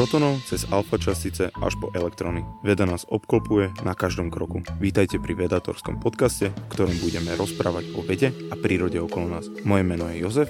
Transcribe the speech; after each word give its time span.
protonov 0.00 0.40
cez 0.48 0.64
alfa 0.72 0.96
častice 0.96 1.52
až 1.52 1.76
po 1.76 1.92
elektrony. 1.92 2.40
Veda 2.64 2.88
nás 2.88 3.04
obklopuje 3.04 3.68
na 3.84 3.92
každom 3.92 4.32
kroku. 4.32 4.64
Vítajte 4.80 5.20
pri 5.20 5.36
Vedatorskom 5.36 6.00
podcaste, 6.00 6.56
v 6.56 6.66
ktorom 6.72 6.96
budeme 7.04 7.36
rozprávať 7.36 7.92
o 7.92 8.00
vede 8.00 8.32
a 8.48 8.56
prírode 8.56 8.96
okolo 8.96 9.28
nás. 9.28 9.44
Moje 9.60 9.84
meno 9.84 10.08
je 10.08 10.24
Jozef. 10.24 10.48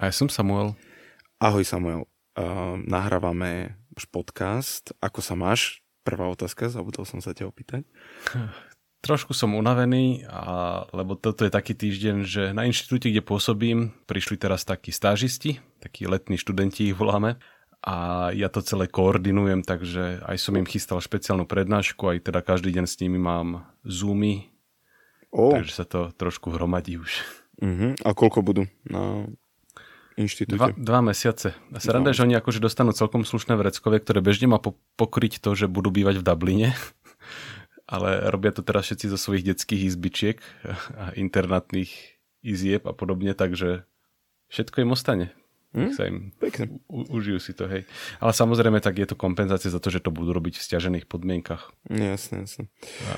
A 0.00 0.08
ja 0.08 0.12
som 0.16 0.32
Samuel. 0.32 0.72
Ahoj 1.36 1.68
Samuel. 1.68 2.08
Uh, 2.32 2.80
nahrávame 2.88 3.76
podcast. 4.08 4.96
Ako 5.04 5.20
sa 5.20 5.36
máš? 5.36 5.84
Prvá 6.00 6.32
otázka, 6.32 6.72
zabudol 6.72 7.04
som 7.04 7.20
sa 7.20 7.36
ťa 7.36 7.52
opýtať. 7.52 7.84
Trošku 9.04 9.36
som 9.36 9.52
unavený, 9.52 10.24
a, 10.32 10.88
lebo 10.96 11.12
toto 11.20 11.44
je 11.44 11.52
taký 11.52 11.76
týždeň, 11.76 12.16
že 12.24 12.42
na 12.56 12.64
inštitúte, 12.64 13.12
kde 13.12 13.20
pôsobím, 13.20 13.92
prišli 14.08 14.40
teraz 14.40 14.64
takí 14.64 14.96
stážisti, 14.96 15.60
takí 15.76 16.08
letní 16.08 16.40
študenti 16.40 16.88
ich 16.88 16.96
voláme 16.96 17.36
a 17.82 18.30
ja 18.30 18.46
to 18.46 18.62
celé 18.62 18.86
koordinujem, 18.86 19.66
takže 19.66 20.22
aj 20.22 20.36
som 20.38 20.54
im 20.54 20.66
chystal 20.66 21.02
špeciálnu 21.02 21.44
prednášku, 21.50 22.06
aj 22.06 22.30
teda 22.30 22.40
každý 22.40 22.70
deň 22.78 22.86
s 22.86 22.96
nimi 23.02 23.18
mám 23.18 23.66
zoomy, 23.82 24.48
oh. 25.34 25.50
takže 25.50 25.72
sa 25.74 25.84
to 25.84 26.14
trošku 26.14 26.54
hromadí 26.54 26.96
už. 27.02 27.26
Uh-huh. 27.58 27.98
A 28.06 28.14
koľko 28.14 28.40
budú 28.46 28.62
na 28.86 29.26
inštitúte? 30.14 30.54
Dva, 30.54 30.68
dva 30.72 31.00
mesiace. 31.02 31.58
A 31.74 31.82
sa 31.82 31.98
rada, 31.98 32.14
že 32.14 32.22
oni 32.22 32.38
akože 32.38 32.62
dostanú 32.62 32.94
celkom 32.94 33.26
slušné 33.26 33.58
vreckovie, 33.58 33.98
ktoré 33.98 34.22
bežne 34.22 34.46
má 34.46 34.62
po- 34.62 34.78
pokryť 34.94 35.42
to, 35.42 35.58
že 35.58 35.66
budú 35.66 35.90
bývať 35.90 36.22
v 36.22 36.26
Dubline 36.26 36.70
ale 37.92 38.32
robia 38.32 38.56
to 38.56 38.64
teraz 38.64 38.88
všetci 38.88 39.06
zo 39.12 39.18
svojich 39.20 39.52
detských 39.52 39.92
izbičiek 39.92 40.38
a 40.96 41.12
internátnych 41.12 41.92
izieb 42.40 42.88
a 42.88 42.96
podobne, 42.96 43.36
takže 43.36 43.84
všetko 44.48 44.88
im 44.88 44.96
ostane. 44.96 45.26
Hmm? 45.72 45.88
Sa 45.96 46.04
im 46.04 46.36
Pekne. 46.36 46.68
U, 46.92 47.08
užijú 47.16 47.40
si 47.40 47.56
to, 47.56 47.64
hej. 47.64 47.88
Ale 48.20 48.36
samozrejme, 48.36 48.84
tak 48.84 49.00
je 49.00 49.08
to 49.08 49.16
kompenzácia 49.16 49.72
za 49.72 49.80
to, 49.80 49.88
že 49.88 50.04
to 50.04 50.12
budú 50.12 50.36
robiť 50.36 50.60
v 50.60 50.64
stiažených 50.68 51.08
podmienkach. 51.08 51.72
Jasne, 51.88 52.44
jasne. 52.44 52.68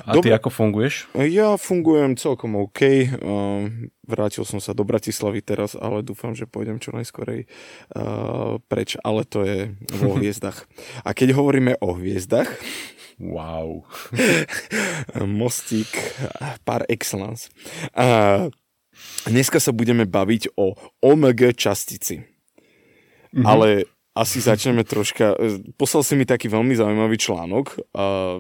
A, 0.07 0.15
a 0.15 0.23
ty 0.23 0.31
ako 0.31 0.55
funguješ? 0.55 1.11
Ja 1.19 1.59
fungujem 1.59 2.15
celkom 2.15 2.55
OK. 2.55 3.11
Uh, 3.19 3.91
vrátil 4.07 4.47
som 4.47 4.63
sa 4.63 4.71
do 4.71 4.87
Bratislavy 4.87 5.43
teraz, 5.43 5.75
ale 5.75 6.07
dúfam, 6.07 6.39
že 6.39 6.47
pôjdem 6.47 6.79
čo 6.79 6.95
najskorej 6.95 7.51
uh, 7.99 8.63
preč, 8.71 8.95
ale 9.03 9.27
to 9.27 9.43
je 9.43 9.75
vo 9.99 10.15
hviezdach. 10.23 10.71
A 11.03 11.11
keď 11.11 11.35
hovoríme 11.35 11.75
o 11.83 11.99
hviezdach, 11.99 12.55
Wow. 13.15 13.87
Mostík 15.39 15.87
par 16.67 16.83
excellence. 16.91 17.47
A 17.95 18.51
dneska 19.23 19.63
sa 19.63 19.71
budeme 19.71 20.03
baviť 20.03 20.59
o 20.59 20.75
OMG 20.99 21.55
častici. 21.55 22.34
Mm-hmm. 23.35 23.47
Ale 23.51 23.91
asi 24.15 24.39
začneme 24.39 24.87
troška... 24.87 25.35
Poslal 25.75 26.07
si 26.07 26.15
mi 26.15 26.23
taký 26.23 26.47
veľmi 26.47 26.79
zaujímavý 26.79 27.19
článok 27.19 27.83
uh, 27.99 28.39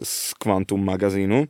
z 0.00 0.14
Quantum 0.40 0.80
magazínu, 0.80 1.44
uh, 1.44 1.48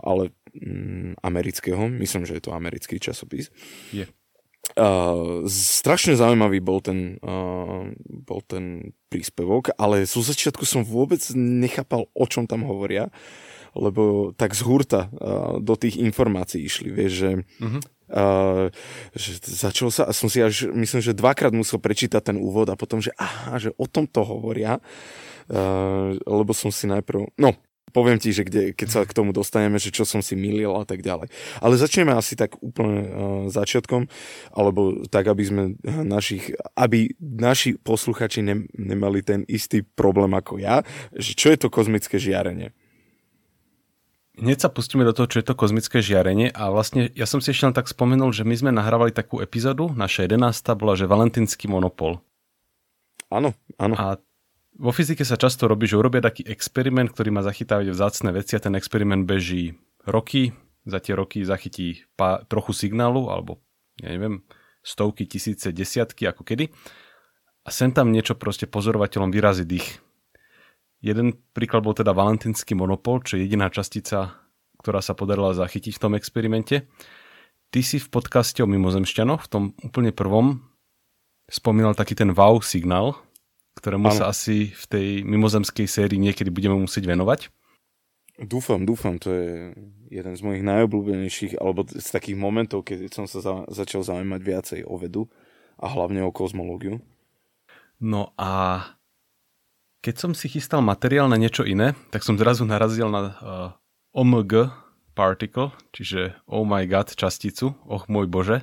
ale 0.00 0.32
um, 0.56 1.12
amerického. 1.20 1.92
Myslím, 1.92 2.24
že 2.24 2.40
je 2.40 2.42
to 2.48 2.56
americký 2.56 2.96
časopis. 2.96 3.52
Je. 3.92 4.08
Yeah. 4.08 4.10
Uh, 4.74 5.46
strašne 5.46 6.18
zaujímavý 6.18 6.58
bol 6.58 6.82
ten, 6.82 7.22
uh, 7.22 7.86
bol 8.02 8.40
ten 8.42 8.96
príspevok, 9.06 9.70
ale 9.78 10.02
zo 10.10 10.26
začiatku 10.26 10.66
som 10.66 10.82
vôbec 10.82 11.22
nechápal, 11.38 12.10
o 12.10 12.24
čom 12.26 12.50
tam 12.50 12.66
hovoria, 12.66 13.14
lebo 13.78 14.34
tak 14.34 14.58
z 14.58 14.66
hurta 14.66 15.06
uh, 15.06 15.62
do 15.62 15.78
tých 15.78 16.02
informácií 16.02 16.66
išli, 16.66 16.90
vieš, 16.90 17.12
že, 17.14 17.30
uh-huh. 17.62 17.80
Uh, 18.10 18.70
že 19.14 19.40
začalo 19.42 19.90
sa, 19.90 20.06
a 20.06 20.12
som 20.14 20.30
si 20.30 20.42
až, 20.42 20.70
myslím, 20.70 21.00
že 21.02 21.16
dvakrát 21.16 21.54
musel 21.54 21.82
prečítať 21.82 22.22
ten 22.32 22.36
úvod 22.38 22.70
a 22.70 22.78
potom, 22.78 23.02
že 23.02 23.14
aha, 23.18 23.58
že 23.58 23.70
o 23.76 23.86
tom 23.86 24.06
to 24.06 24.22
hovoria, 24.22 24.78
uh, 24.78 26.14
lebo 26.14 26.52
som 26.54 26.70
si 26.70 26.86
najprv, 26.86 27.34
no, 27.38 27.54
poviem 27.94 28.20
ti, 28.20 28.34
že 28.34 28.44
kde, 28.44 28.76
keď 28.76 28.88
sa 28.92 29.00
k 29.08 29.16
tomu 29.16 29.32
dostaneme, 29.32 29.80
že 29.80 29.88
čo 29.88 30.04
som 30.04 30.20
si 30.20 30.36
milil 30.36 30.74
a 30.76 30.84
tak 30.84 31.00
ďalej. 31.00 31.32
Ale 31.64 31.80
začneme 31.80 32.12
asi 32.12 32.36
tak 32.36 32.58
úplne 32.60 33.00
uh, 33.00 33.08
začiatkom, 33.48 34.10
alebo 34.52 35.08
tak, 35.08 35.32
aby 35.32 35.42
sme 35.46 35.62
našich, 35.86 36.52
aby 36.76 37.16
naši 37.20 37.80
posluchači 37.80 38.44
ne, 38.44 38.68
nemali 38.76 39.24
ten 39.24 39.48
istý 39.48 39.80
problém 39.80 40.36
ako 40.36 40.60
ja, 40.60 40.84
že 41.16 41.32
čo 41.32 41.48
je 41.48 41.58
to 41.58 41.72
kozmické 41.72 42.20
žiarenie. 42.20 42.76
Hneď 44.36 44.68
sa 44.68 44.68
pustíme 44.68 45.00
do 45.00 45.16
toho, 45.16 45.32
čo 45.32 45.40
je 45.40 45.48
to 45.48 45.56
kozmické 45.56 46.04
žiarenie 46.04 46.52
a 46.52 46.68
vlastne 46.68 47.08
ja 47.16 47.24
som 47.24 47.40
si 47.40 47.56
ešte 47.56 47.72
len 47.72 47.72
tak 47.72 47.88
spomenul, 47.88 48.36
že 48.36 48.44
my 48.44 48.52
sme 48.52 48.68
nahrávali 48.68 49.08
takú 49.08 49.40
epizódu, 49.40 49.88
naša 49.96 50.28
11. 50.28 50.76
bola, 50.76 50.92
že 50.92 51.08
Valentínsky 51.08 51.64
monopol. 51.72 52.20
Áno, 53.32 53.56
áno. 53.80 53.96
A 53.96 54.20
vo 54.76 54.92
fyzike 54.92 55.24
sa 55.24 55.40
často 55.40 55.64
robí, 55.64 55.88
že 55.88 55.96
urobia 55.96 56.20
taký 56.20 56.44
experiment, 56.44 57.08
ktorý 57.08 57.32
má 57.32 57.40
zachytávať 57.40 57.96
vzácne 57.96 58.30
veci 58.36 58.52
a 58.54 58.60
ten 58.60 58.76
experiment 58.76 59.24
beží 59.24 59.72
roky, 60.04 60.52
za 60.84 61.00
tie 61.00 61.16
roky 61.16 61.40
zachytí 61.42 62.04
pá, 62.14 62.44
trochu 62.44 62.76
signálu, 62.76 63.32
alebo 63.32 63.58
ja 63.98 64.12
neviem, 64.12 64.44
stovky, 64.84 65.24
tisíce, 65.24 65.72
desiatky, 65.72 66.28
ako 66.28 66.44
kedy. 66.44 66.70
A 67.66 67.74
sem 67.74 67.90
tam 67.90 68.14
niečo 68.14 68.38
proste 68.38 68.70
pozorovateľom 68.70 69.34
vyrazí 69.34 69.66
dých. 69.66 69.98
Jeden 71.04 71.36
príklad 71.52 71.84
bol 71.84 71.92
teda 71.92 72.16
valentínsky 72.16 72.72
monopol, 72.72 73.20
čo 73.20 73.36
je 73.36 73.44
jediná 73.44 73.68
častica, 73.68 74.40
ktorá 74.80 75.04
sa 75.04 75.12
podarila 75.12 75.52
zachytiť 75.52 75.98
v 75.98 76.02
tom 76.02 76.12
experimente. 76.16 76.88
Ty 77.70 77.80
si 77.82 77.98
v 78.00 78.08
podcaste 78.08 78.62
o 78.62 78.70
mimozemšťanoch, 78.70 79.44
v 79.44 79.50
tom 79.50 79.64
úplne 79.82 80.14
prvom, 80.14 80.62
spomínal 81.50 81.94
taký 81.94 82.14
ten 82.16 82.32
wow 82.32 82.58
signál, 82.62 83.18
ktorému 83.76 84.08
ano. 84.08 84.16
sa 84.16 84.32
asi 84.32 84.72
v 84.72 84.84
tej 84.88 85.06
mimozemskej 85.26 85.86
sérii 85.86 86.16
niekedy 86.16 86.48
budeme 86.48 86.78
musieť 86.80 87.04
venovať. 87.06 87.52
Dúfam, 88.36 88.84
dúfam, 88.84 89.16
to 89.16 89.32
je 89.32 89.72
jeden 90.12 90.34
z 90.36 90.40
mojich 90.44 90.60
najobľúbenejších, 90.60 91.56
alebo 91.56 91.88
z 91.88 92.04
takých 92.04 92.36
momentov, 92.36 92.84
keď 92.84 93.08
som 93.08 93.24
sa 93.24 93.40
za, 93.40 93.64
začal 93.72 94.04
zaujímať 94.04 94.40
viacej 94.44 94.80
o 94.84 94.94
vedu 95.00 95.24
a 95.80 95.88
hlavne 95.88 96.20
o 96.20 96.32
kozmológiu. 96.32 97.00
No 97.96 98.36
a 98.36 98.84
keď 100.06 100.14
som 100.22 100.32
si 100.38 100.46
chystal 100.46 100.86
materiál 100.86 101.26
na 101.26 101.34
niečo 101.34 101.66
iné, 101.66 101.98
tak 102.14 102.22
som 102.22 102.38
zrazu 102.38 102.62
narazil 102.62 103.10
na 103.10 103.34
uh, 103.42 103.74
OMG 104.14 104.70
particle, 105.18 105.74
čiže 105.90 106.38
oh 106.46 106.62
my 106.62 106.86
god 106.86 107.10
časticu, 107.10 107.74
oh 107.90 108.06
môj 108.06 108.30
bože, 108.30 108.62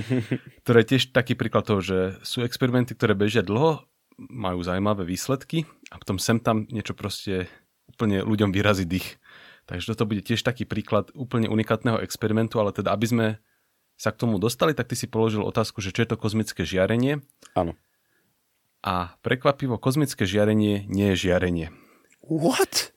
ktoré 0.68 0.84
je 0.84 0.88
tiež 0.92 1.16
taký 1.16 1.40
príklad 1.40 1.64
toho, 1.64 1.80
že 1.80 2.20
sú 2.20 2.44
experimenty, 2.44 2.92
ktoré 2.92 3.16
bežia 3.16 3.40
dlho 3.40 3.88
majú 4.20 4.60
zaujímavé 4.60 5.08
výsledky 5.08 5.64
a 5.88 5.96
potom 5.96 6.20
sem 6.20 6.36
tam 6.36 6.68
niečo 6.68 6.92
proste 6.92 7.48
úplne 7.88 8.20
ľuďom 8.20 8.52
vyrazí 8.52 8.84
dých. 8.84 9.16
Takže 9.64 9.96
toto 9.96 10.04
bude 10.04 10.20
tiež 10.20 10.44
taký 10.44 10.68
príklad 10.68 11.08
úplne 11.16 11.48
unikátneho 11.48 11.96
experimentu, 12.04 12.60
ale 12.60 12.76
teda 12.76 12.92
aby 12.92 13.06
sme 13.08 13.26
sa 13.96 14.12
k 14.12 14.20
tomu 14.20 14.36
dostali, 14.36 14.76
tak 14.76 14.92
ty 14.92 15.00
si 15.00 15.08
položil 15.08 15.40
otázku, 15.40 15.80
že 15.80 15.96
čo 15.96 16.04
je 16.04 16.12
to 16.12 16.20
kozmické 16.20 16.68
žiarenie. 16.68 17.24
Áno. 17.56 17.72
A 18.84 19.16
prekvapivo, 19.24 19.80
kozmické 19.80 20.28
žiarenie 20.28 20.84
nie 20.92 21.16
je 21.16 21.16
žiarenie. 21.16 21.72
What? 22.28 22.92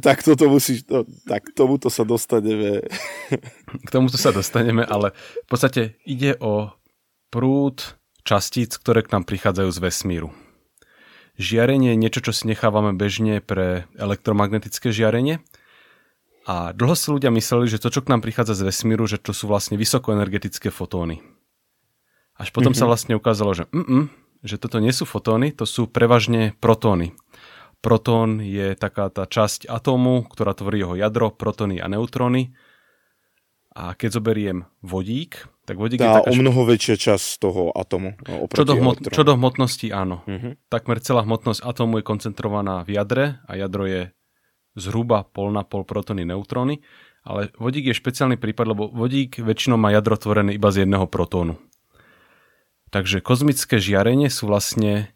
tak 0.00 0.24
toto 0.24 0.48
musíš, 0.48 0.88
no, 0.88 1.04
tak 1.28 1.52
tomuto 1.52 1.92
sa 1.92 2.08
dostaneme. 2.08 2.88
K 3.84 3.88
tomuto 3.92 4.16
sa 4.16 4.32
dostaneme, 4.32 4.80
ale 4.80 5.12
v 5.44 5.48
podstate 5.48 6.00
ide 6.08 6.40
o 6.40 6.72
prúd 7.28 8.00
častíc, 8.24 8.80
ktoré 8.80 9.04
k 9.04 9.12
nám 9.12 9.28
prichádzajú 9.28 9.68
z 9.68 9.78
vesmíru. 9.84 10.28
Žiarenie 11.40 11.96
je 11.96 12.00
niečo, 12.00 12.20
čo 12.20 12.32
si 12.36 12.48
nechávame 12.48 12.92
bežne 12.96 13.44
pre 13.44 13.88
elektromagnetické 13.96 14.92
žiarenie. 14.92 15.40
A 16.44 16.72
dlho 16.72 16.96
si 16.96 17.12
ľudia 17.12 17.32
mysleli, 17.32 17.68
že 17.68 17.80
to, 17.80 17.92
čo 17.92 18.00
k 18.04 18.12
nám 18.12 18.20
prichádza 18.24 18.56
z 18.56 18.72
vesmíru, 18.72 19.04
že 19.04 19.20
to 19.20 19.36
sú 19.36 19.48
vlastne 19.48 19.76
vysokoenergetické 19.76 20.68
fotóny. 20.68 21.20
Až 22.40 22.48
potom 22.56 22.72
mm-hmm. 22.72 22.80
sa 22.80 22.88
vlastne 22.88 23.14
ukázalo, 23.20 23.52
že, 23.52 23.68
že 24.40 24.56
toto 24.56 24.80
nie 24.80 24.96
sú 24.96 25.04
fotóny, 25.04 25.52
to 25.52 25.68
sú 25.68 25.84
prevažne 25.84 26.56
protóny. 26.56 27.12
Protón 27.84 28.40
je 28.40 28.72
taká 28.76 29.12
tá 29.12 29.28
časť 29.28 29.68
atómu, 29.68 30.24
ktorá 30.24 30.56
tvorí 30.56 30.80
jeho 30.80 30.96
jadro, 30.96 31.32
protóny 31.32 31.80
a 31.80 31.88
neutróny. 31.88 32.56
A 33.76 33.96
keď 33.96 34.20
zoberiem 34.20 34.68
vodík, 34.84 35.48
tak 35.64 35.78
vodík 35.78 36.02
Tá 36.02 36.04
je 36.04 36.16
taká... 36.26 36.30
o 36.32 36.36
mnoho 36.36 36.66
väčšia 36.66 36.96
časť 36.98 37.40
toho 37.40 37.70
atomu. 37.72 38.18
No, 38.26 38.50
čo 38.50 38.66
do, 38.66 38.74
hmot, 38.74 39.14
čo 39.14 39.22
do 39.22 39.38
hmotnosti, 39.38 39.88
áno. 39.94 40.26
Uh-huh. 40.26 40.58
Takmer 40.66 40.98
celá 41.00 41.22
hmotnosť 41.22 41.62
atomu 41.62 42.02
je 42.02 42.04
koncentrovaná 42.04 42.82
v 42.84 42.98
jadre 42.98 43.24
a 43.46 43.52
jadro 43.54 43.86
je 43.86 44.10
zhruba 44.74 45.24
pol 45.24 45.54
na 45.54 45.62
pol 45.62 45.86
protóny, 45.86 46.26
neutróny. 46.26 46.82
Ale 47.22 47.52
vodík 47.56 47.92
je 47.92 47.94
špeciálny 47.96 48.40
prípad, 48.40 48.66
lebo 48.74 48.88
vodík 48.90 49.38
väčšinou 49.38 49.76
má 49.76 49.92
jadro 49.92 50.16
tvorené 50.16 50.56
iba 50.56 50.68
z 50.72 50.84
jedného 50.84 51.06
protónu. 51.06 51.60
Takže 52.90 53.22
kozmické 53.22 53.78
žiarenie 53.78 54.26
sú 54.26 54.50
vlastne 54.50 55.14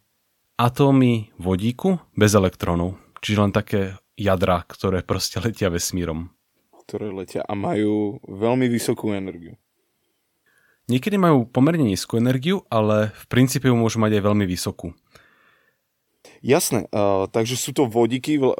atómy 0.54 1.34
vodíku 1.42 1.98
bez 2.14 2.30
elektrónov. 2.30 2.94
Čiže 3.18 3.38
len 3.42 3.52
také 3.52 3.98
jadra, 4.14 4.62
ktoré 4.62 5.02
proste 5.02 5.42
letia 5.42 5.74
vesmírom. 5.74 6.30
Ktoré 6.86 7.10
letia 7.10 7.42
a 7.42 7.58
majú 7.58 8.22
veľmi 8.30 8.70
vysokú 8.70 9.10
energiu. 9.10 9.58
Niekedy 10.86 11.16
majú 11.16 11.48
pomerne 11.48 11.88
nízku 11.88 12.20
energiu, 12.20 12.62
ale 12.68 13.10
v 13.10 13.24
princípe 13.26 13.66
ju 13.66 13.74
môžu 13.74 13.98
mať 13.98 14.20
aj 14.20 14.22
veľmi 14.22 14.44
vysokú. 14.44 14.92
Jasné, 16.44 16.84
uh, 16.92 17.24
takže 17.24 17.56
sú 17.56 17.72
to 17.72 17.88
vodíky 17.88 18.36
uh, 18.36 18.52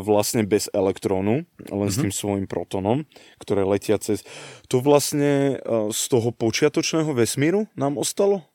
vlastne 0.00 0.40
bez 0.48 0.72
elektrónu, 0.72 1.44
len 1.44 1.68
mm-hmm. 1.68 1.92
s 1.92 1.96
mhm. 2.00 2.02
tým 2.08 2.14
svojim 2.16 2.46
protonom, 2.48 3.04
ktoré 3.36 3.68
letia 3.68 4.00
cez... 4.00 4.24
To 4.72 4.80
vlastne 4.80 5.60
uh, 5.60 5.92
z 5.92 6.02
toho 6.08 6.32
počiatočného 6.32 7.12
vesmíru 7.12 7.68
nám 7.76 8.00
ostalo? 8.00 8.48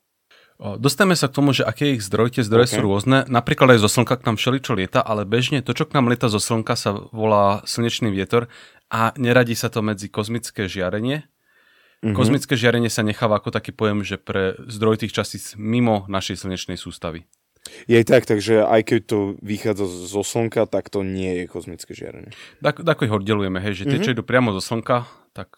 Dostaneme 0.62 1.18
sa 1.18 1.26
k 1.26 1.42
tomu, 1.42 1.58
že 1.58 1.66
aké 1.66 1.98
ich 1.98 2.06
zdroj, 2.06 2.38
tie 2.38 2.46
zdroje 2.46 2.70
okay. 2.70 2.76
sú 2.78 2.82
rôzne. 2.86 3.26
Napríklad 3.26 3.74
aj 3.74 3.82
zo 3.82 3.90
Slnka 3.90 4.22
k 4.22 4.30
nám 4.30 4.38
všeličo 4.38 4.78
lieta, 4.78 5.02
ale 5.02 5.26
bežne 5.26 5.66
to, 5.66 5.74
čo 5.74 5.90
k 5.90 5.98
nám 5.98 6.06
lieta 6.06 6.30
zo 6.30 6.38
Slnka 6.38 6.78
sa 6.78 6.94
volá 7.10 7.66
slnečný 7.66 8.14
vietor 8.14 8.46
a 8.94 9.10
neradí 9.18 9.58
sa 9.58 9.74
to 9.74 9.82
medzi 9.82 10.06
kozmické 10.06 10.70
žiarenie. 10.70 11.26
Mm-hmm. 12.06 12.14
Kozmické 12.14 12.54
žiarenie 12.54 12.94
sa 12.94 13.02
necháva 13.02 13.42
ako 13.42 13.50
taký 13.50 13.74
pojem, 13.74 14.06
že 14.06 14.22
pre 14.22 14.54
zdroj 14.70 15.02
tých 15.02 15.18
častíc 15.18 15.58
mimo 15.58 16.06
našej 16.06 16.46
slnečnej 16.46 16.78
sústavy. 16.78 17.26
Je 17.90 17.98
tak, 18.06 18.30
takže 18.30 18.62
aj 18.62 18.82
keď 18.86 19.00
to 19.06 19.18
vychádza 19.42 19.86
zo 19.90 20.22
Slnka, 20.22 20.70
tak 20.70 20.94
to 20.94 21.02
nie 21.02 21.42
je 21.42 21.44
kozmické 21.50 21.98
žiarenie. 21.98 22.34
Tak, 22.62 22.86
ako 22.86 23.10
ich 23.10 23.14
oddelujeme, 23.18 23.58
hej, 23.62 23.82
že 23.82 23.84
tie, 23.86 23.98
mm-hmm. 23.98 24.06
čo 24.06 24.14
idú 24.14 24.22
priamo 24.22 24.54
zo 24.54 24.62
Slnka, 24.62 25.10
tak 25.34 25.58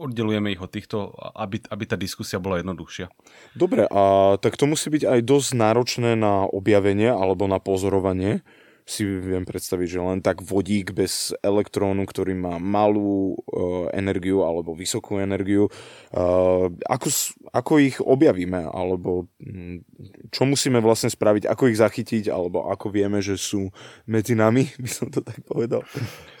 oddelujeme 0.00 0.48
ich 0.56 0.60
od 0.64 0.72
týchto, 0.72 1.12
aby, 1.36 1.60
aby 1.68 1.84
tá 1.84 2.00
diskusia 2.00 2.40
bola 2.40 2.64
jednoduchšia. 2.64 3.12
Dobre, 3.52 3.84
a 3.84 4.34
tak 4.40 4.56
to 4.56 4.64
musí 4.64 4.88
byť 4.88 5.04
aj 5.04 5.20
dosť 5.20 5.50
náročné 5.52 6.10
na 6.16 6.48
objavenie 6.48 7.12
alebo 7.12 7.44
na 7.44 7.60
pozorovanie 7.60 8.40
si 8.86 9.06
viem 9.06 9.46
predstaviť, 9.46 9.88
že 9.88 10.00
len 10.00 10.20
tak 10.20 10.42
vodík 10.44 10.92
bez 10.92 11.32
elektrónu, 11.40 12.04
ktorý 12.04 12.34
má 12.34 12.58
malú 12.58 13.36
uh, 13.36 13.88
energiu 13.94 14.42
alebo 14.42 14.74
vysokú 14.74 15.22
energiu, 15.22 15.70
uh, 16.12 16.66
ako, 16.88 17.08
ako 17.54 17.72
ich 17.80 17.96
objavíme, 18.02 18.66
alebo 18.70 19.30
hm, 19.40 19.86
čo 20.30 20.42
musíme 20.46 20.82
vlastne 20.82 21.10
spraviť, 21.10 21.46
ako 21.46 21.62
ich 21.70 21.80
zachytiť, 21.80 22.30
alebo 22.32 22.68
ako 22.70 22.90
vieme, 22.90 23.22
že 23.22 23.38
sú 23.38 23.70
medzi 24.06 24.34
nami, 24.34 24.68
by 24.82 24.90
som 24.90 25.08
to 25.08 25.22
tak 25.22 25.40
povedal. 25.46 25.86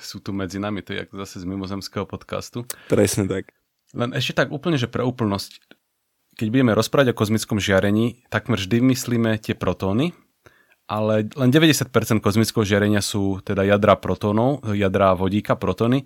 Sú 0.00 0.18
tu 0.18 0.34
medzi 0.34 0.58
nami, 0.58 0.82
to 0.82 0.96
je 0.96 1.06
zase 1.10 1.42
z 1.42 1.46
mimozemského 1.46 2.04
podcastu. 2.04 2.66
Presne 2.90 3.26
tak. 3.26 3.54
Len 3.90 4.14
ešte 4.14 4.38
tak 4.38 4.54
úplne, 4.54 4.78
že 4.78 4.86
pre 4.86 5.02
úplnosť, 5.02 5.58
keď 6.38 6.46
budeme 6.48 6.72
rozprávať 6.78 7.10
o 7.10 7.18
kozmickom 7.18 7.58
žiarení, 7.58 8.22
takmer 8.30 8.58
vždy 8.58 8.78
myslíme 8.94 9.34
tie 9.42 9.58
protóny, 9.58 10.14
ale 10.90 11.30
len 11.38 11.50
90% 11.54 11.86
kozmického 12.18 12.66
žiarenia 12.66 12.98
sú 12.98 13.38
teda 13.46 13.62
jadra 13.62 13.94
protónov, 13.94 14.66
jadra 14.74 15.14
vodíka, 15.14 15.54
protony. 15.54 16.02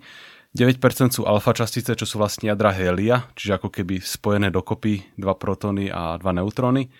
9% 0.53 0.77
sú 1.09 1.25
alfa 1.25 1.51
častice, 1.57 1.97
čo 1.97 2.05
sú 2.05 2.21
vlastne 2.21 2.53
jadra 2.53 2.69
helia, 2.69 3.27
čiže 3.33 3.57
ako 3.57 3.73
keby 3.73 3.99
spojené 3.99 4.53
dokopy 4.53 5.03
dva 5.17 5.33
protóny 5.33 5.89
a 5.89 6.15
dva 6.21 6.31
neutróny. 6.31 6.93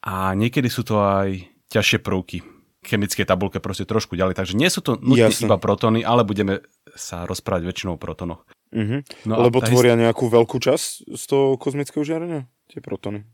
A 0.00 0.32
niekedy 0.32 0.72
sú 0.72 0.82
to 0.82 0.98
aj 1.04 1.44
ťažšie 1.68 2.00
prvky. 2.00 2.40
Chemické 2.80 3.28
tabulke 3.28 3.60
proste 3.60 3.84
trošku 3.84 4.16
ďalej. 4.16 4.40
Takže 4.40 4.56
nie 4.56 4.72
sú 4.72 4.80
to 4.80 4.96
nutne 4.96 5.28
iba 5.28 5.60
protóny, 5.60 6.00
ale 6.00 6.24
budeme 6.24 6.64
sa 6.96 7.28
rozprávať 7.28 7.68
väčšinou 7.68 7.94
o 7.94 8.00
protonoch. 8.00 8.48
Mm-hmm. 8.72 9.28
No 9.28 9.44
Lebo 9.44 9.60
tvoria 9.60 9.94
ist... 9.94 10.02
nejakú 10.08 10.32
veľkú 10.32 10.56
časť 10.56 11.12
z 11.12 11.22
toho 11.28 11.60
kozmického 11.60 12.00
žiarenia? 12.00 12.48
Tie 12.72 12.80
protóny. 12.80 13.28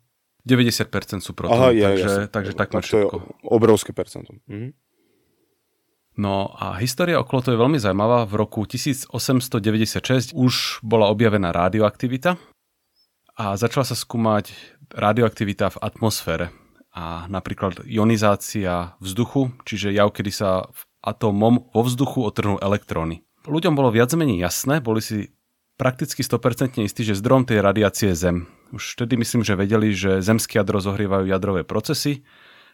90% 0.46 1.26
sú 1.26 1.34
protóny, 1.34 1.58
Aha, 1.58 1.68
ja, 1.74 1.88
takže, 1.90 2.08
ja 2.08 2.30
takže 2.30 2.52
takmer 2.54 2.82
tak 2.86 2.88
všetko. 2.88 3.16
To 3.18 3.18
je 3.18 3.50
obrovské 3.50 3.90
percento. 3.90 4.30
Mhm. 4.46 4.70
No 6.16 6.48
a 6.56 6.80
história 6.80 7.20
okolo 7.20 7.44
toho 7.44 7.54
je 7.58 7.60
veľmi 7.60 7.76
zaujímavá. 7.76 8.24
V 8.24 8.40
roku 8.40 8.64
1896 8.64 10.32
už 10.32 10.80
bola 10.80 11.12
objavená 11.12 11.52
radioaktivita 11.52 12.40
a 13.36 13.44
začala 13.60 13.84
sa 13.84 13.92
skúmať 13.92 14.48
radioaktivita 14.96 15.76
v 15.76 15.80
atmosfére 15.84 16.56
a 16.96 17.28
napríklad 17.28 17.84
ionizácia 17.84 18.96
vzduchu, 18.96 19.52
čiže 19.68 19.92
jav, 19.92 20.08
kedy 20.16 20.32
sa 20.32 20.72
atómom 21.04 21.68
vo 21.68 21.82
vzduchu 21.84 22.24
otrhnú 22.24 22.56
elektróny. 22.64 23.20
Ľuďom 23.44 23.76
bolo 23.76 23.92
viac 23.92 24.08
menej 24.16 24.40
jasné, 24.40 24.80
boli 24.80 25.04
si 25.04 25.36
prakticky 25.76 26.24
100% 26.24 26.80
istí, 26.80 27.04
že 27.04 27.12
zdrom 27.12 27.44
tej 27.44 27.60
radiácie 27.60 28.16
je 28.16 28.16
Zem. 28.16 28.36
Už 28.74 28.98
vtedy 28.98 29.14
myslím, 29.20 29.46
že 29.46 29.54
vedeli, 29.54 29.94
že 29.94 30.22
zemské 30.22 30.58
jadro 30.58 30.82
zohrievajú 30.82 31.30
jadrové 31.30 31.62
procesy 31.62 32.26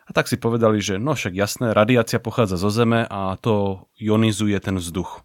a 0.08 0.10
tak 0.10 0.26
si 0.26 0.40
povedali, 0.40 0.80
že 0.80 0.96
no 0.96 1.12
však 1.12 1.36
jasné, 1.36 1.76
radiácia 1.76 2.18
pochádza 2.18 2.56
zo 2.56 2.72
Zeme 2.72 3.06
a 3.06 3.36
to 3.38 3.86
ionizuje 4.00 4.56
ten 4.58 4.80
vzduch. 4.80 5.22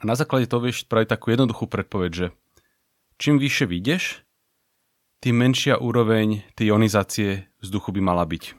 A 0.00 0.02
na 0.06 0.14
základe 0.14 0.46
toho 0.46 0.64
vieš 0.64 0.86
spraviť 0.86 1.08
takú 1.10 1.34
jednoduchú 1.34 1.66
predpoveď, 1.66 2.10
že 2.12 2.26
čím 3.18 3.42
vyššie 3.42 3.66
vyjdeš, 3.68 4.02
tým 5.24 5.40
menšia 5.40 5.80
úroveň 5.80 6.44
tej 6.52 6.76
ionizácie 6.76 7.48
vzduchu 7.64 7.96
by 7.96 8.00
mala 8.04 8.28
byť. 8.28 8.52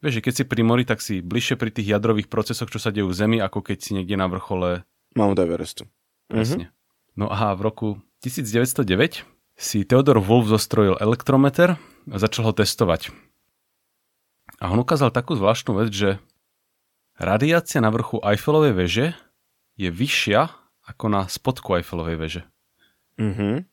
Vieš, 0.00 0.14
že 0.16 0.24
keď 0.24 0.32
si 0.32 0.44
pri 0.48 0.62
mori, 0.64 0.88
tak 0.88 1.04
si 1.04 1.20
bližšie 1.20 1.60
pri 1.60 1.68
tých 1.68 1.92
jadrových 1.92 2.32
procesoch, 2.32 2.72
čo 2.72 2.80
sa 2.80 2.88
dejú 2.88 3.12
v 3.12 3.16
Zemi, 3.20 3.36
ako 3.36 3.60
keď 3.60 3.78
si 3.84 3.92
niekde 3.92 4.16
na 4.16 4.32
vrchole 4.32 4.88
Mount 5.12 5.36
Everestu. 5.36 5.84
Presne. 6.24 6.72
Mm-hmm. 6.72 7.20
No 7.20 7.26
a 7.28 7.52
v 7.52 7.60
roku 7.60 7.88
1909 8.24 9.28
si 9.60 9.84
Theodor 9.84 10.24
Wolf 10.24 10.48
zostrojil 10.48 10.96
elektrometer 10.96 11.76
a 12.08 12.16
začal 12.16 12.48
ho 12.48 12.52
testovať. 12.56 13.12
A 14.56 14.72
on 14.72 14.80
ukázal 14.80 15.12
takú 15.12 15.36
zvláštnu 15.36 15.76
vec, 15.76 15.92
že 15.92 16.10
radiácia 17.20 17.84
na 17.84 17.92
vrchu 17.92 18.24
Eiffelovej 18.24 18.72
veže 18.72 19.06
je 19.76 19.92
vyššia 19.92 20.48
ako 20.88 21.04
na 21.12 21.28
spodku 21.28 21.76
Eiffelovej 21.76 22.16
veže. 22.16 22.42
Mhm. 23.20 23.68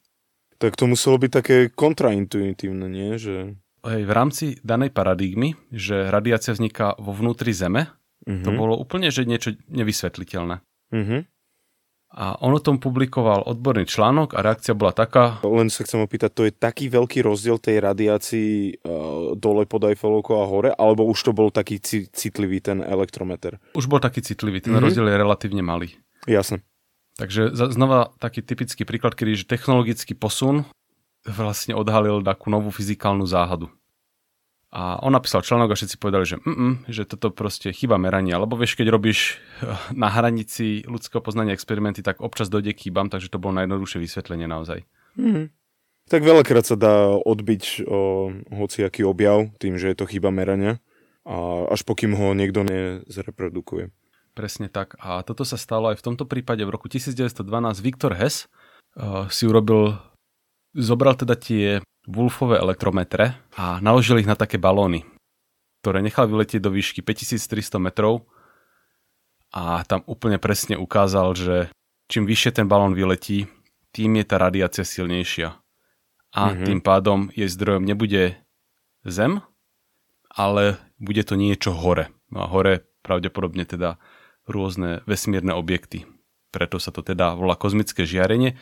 Tak 0.58 0.74
to 0.76 0.90
muselo 0.90 1.22
byť 1.22 1.32
také 1.32 1.58
kontraintuitívne, 1.70 2.90
nie? 2.90 3.16
Že... 3.16 3.62
Hej, 3.86 4.02
v 4.10 4.12
rámci 4.12 4.46
danej 4.66 4.90
paradigmy, 4.90 5.54
že 5.70 6.10
radiácia 6.10 6.52
vzniká 6.52 6.98
vo 6.98 7.14
vnútri 7.14 7.54
Zeme, 7.54 7.94
mm-hmm. 8.26 8.42
to 8.42 8.52
bolo 8.58 8.74
úplne 8.74 9.14
že 9.14 9.30
niečo 9.30 9.54
nevysvetliteľné. 9.70 10.66
Mm-hmm. 10.90 11.22
A 12.16 12.40
on 12.40 12.56
o 12.56 12.62
tom 12.64 12.80
publikoval 12.80 13.44
odborný 13.44 13.84
článok 13.84 14.34
a 14.34 14.40
reakcia 14.40 14.72
bola 14.72 14.96
taká... 14.96 15.44
Len 15.44 15.68
sa 15.68 15.84
chcem 15.84 16.00
opýtať, 16.00 16.32
to 16.32 16.44
je 16.48 16.56
taký 16.56 16.88
veľký 16.88 17.20
rozdiel 17.20 17.60
tej 17.60 17.84
radiácii 17.84 18.80
uh, 18.80 19.36
dole 19.36 19.68
pod 19.68 19.92
Eiffelovkou 19.92 20.40
a 20.40 20.48
hore, 20.48 20.72
alebo 20.72 21.04
už 21.04 21.20
to 21.28 21.32
bol 21.36 21.52
taký 21.52 21.84
citlivý 21.84 22.64
ten 22.64 22.80
elektrometer? 22.80 23.60
Už 23.76 23.92
bol 23.92 24.00
taký 24.00 24.24
citlivý, 24.24 24.64
ten 24.64 24.72
mm-hmm. 24.72 24.86
rozdiel 24.88 25.06
je 25.12 25.18
relatívne 25.20 25.60
malý. 25.60 26.00
Jasne. 26.26 26.64
Takže 27.18 27.52
znova 27.54 28.14
taký 28.22 28.46
typický 28.46 28.86
príklad, 28.86 29.18
kedy 29.18 29.44
že 29.44 29.50
technologický 29.50 30.14
posun 30.14 30.70
vlastne 31.28 31.76
odhalil 31.76 32.24
takú 32.24 32.48
novú 32.48 32.72
fyzikálnu 32.72 33.28
záhadu. 33.28 33.68
A 34.68 35.00
on 35.00 35.16
napísal 35.16 35.48
článok 35.48 35.72
a 35.74 35.80
všetci 35.80 35.96
povedali, 35.96 36.28
že, 36.28 36.44
mm, 36.44 36.92
že 36.92 37.08
toto 37.08 37.32
proste 37.32 37.72
chyba 37.72 37.96
merania, 37.96 38.36
lebo 38.36 38.60
vieš, 38.60 38.76
keď 38.76 38.92
robíš 38.92 39.40
eh, 39.64 39.72
na 39.96 40.12
hranici 40.12 40.84
ľudského 40.84 41.24
poznania 41.24 41.56
experimenty, 41.56 42.04
tak 42.04 42.20
občas 42.20 42.52
dojde 42.52 42.76
k 42.76 42.88
chybám, 42.88 43.08
takže 43.08 43.32
to 43.32 43.40
bolo 43.40 43.56
najjednoduchšie 43.64 44.04
vysvetlenie 44.04 44.48
naozaj. 44.48 44.84
Mm. 45.16 45.56
Tak 46.08 46.24
veľakrát 46.24 46.64
sa 46.64 46.80
dá 46.80 47.20
odbiť 47.20 47.84
o 47.84 48.32
hociaký 48.52 49.04
objav 49.04 49.52
tým, 49.60 49.76
že 49.76 49.92
je 49.92 49.98
to 50.00 50.08
chyba 50.08 50.32
merania 50.32 50.80
a 51.28 51.68
až 51.68 51.84
pokým 51.84 52.16
ho 52.16 52.32
niekto 52.32 52.64
nezreprodukuje. 52.64 53.92
Presne 54.32 54.72
tak. 54.72 54.96
A 55.04 55.20
toto 55.28 55.44
sa 55.44 55.60
stalo 55.60 55.92
aj 55.92 56.00
v 56.00 56.06
tomto 56.08 56.24
prípade 56.24 56.64
v 56.64 56.72
roku 56.72 56.88
1912. 56.88 57.44
Viktor 57.84 58.16
Hess 58.16 58.48
uh, 58.96 59.28
si 59.28 59.44
urobil, 59.44 60.00
zobral 60.72 61.20
teda 61.20 61.36
tie 61.36 61.84
Wolfové 62.08 62.56
elektrometre 62.58 63.36
a 63.60 63.84
naložil 63.84 64.24
ich 64.24 64.30
na 64.30 64.40
také 64.40 64.56
balóny, 64.56 65.04
ktoré 65.84 66.00
nechal 66.00 66.32
vyletieť 66.32 66.64
do 66.64 66.72
výšky 66.72 67.04
5300 67.04 67.84
metrov 67.84 68.24
a 69.52 69.84
tam 69.84 70.04
úplne 70.08 70.40
presne 70.40 70.80
ukázal, 70.80 71.36
že 71.36 71.56
čím 72.08 72.28
vyššie 72.28 72.64
ten 72.64 72.68
balón 72.68 72.96
vyletí, 72.96 73.48
tým 73.92 74.20
je 74.20 74.26
tá 74.28 74.40
radiácia 74.40 74.84
silnejšia. 74.84 75.56
A 76.36 76.42
mm-hmm. 76.52 76.66
tým 76.68 76.80
pádom 76.84 77.20
jej 77.32 77.48
zdrojom 77.48 77.88
nebude 77.88 78.36
Zem, 79.08 79.40
ale 80.28 80.76
bude 81.00 81.24
to 81.24 81.40
niečo 81.40 81.72
hore. 81.72 82.12
No 82.28 82.44
a 82.44 82.48
hore 82.52 82.84
pravdepodobne 83.08 83.64
teda 83.64 83.96
rôzne 84.44 85.00
vesmírne 85.08 85.56
objekty. 85.56 86.04
Preto 86.52 86.80
sa 86.80 86.92
to 86.92 87.00
teda 87.04 87.36
volá 87.40 87.56
kozmické 87.56 88.04
žiarenie 88.04 88.60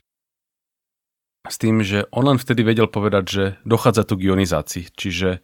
s 1.50 1.58
tým, 1.62 1.86
že 1.86 2.10
on 2.10 2.26
len 2.26 2.42
vtedy 2.42 2.66
vedel 2.66 2.90
povedať, 2.90 3.24
že 3.26 3.44
dochádza 3.64 4.06
tu 4.06 4.18
k 4.18 4.34
ionizácii. 4.34 4.90
Čiže 4.94 5.42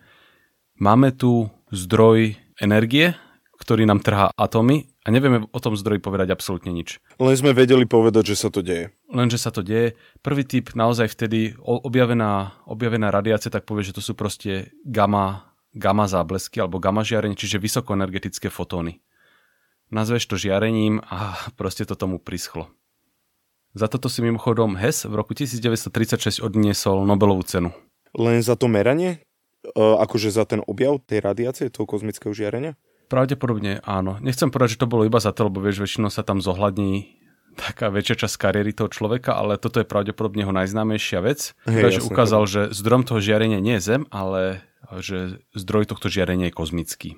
máme 0.82 1.14
tu 1.14 1.50
zdroj 1.70 2.36
energie, 2.62 3.14
ktorý 3.62 3.86
nám 3.86 4.02
trhá 4.02 4.34
atómy 4.34 4.90
a 5.06 5.14
nevieme 5.14 5.46
o 5.46 5.60
tom 5.62 5.78
zdroji 5.78 6.02
povedať 6.02 6.34
absolútne 6.34 6.74
nič. 6.74 6.98
Len 7.22 7.38
sme 7.38 7.54
vedeli 7.54 7.86
povedať, 7.86 8.34
že 8.34 8.42
sa 8.42 8.50
to 8.50 8.66
deje. 8.66 8.90
Len, 9.10 9.30
že 9.30 9.38
sa 9.38 9.54
to 9.54 9.62
deje. 9.62 9.94
Prvý 10.26 10.46
typ 10.46 10.74
naozaj 10.74 11.14
vtedy 11.14 11.54
objavená, 11.62 12.58
objavená 12.66 13.14
radiácia, 13.14 13.54
tak 13.54 13.70
povie, 13.70 13.86
že 13.86 13.98
to 13.98 14.02
sú 14.02 14.18
proste 14.18 14.74
gamma, 14.82 15.54
gamma 15.78 16.10
záblesky 16.10 16.58
alebo 16.58 16.82
gamma 16.82 17.06
žiarenie, 17.06 17.38
čiže 17.38 17.62
vysokoenergetické 17.62 18.50
fotóny. 18.50 19.02
Nazveš 19.94 20.26
to 20.26 20.36
žiarením 20.42 21.02
a 21.06 21.38
proste 21.60 21.86
to 21.86 21.94
tomu 21.94 22.18
prischlo. 22.18 22.70
Za 23.72 23.88
toto 23.88 24.12
si 24.12 24.20
mimochodom 24.20 24.76
Hess 24.76 25.08
v 25.08 25.16
roku 25.16 25.32
1936 25.32 26.44
odniesol 26.44 27.08
Nobelovú 27.08 27.48
cenu. 27.48 27.72
Len 28.12 28.44
za 28.44 28.60
to 28.60 28.68
meranie? 28.68 29.24
Uh, 29.64 29.96
akože 30.04 30.28
za 30.28 30.44
ten 30.44 30.60
objav 30.66 31.00
tej 31.08 31.24
radiácie, 31.24 31.72
toho 31.72 31.88
kozmického 31.88 32.36
žiarenia? 32.36 32.76
Pravdepodobne 33.08 33.80
áno. 33.88 34.20
Nechcem 34.20 34.52
povedať, 34.52 34.76
že 34.76 34.82
to 34.84 34.92
bolo 34.92 35.08
iba 35.08 35.24
za 35.24 35.32
to, 35.32 35.48
lebo 35.48 35.64
vieš, 35.64 35.84
väčšinou 35.84 36.12
sa 36.12 36.24
tam 36.24 36.44
zohľadní 36.44 37.22
taká 37.56 37.92
väčšia 37.92 38.28
časť 38.28 38.36
kariéry 38.40 38.72
toho 38.72 38.92
človeka, 38.92 39.36
ale 39.36 39.60
toto 39.60 39.84
je 39.84 39.88
pravdepodobne 39.88 40.44
jeho 40.48 40.56
najznámejšia 40.56 41.20
vec, 41.20 41.56
hey, 41.68 41.92
že 41.92 42.04
ukázal, 42.04 42.48
že 42.48 42.62
zdrojom 42.72 43.04
toho 43.04 43.20
žiarenia 43.20 43.60
nie 43.60 43.80
je 43.80 43.84
Zem, 43.84 44.04
ale 44.12 44.64
že 45.00 45.44
zdroj 45.56 45.92
tohto 45.92 46.08
žiarenia 46.08 46.52
je 46.52 46.56
kozmický. 46.56 47.10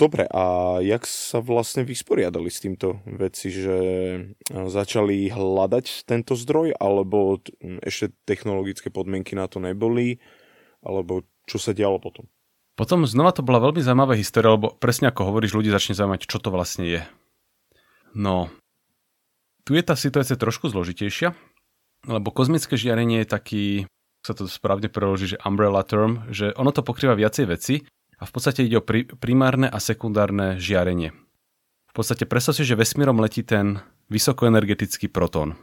Dobre, 0.00 0.26
a 0.26 0.76
jak 0.80 1.04
sa 1.06 1.38
vlastne 1.44 1.84
vysporiadali 1.86 2.48
s 2.48 2.64
týmto 2.64 3.04
veci, 3.06 3.52
že 3.52 3.76
začali 4.50 5.30
hľadať 5.30 6.08
tento 6.08 6.34
zdroj, 6.34 6.74
alebo 6.80 7.38
ešte 7.84 8.10
technologické 8.26 8.88
podmienky 8.88 9.36
na 9.36 9.46
to 9.46 9.60
neboli, 9.62 10.18
alebo 10.82 11.22
čo 11.46 11.60
sa 11.60 11.76
dialo 11.76 12.02
potom? 12.02 12.26
Potom 12.72 13.04
znova 13.04 13.36
to 13.36 13.44
bola 13.44 13.60
veľmi 13.60 13.84
zaujímavá 13.84 14.16
história, 14.16 14.56
lebo 14.56 14.72
presne 14.80 15.12
ako 15.12 15.28
hovoríš, 15.28 15.52
ľudí 15.54 15.68
začne 15.68 15.92
zaujímať, 15.92 16.24
čo 16.24 16.40
to 16.40 16.48
vlastne 16.48 16.88
je. 16.88 17.00
No, 18.16 18.48
tu 19.62 19.76
je 19.76 19.84
tá 19.84 19.94
situácia 19.94 20.40
trošku 20.40 20.72
zložitejšia, 20.72 21.36
lebo 22.08 22.34
kozmické 22.34 22.74
žiarenie 22.74 23.22
je 23.22 23.28
taký, 23.28 23.64
sa 24.24 24.34
to 24.34 24.50
správne 24.50 24.90
preloží, 24.90 25.36
že 25.36 25.42
umbrella 25.46 25.84
term, 25.86 26.26
že 26.32 26.50
ono 26.58 26.74
to 26.74 26.82
pokrýva 26.82 27.14
viacej 27.14 27.44
veci 27.46 27.74
a 28.22 28.24
v 28.24 28.30
podstate 28.30 28.62
ide 28.62 28.78
o 28.78 28.84
pri, 28.86 29.10
primárne 29.18 29.66
a 29.66 29.82
sekundárne 29.82 30.62
žiarenie. 30.62 31.10
V 31.90 31.92
podstate 31.92 32.22
predstav 32.22 32.54
si, 32.54 32.62
že 32.62 32.78
vesmírom 32.78 33.18
letí 33.18 33.42
ten 33.42 33.82
vysokoenergetický 34.14 35.10
protón. 35.10 35.58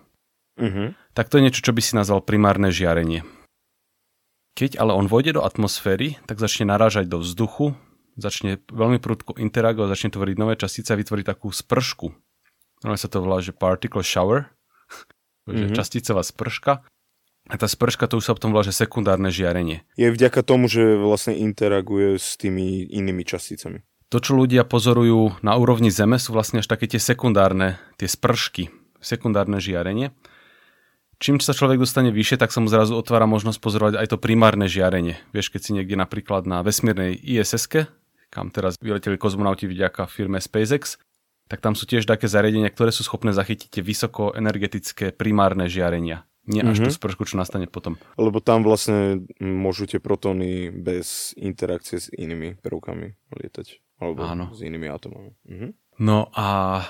Uh-huh. 0.59 0.91
Tak 1.15 1.31
to 1.31 1.39
je 1.39 1.47
niečo, 1.47 1.63
čo 1.63 1.71
by 1.71 1.79
si 1.79 1.95
nazval 1.95 2.19
primárne 2.19 2.67
žiarenie. 2.67 3.23
Keď 4.59 4.75
ale 4.75 4.91
on 4.91 5.07
vojde 5.07 5.39
do 5.39 5.47
atmosféry, 5.47 6.19
tak 6.27 6.43
začne 6.43 6.67
narážať 6.67 7.07
do 7.07 7.23
vzduchu, 7.23 7.79
začne 8.19 8.59
veľmi 8.67 8.99
prudko 8.99 9.39
interagovať, 9.39 9.95
začne 9.95 10.11
tvoriť 10.19 10.35
nové 10.35 10.59
častice 10.59 10.91
a 10.91 10.99
vytvoriť 10.99 11.25
takú 11.31 11.47
spršku. 11.47 12.11
Normálne 12.83 12.99
sa 12.99 13.07
to 13.07 13.23
volá, 13.23 13.39
že 13.39 13.55
particle 13.55 14.03
shower, 14.03 14.51
mm-hmm. 15.47 15.71
časticová 15.71 16.27
sprška. 16.27 16.83
A 17.49 17.57
tá 17.57 17.65
sprška 17.65 18.05
to 18.05 18.21
už 18.21 18.29
sa 18.29 18.37
potom 18.37 18.53
volá, 18.53 18.61
že 18.61 18.77
sekundárne 18.77 19.33
žiarenie. 19.33 19.81
Je 19.97 20.13
vďaka 20.13 20.45
tomu, 20.45 20.69
že 20.69 20.93
vlastne 21.01 21.33
interaguje 21.33 22.21
s 22.21 22.37
tými 22.37 22.85
inými 22.85 23.25
časticami. 23.25 23.81
To, 24.13 24.21
čo 24.21 24.37
ľudia 24.37 24.65
pozorujú 24.69 25.41
na 25.41 25.57
úrovni 25.57 25.89
Zeme, 25.89 26.21
sú 26.21 26.33
vlastne 26.33 26.61
až 26.61 26.69
také 26.69 26.85
tie 26.85 27.01
sekundárne, 27.01 27.81
tie 27.97 28.05
spršky, 28.05 28.69
sekundárne 29.01 29.57
žiarenie. 29.57 30.13
Čím 31.19 31.41
sa 31.41 31.57
človek 31.57 31.81
dostane 31.81 32.13
vyššie, 32.13 32.37
tak 32.39 32.53
sa 32.53 32.61
mu 32.61 32.69
zrazu 32.69 32.95
otvára 32.95 33.25
možnosť 33.25 33.59
pozorovať 33.59 33.93
aj 33.97 34.07
to 34.13 34.17
primárne 34.21 34.69
žiarenie. 34.69 35.17
Vieš, 35.33 35.51
keď 35.51 35.61
si 35.61 35.71
niekde 35.75 35.97
napríklad 35.97 36.45
na 36.45 36.61
vesmírnej 36.61 37.17
iss 37.17 37.67
kam 38.29 38.53
teraz 38.53 38.77
vyleteli 38.77 39.17
kozmonauti 39.17 39.65
vďaka 39.65 40.05
firme 40.05 40.37
SpaceX, 40.37 41.01
tak 41.49 41.65
tam 41.65 41.73
sú 41.73 41.89
tiež 41.89 42.05
také 42.05 42.29
zariadenia, 42.29 42.69
ktoré 42.69 42.93
sú 42.93 43.01
schopné 43.01 43.33
zachytiť 43.33 43.73
tie 43.73 43.81
vysokoenergetické 43.81 45.17
primárne 45.17 45.65
žiarenia 45.65 46.29
nie 46.47 46.63
až 46.63 46.79
mm-hmm. 46.79 46.87
tú 46.87 46.91
spršku, 46.95 47.23
čo 47.27 47.35
nastane 47.35 47.67
potom. 47.67 47.99
Lebo 48.15 48.39
tam 48.39 48.63
vlastne 48.63 49.27
môžu 49.41 49.89
tie 49.89 49.99
protóny 49.99 50.71
bez 50.71 51.33
interakcie 51.35 51.99
s 51.99 52.07
inými 52.09 52.57
prvkami 52.61 53.17
lietať. 53.35 53.81
Alebo 53.99 54.23
Áno. 54.23 54.55
s 54.55 54.63
inými 54.63 54.87
atomami. 54.87 55.35
Mm-hmm. 55.43 55.71
No 55.99 56.31
a 56.31 56.81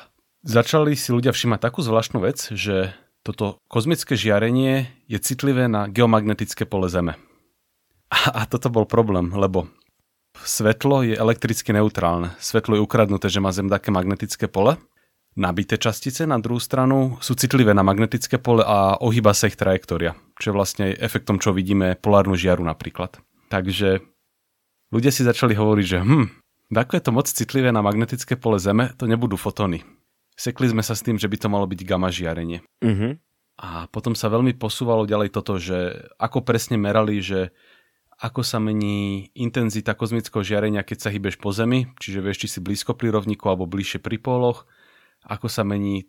začali 0.45 0.93
si 0.93 1.09
ľudia 1.09 1.33
všimať 1.33 1.59
takú 1.59 1.81
zvláštnu 1.81 2.21
vec, 2.21 2.53
že 2.53 2.93
toto 3.25 3.59
kozmické 3.65 4.13
žiarenie 4.13 4.87
je 5.09 5.17
citlivé 5.19 5.65
na 5.65 5.89
geomagnetické 5.89 6.63
pole 6.69 6.87
Zeme. 6.87 7.17
A, 8.09 8.41
a 8.41 8.49
toto 8.49 8.69
bol 8.69 8.85
problém, 8.85 9.33
lebo 9.33 9.69
svetlo 10.45 11.03
je 11.03 11.17
elektricky 11.17 11.73
neutrálne. 11.75 12.33
Svetlo 12.39 12.77
je 12.79 12.85
ukradnuté, 12.85 13.27
že 13.27 13.43
má 13.43 13.51
Zem 13.51 13.67
také 13.67 13.91
magnetické 13.91 14.47
pole 14.47 14.79
nabité 15.37 15.77
častice 15.77 16.25
na 16.25 16.41
druhú 16.41 16.57
stranu 16.57 17.19
sú 17.21 17.37
citlivé 17.37 17.75
na 17.75 17.85
magnetické 17.85 18.41
pole 18.41 18.65
a 18.65 18.97
ohýba 18.97 19.35
sa 19.37 19.51
ich 19.51 19.59
trajektória, 19.59 20.17
čo 20.41 20.51
je 20.51 20.57
vlastne 20.57 20.85
efektom, 20.97 21.37
čo 21.37 21.53
vidíme 21.53 21.99
polárnu 21.99 22.33
žiaru 22.33 22.65
napríklad. 22.65 23.21
Takže 23.49 24.01
ľudia 24.93 25.11
si 25.13 25.25
začali 25.25 25.53
hovoriť, 25.53 25.85
že 25.85 25.99
hm, 26.01 26.27
ako 26.73 26.91
je 26.97 27.03
to 27.03 27.11
moc 27.11 27.27
citlivé 27.29 27.69
na 27.73 27.81
magnetické 27.81 28.37
pole 28.37 28.61
Zeme, 28.61 28.93
to 28.93 29.09
nebudú 29.09 29.37
fotóny. 29.37 29.81
Sekli 30.37 30.69
sme 30.69 30.85
sa 30.85 30.93
s 30.95 31.03
tým, 31.03 31.19
že 31.19 31.27
by 31.27 31.37
to 31.41 31.51
malo 31.51 31.67
byť 31.67 31.81
gamma 31.83 32.13
žiarenie. 32.13 32.63
Uh-huh. 32.79 33.19
A 33.59 33.91
potom 33.91 34.15
sa 34.15 34.31
veľmi 34.31 34.55
posúvalo 34.55 35.03
ďalej 35.03 35.35
toto, 35.35 35.59
že 35.59 36.07
ako 36.15 36.47
presne 36.47 36.79
merali, 36.79 37.19
že 37.19 37.51
ako 38.19 38.43
sa 38.43 38.59
mení 38.59 39.31
intenzita 39.35 39.95
kozmického 39.95 40.43
žiarenia, 40.43 40.83
keď 40.83 41.07
sa 41.07 41.09
hýbeš 41.11 41.39
po 41.39 41.51
Zemi, 41.51 41.91
čiže 41.99 42.23
vieš, 42.23 42.45
či 42.45 42.47
si 42.55 42.59
blízko 42.59 42.95
pri 42.95 43.15
rovníku 43.15 43.47
alebo 43.47 43.67
bližšie 43.67 43.99
pri 43.99 44.19
póloch, 44.19 44.67
ako 45.25 45.47
sa 45.51 45.67
mení 45.67 46.07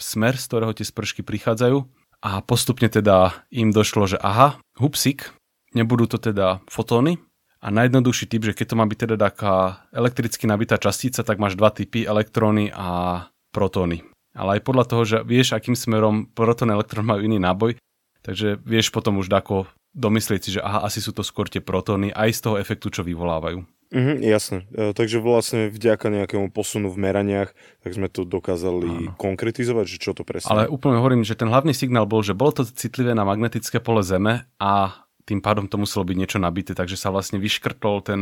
smer, 0.00 0.36
z 0.36 0.44
ktorého 0.48 0.72
tie 0.72 0.86
spršky 0.86 1.20
prichádzajú 1.22 1.84
a 2.22 2.40
postupne 2.42 2.86
teda 2.86 3.46
im 3.50 3.74
došlo, 3.74 4.06
že 4.06 4.18
aha, 4.18 4.62
hupsik, 4.78 5.34
nebudú 5.74 6.06
to 6.06 6.18
teda 6.22 6.62
fotóny 6.70 7.18
a 7.62 7.70
najjednoduchší 7.70 8.26
typ, 8.30 8.42
že 8.46 8.56
keď 8.56 8.66
to 8.74 8.78
má 8.78 8.84
byť 8.86 8.98
teda 9.06 9.16
taká 9.18 9.86
elektricky 9.94 10.46
nabitá 10.46 10.78
častica, 10.78 11.22
tak 11.22 11.38
máš 11.38 11.54
dva 11.54 11.70
typy, 11.70 12.02
elektróny 12.02 12.74
a 12.74 13.26
protóny. 13.54 14.02
Ale 14.32 14.58
aj 14.58 14.64
podľa 14.64 14.84
toho, 14.88 15.02
že 15.04 15.18
vieš, 15.22 15.52
akým 15.52 15.76
smerom 15.76 16.26
protón 16.32 16.72
a 16.72 16.76
elektrón 16.78 17.04
majú 17.04 17.20
iný 17.22 17.36
náboj, 17.36 17.76
takže 18.24 18.56
vieš 18.64 18.88
potom 18.90 19.20
už 19.20 19.28
dako 19.28 19.68
domyslieť 19.92 20.40
si, 20.40 20.50
že 20.56 20.64
aha, 20.64 20.88
asi 20.88 21.04
sú 21.04 21.12
to 21.12 21.20
skôr 21.20 21.52
tie 21.52 21.60
protóny 21.60 22.08
aj 22.10 22.30
z 22.32 22.40
toho 22.48 22.56
efektu, 22.56 22.88
čo 22.88 23.04
vyvolávajú. 23.04 23.60
Mhm, 23.92 24.24
jasné. 24.24 24.64
E, 24.72 24.96
takže 24.96 25.20
vlastne 25.20 25.68
vďaka 25.68 26.08
nejakému 26.08 26.48
posunu 26.48 26.88
v 26.88 26.96
meraniach, 26.96 27.52
tak 27.84 27.92
sme 27.92 28.08
to 28.08 28.24
dokázali 28.24 29.12
Áno. 29.12 29.14
konkretizovať, 29.20 29.84
že 29.84 29.98
čo 30.00 30.16
to 30.16 30.24
presne. 30.24 30.48
Ale 30.48 30.64
úplne 30.72 30.96
hovorím, 30.96 31.28
že 31.28 31.36
ten 31.36 31.52
hlavný 31.52 31.76
signál 31.76 32.08
bol, 32.08 32.24
že 32.24 32.32
bolo 32.32 32.56
to 32.56 32.64
citlivé 32.64 33.12
na 33.12 33.28
magnetické 33.28 33.84
pole 33.84 34.00
Zeme 34.00 34.48
a 34.56 35.04
tým 35.28 35.44
pádom 35.44 35.68
to 35.68 35.76
muselo 35.76 36.08
byť 36.08 36.16
niečo 36.16 36.38
nabité, 36.40 36.72
takže 36.72 36.96
sa 36.96 37.12
vlastne 37.12 37.36
vyškrtol 37.36 38.00
ten 38.00 38.20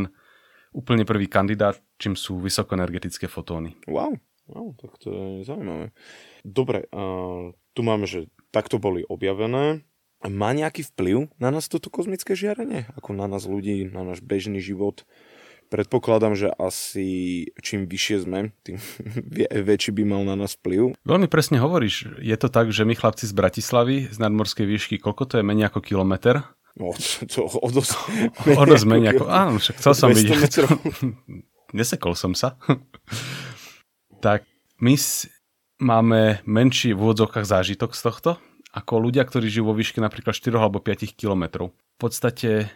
úplne 0.74 1.06
prvý 1.06 1.30
kandidát, 1.30 1.78
čím 2.02 2.18
sú 2.18 2.42
vysokoenergetické 2.42 3.30
fotóny. 3.30 3.78
Wow, 3.86 4.18
wow 4.50 4.74
tak 4.74 4.98
to 4.98 5.08
je 5.14 5.46
zaujímavé. 5.46 5.94
Dobre, 6.42 6.90
a 6.90 7.02
tu 7.72 7.80
máme, 7.86 8.10
že 8.10 8.26
takto 8.50 8.82
boli 8.82 9.06
objavené. 9.06 9.86
Má 10.20 10.52
nejaký 10.52 10.84
vplyv 10.92 11.32
na 11.40 11.48
nás 11.48 11.70
toto 11.70 11.88
kozmické 11.88 12.36
žiarenie? 12.36 12.84
Ako 12.98 13.16
na 13.16 13.24
nás 13.24 13.48
ľudí, 13.48 13.88
na 13.88 14.04
náš 14.04 14.20
bežný 14.20 14.60
život? 14.60 15.08
Predpokladám, 15.70 16.34
že 16.34 16.50
asi 16.50 17.46
čím 17.62 17.86
vyššie 17.86 18.26
sme, 18.26 18.50
tým 18.66 18.82
väčší 19.70 19.94
by 19.94 20.02
mal 20.02 20.22
na 20.26 20.34
nás 20.34 20.58
vplyv. 20.58 20.98
Veľmi 21.06 21.30
presne 21.30 21.62
hovoríš. 21.62 22.18
Je 22.18 22.34
to 22.34 22.50
tak, 22.50 22.74
že 22.74 22.82
my 22.82 22.98
chlapci 22.98 23.30
z 23.30 23.32
Bratislavy, 23.38 24.10
z 24.10 24.18
nadmorskej 24.18 24.66
výšky, 24.66 24.98
koľko 24.98 25.30
to 25.30 25.34
je 25.38 25.46
menej 25.46 25.70
ako 25.70 25.78
kilometr? 25.78 26.42
No, 26.74 26.90
to 27.32 27.46
o 27.46 27.68
dosť, 27.70 27.94
o 28.60 28.64
dosť 28.66 28.84
menej 28.90 29.14
ako... 29.14 29.24
Áno, 29.30 29.62
však 29.62 29.78
chcel 29.78 29.94
som 29.94 30.10
vidieť. 30.10 30.66
Nesekol 31.70 32.18
som 32.18 32.34
sa. 32.34 32.58
tak 34.18 34.42
my 34.82 34.98
máme 35.78 36.42
menší 36.50 36.98
v 36.98 36.98
úvodzovkách 36.98 37.46
zážitok 37.46 37.94
z 37.94 38.02
tohto, 38.02 38.30
ako 38.74 39.06
ľudia, 39.06 39.22
ktorí 39.22 39.46
žijú 39.46 39.70
vo 39.70 39.78
výške 39.78 40.02
napríklad 40.02 40.34
4 40.34 40.50
alebo 40.58 40.82
5 40.82 41.14
kilometrov. 41.14 41.70
V 41.70 41.96
podstate 41.98 42.74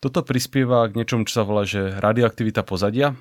toto 0.00 0.20
prispieva 0.22 0.86
k 0.86 0.96
niečomu, 0.96 1.24
čo 1.24 1.40
sa 1.40 1.44
volá, 1.48 1.64
že 1.64 1.96
radioaktivita 1.98 2.62
pozadia. 2.62 3.16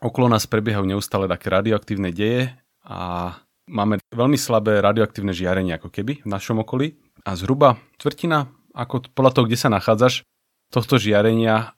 Okolo 0.00 0.28
nás 0.28 0.48
prebiehajú 0.48 0.84
neustále 0.84 1.28
také 1.28 1.48
radioaktívne 1.52 2.12
deje 2.12 2.52
a 2.84 3.32
máme 3.68 4.00
veľmi 4.12 4.36
slabé 4.36 4.80
radioaktívne 4.84 5.32
žiarenie 5.32 5.76
ako 5.80 5.88
keby 5.88 6.24
v 6.24 6.28
našom 6.28 6.60
okolí. 6.60 7.00
A 7.24 7.36
zhruba 7.36 7.80
tvrtina, 7.96 8.52
ako 8.76 9.08
podľa 9.16 9.32
toho, 9.32 9.44
kde 9.48 9.58
sa 9.60 9.72
nachádzaš, 9.72 10.24
tohto 10.68 11.00
žiarenia 11.00 11.72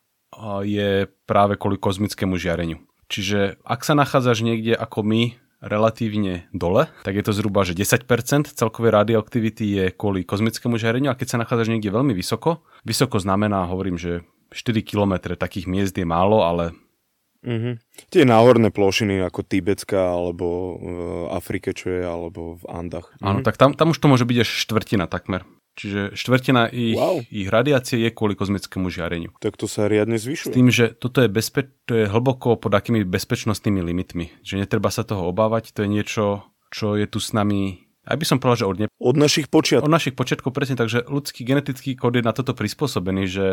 je 0.66 1.06
práve 1.28 1.54
kvôli 1.54 1.78
kozmickému 1.78 2.34
žiareniu. 2.34 2.82
Čiže 3.06 3.62
ak 3.62 3.86
sa 3.86 3.94
nachádzaš 3.94 4.42
niekde 4.42 4.74
ako 4.74 5.06
my 5.06 5.22
relatívne 5.62 6.50
dole, 6.52 6.90
tak 7.06 7.16
je 7.16 7.24
to 7.24 7.32
zhruba, 7.32 7.64
že 7.64 7.78
10% 7.78 8.04
celkovej 8.52 8.92
radioaktivity 8.92 9.64
je 9.64 9.84
kvôli 9.94 10.26
kozmickému 10.26 10.76
žiareniu 10.76 11.14
a 11.14 11.18
keď 11.18 11.26
sa 11.32 11.40
nachádzaš 11.40 11.72
niekde 11.72 11.94
veľmi 11.94 12.12
vysoko, 12.12 12.66
vysoko 12.82 13.16
znamená, 13.22 13.64
hovorím, 13.70 13.96
že 13.96 14.26
4 14.56 14.80
km 14.80 15.36
takých 15.36 15.68
miest 15.68 15.92
je 15.92 16.08
málo, 16.08 16.40
ale... 16.40 16.72
Mm-hmm. 17.46 17.74
Tie 18.10 18.26
náhorné 18.26 18.74
plošiny 18.74 19.22
ako 19.22 19.46
Tibetská, 19.46 20.16
alebo 20.16 20.46
v 20.80 21.00
Afrike, 21.30 21.76
čo 21.76 21.92
je, 21.92 22.02
alebo 22.02 22.58
v 22.58 22.64
Andach. 22.66 23.12
Áno, 23.22 23.38
mm-hmm. 23.38 23.46
tak 23.46 23.60
tam, 23.60 23.76
tam 23.76 23.92
už 23.92 24.00
to 24.00 24.10
môže 24.10 24.26
byť 24.26 24.38
až 24.42 24.50
štvrtina 24.66 25.06
takmer. 25.06 25.46
Čiže 25.76 26.16
štvrtina 26.16 26.72
ich, 26.72 26.96
wow. 26.96 27.20
ich 27.28 27.52
radiácie 27.52 28.00
je 28.00 28.08
kvôli 28.08 28.32
kozmickému 28.32 28.88
žiareniu. 28.88 29.36
Tak 29.44 29.60
to 29.60 29.68
sa 29.68 29.92
riadne 29.92 30.16
zvyšuje. 30.16 30.48
S 30.48 30.56
tým, 30.56 30.72
že 30.72 30.96
toto 30.96 31.20
je, 31.20 31.28
bezpe- 31.28 31.68
to 31.84 31.92
je 31.92 32.04
hlboko 32.08 32.56
pod 32.56 32.72
akými 32.72 33.04
bezpečnostnými 33.04 33.84
limitmi. 33.84 34.32
Že 34.40 34.64
netreba 34.64 34.88
sa 34.88 35.04
toho 35.04 35.28
obávať, 35.28 35.76
to 35.76 35.84
je 35.84 35.92
niečo, 35.92 36.48
čo 36.72 36.96
je 36.96 37.04
tu 37.04 37.20
s 37.20 37.36
nami 37.36 37.86
aj 38.06 38.16
by 38.22 38.26
som 38.26 38.38
povedal, 38.38 38.58
že 38.62 38.70
od, 38.70 38.76
ne... 38.78 38.86
od 38.86 39.16
našich 39.18 39.50
počiatkov. 39.50 39.90
Od 39.90 39.90
našich 39.90 40.14
počiatkov 40.14 40.54
presne, 40.54 40.78
takže 40.78 41.10
ľudský 41.10 41.42
genetický 41.42 41.98
kód 41.98 42.14
je 42.14 42.22
na 42.22 42.30
toto 42.30 42.54
prispôsobený, 42.54 43.26
že 43.26 43.46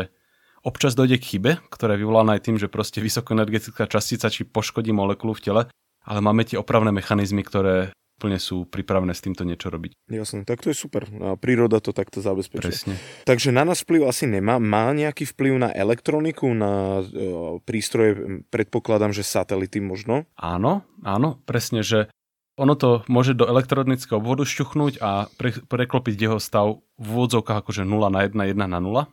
občas 0.64 0.96
dojde 0.96 1.20
k 1.20 1.36
chybe, 1.36 1.52
ktorá 1.68 1.94
je 1.94 2.02
vyvolaná 2.02 2.40
aj 2.40 2.50
tým, 2.50 2.56
že 2.56 2.72
proste 2.72 3.04
vysokoenergetická 3.04 3.84
častica 3.86 4.32
či 4.32 4.48
poškodí 4.48 4.90
molekulu 4.90 5.36
v 5.36 5.44
tele, 5.44 5.62
ale 6.02 6.18
máme 6.24 6.48
tie 6.48 6.56
opravné 6.56 6.90
mechanizmy, 6.90 7.44
ktoré 7.44 7.92
úplne 8.14 8.38
sú 8.38 8.64
pripravené 8.64 9.12
s 9.12 9.20
týmto 9.20 9.42
niečo 9.44 9.68
robiť. 9.68 9.92
Jasné, 10.08 10.46
tak 10.46 10.62
to 10.62 10.70
je 10.70 10.76
super. 10.78 11.04
A 11.20 11.34
príroda 11.36 11.82
to 11.82 11.90
takto 11.90 12.22
zabezpečuje. 12.22 12.72
Presne. 12.72 12.94
Takže 13.26 13.50
na 13.50 13.66
nás 13.66 13.82
vplyv 13.82 14.06
asi 14.06 14.24
nemá. 14.24 14.62
Má 14.62 14.94
nejaký 14.94 15.28
vplyv 15.34 15.68
na 15.68 15.70
elektroniku, 15.74 16.46
na 16.54 17.02
e, 17.02 17.58
prístroje, 17.66 18.40
predpokladám, 18.48 19.10
že 19.10 19.26
satelity 19.26 19.82
možno? 19.82 20.24
Áno, 20.38 20.86
áno, 21.02 21.42
presne, 21.44 21.82
že 21.82 22.06
ono 22.54 22.78
to 22.78 23.02
môže 23.10 23.34
do 23.34 23.50
elektronického 23.50 24.22
obvodu 24.22 24.46
šťuchnúť 24.46 25.02
a 25.02 25.26
pre, 25.34 25.58
preklopiť 25.66 26.14
jeho 26.14 26.38
stav 26.38 26.86
v 26.94 27.06
úvodzovkách 27.10 27.66
akože 27.66 27.82
0 27.82 28.14
na 28.14 28.30
1, 28.30 28.30
1 28.30 28.54
na 28.54 28.78
0. 28.78 29.10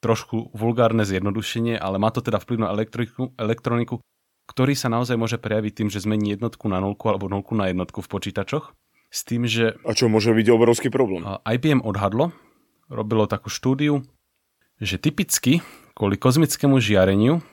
Trošku 0.00 0.52
vulgárne 0.56 1.04
zjednodušenie, 1.04 1.76
ale 1.76 2.00
má 2.00 2.08
to 2.08 2.24
teda 2.24 2.40
vplyv 2.40 2.58
na 2.64 2.68
elektriku, 2.72 3.36
elektroniku, 3.36 4.00
ktorý 4.48 4.72
sa 4.72 4.88
naozaj 4.88 5.14
môže 5.20 5.36
prejaviť 5.36 5.72
tým, 5.84 5.88
že 5.92 6.02
zmení 6.02 6.34
jednotku 6.34 6.66
na 6.66 6.80
nulku 6.80 7.06
alebo 7.06 7.28
nulku 7.28 7.52
na 7.52 7.68
jednotku 7.68 8.00
v 8.00 8.08
počítačoch. 8.08 8.72
S 9.10 9.26
tým, 9.26 9.44
že... 9.44 9.76
A 9.84 9.92
čo 9.92 10.08
môže 10.08 10.32
byť 10.32 10.46
obrovský 10.50 10.88
problém? 10.88 11.26
IBM 11.42 11.84
odhadlo, 11.84 12.32
robilo 12.88 13.26
takú 13.26 13.50
štúdiu, 13.52 14.06
že 14.80 14.96
typicky 14.96 15.60
kvôli 15.92 16.16
kozmickému 16.16 16.80
žiareniu 16.80 17.44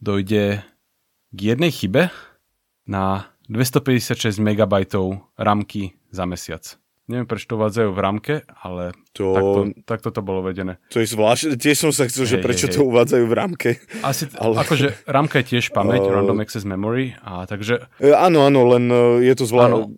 dojde 0.00 0.64
k 1.34 1.38
jednej 1.38 1.68
chybe 1.68 2.08
na 2.88 3.28
256 3.52 4.40
MB 4.40 4.62
ramky 5.36 5.98
za 6.08 6.24
mesiac. 6.24 6.64
Neviem, 7.08 7.24
prečo 7.24 7.48
to 7.48 7.56
uvádzajú 7.56 7.88
v 7.88 8.00
ramke, 8.04 8.34
ale 8.60 8.92
to... 9.16 9.32
takto, 9.32 9.60
takto 9.88 10.08
to 10.12 10.20
bolo 10.20 10.44
vedené. 10.44 10.76
To 10.92 11.00
je 11.00 11.08
zvláštne, 11.08 11.56
tiež 11.56 11.88
som 11.88 11.90
sa 11.90 12.04
chcel, 12.04 12.28
hej, 12.28 12.36
že 12.36 12.44
prečo 12.44 12.68
hej, 12.68 12.76
to 12.76 12.80
hej. 12.84 12.88
uvádzajú 12.92 13.24
v 13.24 13.34
ramke. 13.34 13.70
Asi, 14.04 14.28
ale... 14.36 14.60
akože 14.60 15.08
ramka 15.08 15.40
je 15.40 15.56
tiež 15.56 15.72
pamäť, 15.72 16.04
uh... 16.08 16.12
random 16.12 16.44
access 16.44 16.68
memory, 16.68 17.16
a 17.24 17.48
takže... 17.48 17.88
E, 17.96 18.12
áno, 18.12 18.44
áno, 18.44 18.60
len 18.76 18.84
e, 18.92 19.24
je 19.24 19.34
to 19.40 19.48
zvláštne 19.48 19.88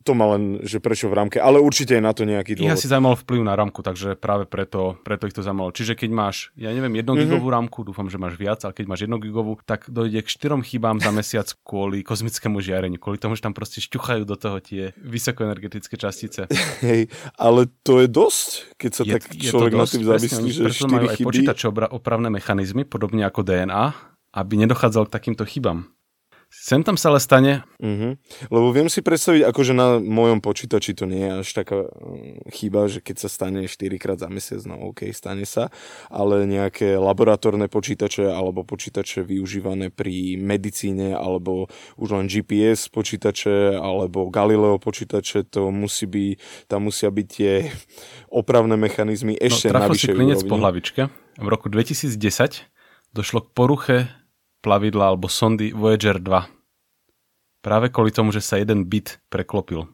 to 0.00 0.16
ma 0.16 0.32
len, 0.32 0.64
že 0.64 0.80
prečo 0.80 1.12
v 1.12 1.14
rámke, 1.16 1.36
ale 1.36 1.60
určite 1.60 1.92
je 1.92 2.02
na 2.02 2.16
to 2.16 2.24
nejaký 2.24 2.56
dôvod. 2.56 2.72
Ja 2.72 2.80
si 2.80 2.88
zaujímal 2.88 3.20
vplyv 3.20 3.44
na 3.44 3.52
rámku, 3.52 3.84
takže 3.84 4.16
práve 4.16 4.48
preto, 4.48 4.96
preto 5.04 5.28
ich 5.28 5.36
to 5.36 5.44
zaujímalo. 5.44 5.76
Čiže 5.76 5.92
keď 5.92 6.10
máš, 6.10 6.36
ja 6.56 6.72
neviem, 6.72 6.88
1 6.96 7.04
mm-hmm. 7.04 7.20
gigovú 7.28 7.52
rámku, 7.52 7.84
dúfam, 7.84 8.08
že 8.08 8.16
máš 8.16 8.40
viac, 8.40 8.64
ale 8.64 8.72
keď 8.72 8.86
máš 8.88 9.04
1 9.04 9.12
gigovú, 9.20 9.60
tak 9.60 9.92
dojde 9.92 10.24
k 10.24 10.28
4 10.28 10.64
chybám 10.64 10.96
za 11.04 11.12
mesiac 11.12 11.52
kvôli 11.68 12.00
kozmickému 12.00 12.64
žiareniu, 12.64 12.96
kvôli 12.96 13.20
tomu, 13.20 13.36
že 13.36 13.44
tam 13.44 13.52
proste 13.52 13.84
šťuchajú 13.84 14.24
do 14.24 14.40
toho 14.40 14.56
tie 14.64 14.96
vysokoenergetické 14.96 16.00
častice. 16.00 16.48
Hej, 16.80 17.12
ale 17.36 17.68
to 17.84 18.00
je 18.00 18.08
dosť, 18.08 18.48
keď 18.80 18.90
sa 18.96 19.02
je, 19.04 19.12
tak 19.20 19.22
človek 19.36 19.72
na 19.76 19.84
tým 19.84 20.04
zamyslí, 20.08 20.48
že 20.48 20.62
4 20.80 20.88
majú 20.88 21.06
chyby. 21.12 21.12
aj 21.12 21.26
počítače 21.28 21.64
opravné 21.92 22.32
mechanizmy, 22.32 22.88
podobne 22.88 23.28
ako 23.28 23.44
DNA, 23.44 23.92
aby 24.32 24.54
nedochádzal 24.64 25.12
k 25.12 25.14
takýmto 25.14 25.44
chybám. 25.44 25.92
Sem 26.50 26.82
tam 26.82 26.98
sa 26.98 27.14
ale 27.14 27.22
stane. 27.22 27.62
Uh-huh. 27.78 28.18
Lebo 28.50 28.74
viem 28.74 28.90
si 28.90 29.06
predstaviť, 29.06 29.46
akože 29.46 29.70
na 29.70 30.02
mojom 30.02 30.42
počítači 30.42 30.98
to 30.98 31.06
nie 31.06 31.22
je 31.22 31.46
až 31.46 31.48
taká 31.62 31.86
mm, 31.86 32.50
chyba, 32.50 32.90
že 32.90 32.98
keď 32.98 33.16
sa 33.22 33.28
stane 33.30 33.70
4 33.70 34.02
krát 34.02 34.18
za 34.18 34.26
mesiac, 34.26 34.58
no 34.66 34.90
OK, 34.90 35.06
stane 35.14 35.46
sa, 35.46 35.70
ale 36.10 36.50
nejaké 36.50 36.98
laboratórne 36.98 37.70
počítače 37.70 38.26
alebo 38.26 38.66
počítače 38.66 39.22
využívané 39.22 39.94
pri 39.94 40.34
medicíne 40.42 41.14
alebo 41.14 41.70
už 41.94 42.18
len 42.18 42.26
GPS 42.26 42.90
počítače 42.90 43.78
alebo 43.78 44.26
Galileo 44.26 44.82
počítače, 44.82 45.46
to 45.46 45.70
musí 45.70 46.10
byť, 46.10 46.66
tam 46.66 46.90
musia 46.90 47.14
byť 47.14 47.26
tie 47.30 47.70
opravné 48.26 48.74
mechanizmy 48.74 49.38
no, 49.38 49.42
ešte 49.46 49.70
no, 49.70 49.78
na 49.78 49.86
vyššej 49.86 50.18
úrovni. 50.18 50.50
po 50.50 50.56
hlavičke. 50.58 51.00
V 51.38 51.46
roku 51.46 51.70
2010 51.70 52.10
došlo 53.14 53.46
k 53.46 53.48
poruche 53.54 53.96
plavidla 54.60 55.12
alebo 55.12 55.28
sondy 55.28 55.72
Voyager 55.72 56.20
2. 56.20 56.46
Práve 57.60 57.92
kvôli 57.92 58.12
tomu, 58.12 58.32
že 58.32 58.40
sa 58.40 58.56
jeden 58.56 58.88
bit 58.88 59.20
preklopil. 59.28 59.88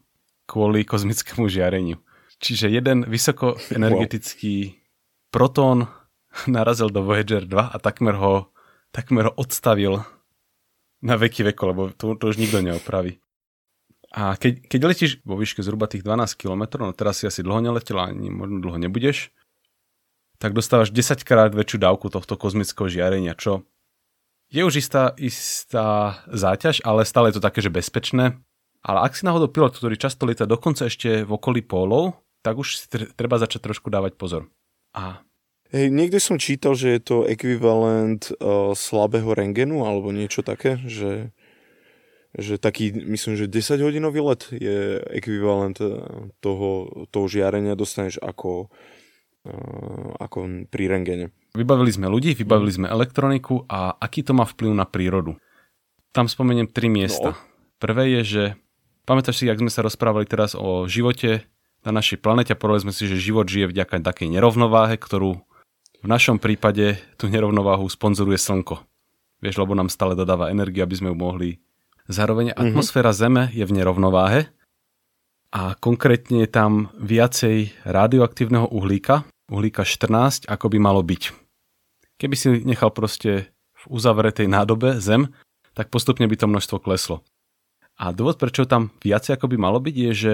Kvôli 0.46 0.86
kozmickému 0.86 1.50
žiareniu. 1.50 1.98
Čiže 2.38 2.70
jeden 2.70 3.08
vysokoenergetický 3.08 4.54
wow. 4.70 4.76
protón 5.34 5.78
narazil 6.46 6.92
do 6.92 7.02
Voyager 7.02 7.48
2 7.48 7.56
a 7.72 7.76
takmer 7.80 8.14
ho, 8.20 8.52
takmer 8.92 9.30
ho 9.30 9.32
odstavil 9.34 10.04
na 11.00 11.14
veky 11.16 11.46
veko, 11.52 11.62
lebo 11.72 11.82
to, 11.96 12.14
to 12.18 12.30
už 12.30 12.36
nikto 12.36 12.60
neopraví. 12.60 13.18
A 14.16 14.38
keď, 14.38 14.64
keď 14.70 14.80
letíš 14.86 15.12
vo 15.26 15.36
výške 15.36 15.60
zhruba 15.60 15.90
tých 15.90 16.06
12 16.06 16.40
km, 16.40 16.80
no 16.80 16.94
teraz 16.96 17.20
si 17.20 17.28
asi 17.28 17.44
dlho 17.44 17.60
neletel, 17.60 18.00
ani 18.00 18.32
možno 18.32 18.64
dlho 18.64 18.78
nebudeš, 18.80 19.34
tak 20.40 20.56
dostávaš 20.56 20.92
10 20.92 21.20
krát 21.24 21.52
väčšiu 21.52 21.80
dávku 21.80 22.08
tohto 22.12 22.36
kozmického 22.36 22.88
žiarenia, 22.88 23.36
čo 23.36 23.64
je 24.50 24.62
už 24.62 24.74
istá, 24.78 25.12
istá 25.18 26.22
záťaž, 26.30 26.82
ale 26.86 27.02
stále 27.02 27.30
je 27.30 27.36
to 27.38 27.46
také, 27.46 27.60
že 27.62 27.72
bezpečné. 27.72 28.38
Ale 28.86 28.98
ak 29.02 29.18
si 29.18 29.26
náhodou 29.26 29.50
pilot, 29.50 29.74
ktorý 29.74 29.98
často 29.98 30.30
lieta 30.30 30.46
dokonca 30.46 30.86
ešte 30.86 31.26
v 31.26 31.30
okolí 31.34 31.66
pólov, 31.66 32.22
tak 32.46 32.62
už 32.62 32.68
si 32.78 32.86
treba 33.18 33.42
začať 33.42 33.66
trošku 33.66 33.90
dávať 33.90 34.14
pozor. 34.14 34.46
A 34.94 35.26
Hej, 35.74 35.90
niekde 35.90 36.22
som 36.22 36.38
čítal, 36.38 36.78
že 36.78 36.94
je 36.94 37.00
to 37.02 37.16
ekvivalent 37.26 38.30
uh, 38.38 38.70
slabého 38.70 39.34
rengenu 39.34 39.82
alebo 39.82 40.14
niečo 40.14 40.46
také, 40.46 40.78
že, 40.86 41.34
že 42.38 42.54
taký, 42.54 42.94
myslím, 42.94 43.34
že 43.34 43.50
10 43.50 43.82
hodinový 43.82 44.22
let 44.22 44.46
je 44.54 45.02
ekvivalent 45.10 45.74
e, 45.82 45.90
toho, 46.38 46.70
toho 47.10 47.26
žiarenia, 47.26 47.74
dostaneš 47.74 48.22
ako, 48.22 48.70
uh, 49.50 50.10
ako 50.22 50.70
pri 50.70 50.84
rengene. 50.86 51.34
Vybavili 51.56 51.88
sme 51.88 52.12
ľudí, 52.12 52.36
vybavili 52.36 52.68
sme 52.68 52.86
elektroniku 52.92 53.64
a 53.66 53.96
aký 53.96 54.20
to 54.20 54.36
má 54.36 54.44
vplyv 54.44 54.76
na 54.76 54.84
prírodu. 54.84 55.40
Tam 56.12 56.28
spomeniem 56.28 56.68
tri 56.68 56.92
miesta. 56.92 57.32
No. 57.32 57.40
Prvé 57.80 58.20
je, 58.20 58.22
že 58.24 58.42
pamätáš 59.08 59.40
si, 59.40 59.48
ak 59.48 59.60
sme 59.60 59.72
sa 59.72 59.80
rozprávali 59.80 60.28
teraz 60.28 60.52
o 60.52 60.84
živote 60.84 61.48
na 61.84 61.96
našej 61.96 62.20
planete 62.20 62.52
a 62.52 62.60
povedali 62.60 62.88
sme 62.88 62.94
si, 62.94 63.08
že 63.08 63.20
život 63.20 63.48
žije 63.48 63.72
vďaka 63.72 64.04
takej 64.04 64.28
nerovnováhe, 64.32 65.00
ktorú 65.00 65.40
v 66.02 66.06
našom 66.06 66.36
prípade 66.36 67.00
tú 67.16 67.30
nerovnováhu 67.30 67.86
sponzoruje 67.88 68.36
Slnko. 68.36 68.82
Vieš, 69.40 69.60
lebo 69.60 69.76
nám 69.76 69.92
stále 69.92 70.16
dodáva 70.16 70.52
energiu, 70.52 70.84
aby 70.84 70.96
sme 70.96 71.08
ju 71.12 71.16
mohli. 71.16 71.50
Zároveň 72.08 72.52
mm-hmm. 72.52 72.62
atmosféra 72.72 73.10
Zeme 73.12 73.50
je 73.52 73.64
v 73.66 73.74
nerovnováhe 73.74 74.48
a 75.52 75.74
konkrétne 75.78 76.44
je 76.44 76.50
tam 76.50 76.90
viacej 76.98 77.72
radioaktívneho 77.86 78.68
uhlíka, 78.70 79.26
uhlíka 79.50 79.86
14, 79.86 80.50
ako 80.50 80.66
by 80.72 80.78
malo 80.80 81.00
byť. 81.02 81.45
Keby 82.16 82.34
si 82.36 82.48
nechal 82.64 82.88
proste 82.92 83.52
v 83.76 83.84
uzavretej 83.92 84.48
nádobe 84.48 84.96
zem, 85.04 85.32
tak 85.76 85.92
postupne 85.92 86.24
by 86.24 86.36
to 86.36 86.48
množstvo 86.48 86.80
kleslo. 86.80 87.20
A 87.96 88.12
dôvod, 88.12 88.40
prečo 88.40 88.64
tam 88.68 88.92
viacej 89.04 89.36
ako 89.36 89.52
by 89.52 89.56
malo 89.60 89.80
byť, 89.80 89.96
je, 89.96 90.12
že 90.12 90.32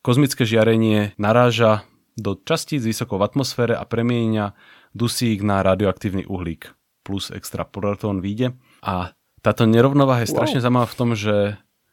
kozmické 0.00 0.44
žiarenie 0.48 1.16
naráža 1.16 1.84
do 2.16 2.36
častíc 2.36 2.84
vysoko 2.84 3.16
v 3.16 3.24
atmosfére 3.28 3.72
a 3.76 3.84
premieňa 3.84 4.52
dusík 4.92 5.40
na 5.40 5.64
radioaktívny 5.64 6.28
uhlík. 6.28 6.72
Plus 7.04 7.32
extra 7.32 7.64
protón 7.64 8.20
vyjde. 8.20 8.56
A 8.84 9.16
táto 9.40 9.64
nerovnováha 9.64 10.24
je 10.24 10.32
strašne 10.32 10.60
wow. 10.60 10.64
zaujímavá 10.68 10.88
v 10.88 10.98
tom, 11.00 11.10
že 11.16 11.34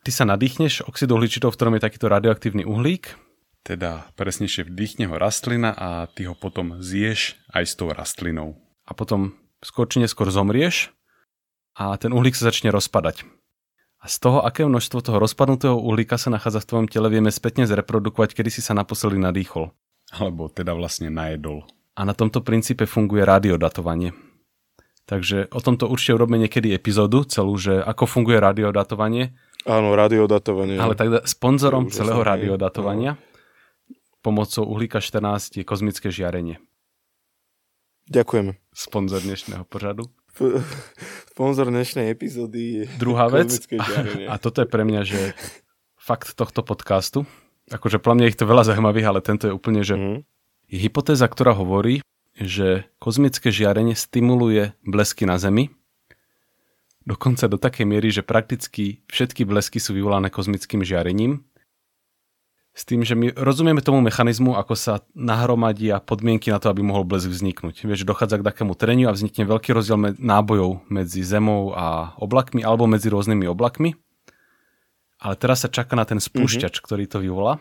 ty 0.04 0.12
sa 0.12 0.28
nadýchneš 0.28 0.84
oxidu 0.88 1.16
uhličitov, 1.16 1.56
v 1.56 1.58
ktorom 1.60 1.76
je 1.80 1.86
takýto 1.88 2.08
radioaktívny 2.12 2.68
uhlík, 2.68 3.16
teda 3.64 4.08
presnejšie 4.16 4.72
vdýchne 4.72 5.12
ho 5.12 5.16
rastlina 5.20 5.76
a 5.76 6.08
ty 6.08 6.26
ho 6.26 6.36
potom 6.36 6.80
zješ 6.80 7.36
aj 7.52 7.64
s 7.68 7.74
tou 7.76 7.92
rastlinou 7.92 8.56
a 8.90 8.92
potom 8.98 9.38
skôr 9.62 9.86
či 9.86 10.02
neskôr 10.02 10.34
zomrieš 10.34 10.90
a 11.78 11.94
ten 12.02 12.10
uhlík 12.10 12.34
sa 12.34 12.50
začne 12.50 12.74
rozpadať. 12.74 13.24
A 14.00 14.08
z 14.08 14.16
toho, 14.24 14.40
aké 14.42 14.64
množstvo 14.64 15.04
toho 15.04 15.20
rozpadnutého 15.20 15.76
uhlíka 15.76 16.16
sa 16.18 16.32
nachádza 16.32 16.64
v 16.64 16.70
tvojom 16.72 16.88
tele, 16.88 17.12
vieme 17.12 17.30
spätne 17.30 17.68
zreprodukovať, 17.68 18.32
kedy 18.32 18.50
si 18.50 18.62
sa 18.64 18.72
naposledy 18.72 19.20
nadýchol. 19.20 19.76
Alebo 20.16 20.48
teda 20.48 20.72
vlastne 20.74 21.12
najedol. 21.12 21.68
A 22.00 22.08
na 22.08 22.16
tomto 22.16 22.40
princípe 22.40 22.88
funguje 22.88 23.28
radiodatovanie. 23.28 24.16
Takže 25.04 25.52
o 25.52 25.60
tomto 25.60 25.92
určite 25.92 26.16
urobíme 26.16 26.48
niekedy 26.48 26.72
epizódu 26.72 27.28
celú, 27.28 27.60
že 27.60 27.84
ako 27.84 28.08
funguje 28.08 28.40
radiodatovanie. 28.40 29.36
Áno, 29.68 29.92
radiodatovanie. 30.00 30.80
Ale 30.80 30.96
tak 30.96 31.28
sponzorom 31.28 31.92
celého 31.92 32.24
radiodatovania 32.24 33.20
pomocou 34.24 34.64
uhlíka 34.64 35.04
14 35.04 35.60
je 35.60 35.64
kozmické 35.68 36.08
žiarenie. 36.08 36.60
Ďakujeme. 38.10 38.58
Sponzor 38.74 39.22
dnešného 39.22 39.70
pořadu. 39.70 40.10
Sponzor 41.32 41.70
dnešnej 41.70 42.10
epizódy 42.10 42.62
je 42.62 42.84
Druhá 42.98 43.30
vec, 43.30 43.54
a, 43.78 43.86
a 44.34 44.36
toto 44.42 44.66
je 44.66 44.68
pre 44.68 44.82
mňa, 44.82 45.02
že 45.06 45.38
fakt 45.94 46.34
tohto 46.34 46.66
podcastu, 46.66 47.30
akože 47.70 48.02
pre 48.02 48.18
mňa 48.18 48.34
ich 48.34 48.40
to 48.40 48.50
veľa 48.50 48.66
zaujímavých, 48.66 49.08
ale 49.14 49.22
tento 49.22 49.46
je 49.46 49.54
úplne, 49.54 49.86
že 49.86 49.94
mm. 49.94 50.20
je 50.74 50.78
hypotéza, 50.82 51.30
ktorá 51.30 51.54
hovorí, 51.54 52.02
že 52.34 52.90
kozmické 52.98 53.54
žiarenie 53.54 53.94
stimuluje 53.94 54.74
blesky 54.82 55.30
na 55.30 55.38
Zemi, 55.38 55.70
dokonca 57.06 57.46
do 57.46 57.62
takej 57.62 57.86
miery, 57.86 58.10
že 58.10 58.26
prakticky 58.26 59.06
všetky 59.06 59.46
blesky 59.46 59.78
sú 59.78 59.94
vyvolané 59.94 60.34
kozmickým 60.34 60.82
žiarením 60.82 61.46
S 62.70 62.86
tým, 62.86 63.04
že 63.04 63.18
my 63.18 63.34
rozumieme 63.36 63.84
tomu 63.84 64.00
mechanizmu, 64.00 64.56
ako 64.56 64.78
sa 64.78 65.04
nahromadia 65.18 66.00
podmienky 66.00 66.54
na 66.54 66.62
to, 66.62 66.72
aby 66.72 66.86
mohol 66.86 67.04
blesk 67.04 67.28
vzniknúť. 67.28 67.84
Vieš, 67.84 68.08
dochádza 68.08 68.40
k 68.40 68.48
takému 68.48 68.78
treniu 68.78 69.10
a 69.10 69.16
vznikne 69.18 69.50
veľký 69.50 69.74
rozdiel 69.76 69.98
med- 70.00 70.22
nábojov 70.22 70.86
medzi 70.88 71.26
Zemou 71.26 71.76
a 71.76 72.16
oblakmi 72.22 72.64
alebo 72.64 72.88
medzi 72.88 73.12
rôznymi 73.12 73.50
oblakmi. 73.52 73.98
Ale 75.20 75.36
teraz 75.36 75.68
sa 75.68 75.70
čaká 75.70 76.00
na 76.00 76.08
ten 76.08 76.24
spúšťač, 76.24 76.80
mm-hmm. 76.80 76.88
ktorý 76.88 77.04
to 77.10 77.20
vyvolá. 77.20 77.60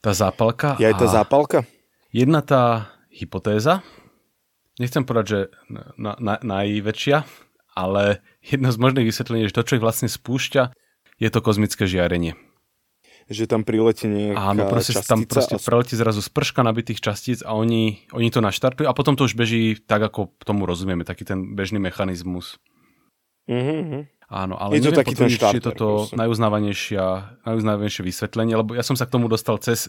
Tá 0.00 0.16
zápalka. 0.16 0.78
Je 0.80 0.88
aj 0.88 0.96
tá 0.96 1.06
zápalka? 1.10 1.68
Jedna 2.08 2.40
tá 2.40 2.94
hypotéza, 3.12 3.84
nechcem 4.80 5.04
povedať, 5.04 5.26
že 5.26 5.40
na, 5.98 6.16
na, 6.16 6.34
najväčšia, 6.40 7.26
ale 7.76 8.24
jedno 8.40 8.72
z 8.72 8.78
možných 8.80 9.06
vysvetlení 9.10 9.44
je, 9.44 9.50
že 9.52 9.56
to, 9.60 9.66
čo 9.66 9.76
ich 9.76 9.84
vlastne 9.84 10.08
spúšťa, 10.08 10.72
je 11.18 11.28
to 11.28 11.40
kozmické 11.44 11.84
žiarenie. 11.84 12.38
Že 13.28 13.44
tam 13.44 13.60
priletí 13.60 14.08
nejaká 14.08 14.40
Áno, 14.40 14.64
proste 14.72 14.96
tam 15.04 15.28
proste 15.28 15.56
a... 15.56 15.60
preletí 15.60 15.92
zrazu 15.92 16.24
sprška 16.24 16.64
nabitých 16.64 17.04
častíc 17.04 17.44
a 17.44 17.52
oni, 17.52 18.08
oni 18.16 18.32
to 18.32 18.40
naštartujú 18.40 18.88
a 18.88 18.96
potom 18.96 19.20
to 19.20 19.28
už 19.28 19.36
beží 19.36 19.76
tak, 19.84 20.00
ako 20.00 20.32
tomu 20.40 20.64
rozumieme, 20.64 21.04
taký 21.04 21.28
ten 21.28 21.52
bežný 21.52 21.76
mechanizmus. 21.76 22.56
Mm-hmm. 23.44 24.18
Áno, 24.28 24.60
ale 24.60 24.76
je 24.76 24.88
to 24.88 24.96
taký 24.96 25.16
ten 25.16 25.32
štarter, 25.32 25.56
či 25.56 25.58
je 25.60 25.64
toto 25.72 26.08
najuznávanejšie 26.12 28.02
vysvetlenie, 28.04 28.60
lebo 28.60 28.76
ja 28.76 28.84
som 28.84 28.96
sa 28.96 29.08
k 29.08 29.12
tomu 29.16 29.24
dostal 29.28 29.56
cez 29.56 29.88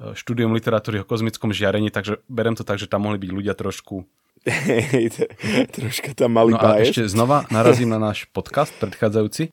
e, 0.00 0.16
štúdium 0.16 0.56
literatúry 0.56 1.00
o 1.00 1.08
kozmickom 1.08 1.52
žiarení, 1.52 1.92
takže 1.92 2.24
berem 2.24 2.56
to 2.56 2.64
tak, 2.64 2.80
že 2.80 2.88
tam 2.88 3.04
mohli 3.04 3.20
byť 3.20 3.30
ľudia 3.36 3.52
trošku 3.52 4.08
troška 5.76 6.14
tam 6.14 6.38
mali 6.38 6.54
No 6.54 6.60
a 6.62 6.78
ešte 6.80 7.02
znova 7.08 7.44
narazím 7.50 7.90
na 7.90 7.98
náš 7.98 8.30
podcast 8.30 8.72
predchádzajúci. 8.78 9.50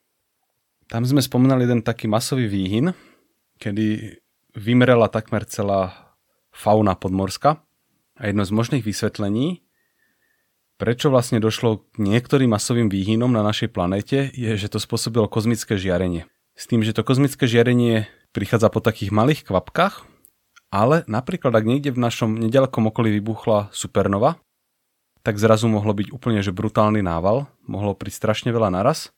Tam 0.88 1.01
sme 1.03 1.23
spomínali 1.23 1.65
jeden 1.65 1.81
taký 1.81 2.05
masový 2.05 2.45
výhyn, 2.45 2.93
kedy 3.57 4.17
vymrela 4.53 5.09
takmer 5.09 5.45
celá 5.45 6.13
fauna 6.53 6.93
podmorska. 6.93 7.61
A 8.13 8.29
jedno 8.29 8.45
z 8.45 8.53
možných 8.53 8.85
vysvetlení, 8.85 9.65
prečo 10.77 11.09
vlastne 11.09 11.41
došlo 11.41 11.81
k 11.93 12.05
niektorým 12.05 12.53
masovým 12.53 12.87
výhynom 12.87 13.33
na 13.33 13.41
našej 13.41 13.73
planete, 13.73 14.29
je, 14.33 14.53
že 14.53 14.69
to 14.69 14.77
spôsobilo 14.77 15.25
kozmické 15.25 15.75
žiarenie. 15.81 16.29
S 16.53 16.69
tým, 16.69 16.85
že 16.85 16.93
to 16.93 17.01
kozmické 17.01 17.49
žiarenie 17.49 18.05
prichádza 18.29 18.69
po 18.69 18.77
takých 18.81 19.09
malých 19.09 19.49
kvapkách, 19.49 20.05
ale 20.69 21.05
napríklad 21.09 21.53
ak 21.53 21.65
niekde 21.65 21.93
v 21.93 22.01
našom 22.01 22.37
nedalekom 22.37 22.89
okolí 22.89 23.13
vybuchla 23.17 23.73
supernova, 23.73 24.41
tak 25.23 25.39
zrazu 25.39 25.71
mohlo 25.71 25.95
byť 25.95 26.11
úplne 26.11 26.43
že 26.43 26.51
brutálny 26.51 26.99
nával, 27.01 27.47
mohlo 27.65 27.95
prísť 27.95 28.17
strašne 28.27 28.49
veľa 28.51 28.69
naraz. 28.73 29.09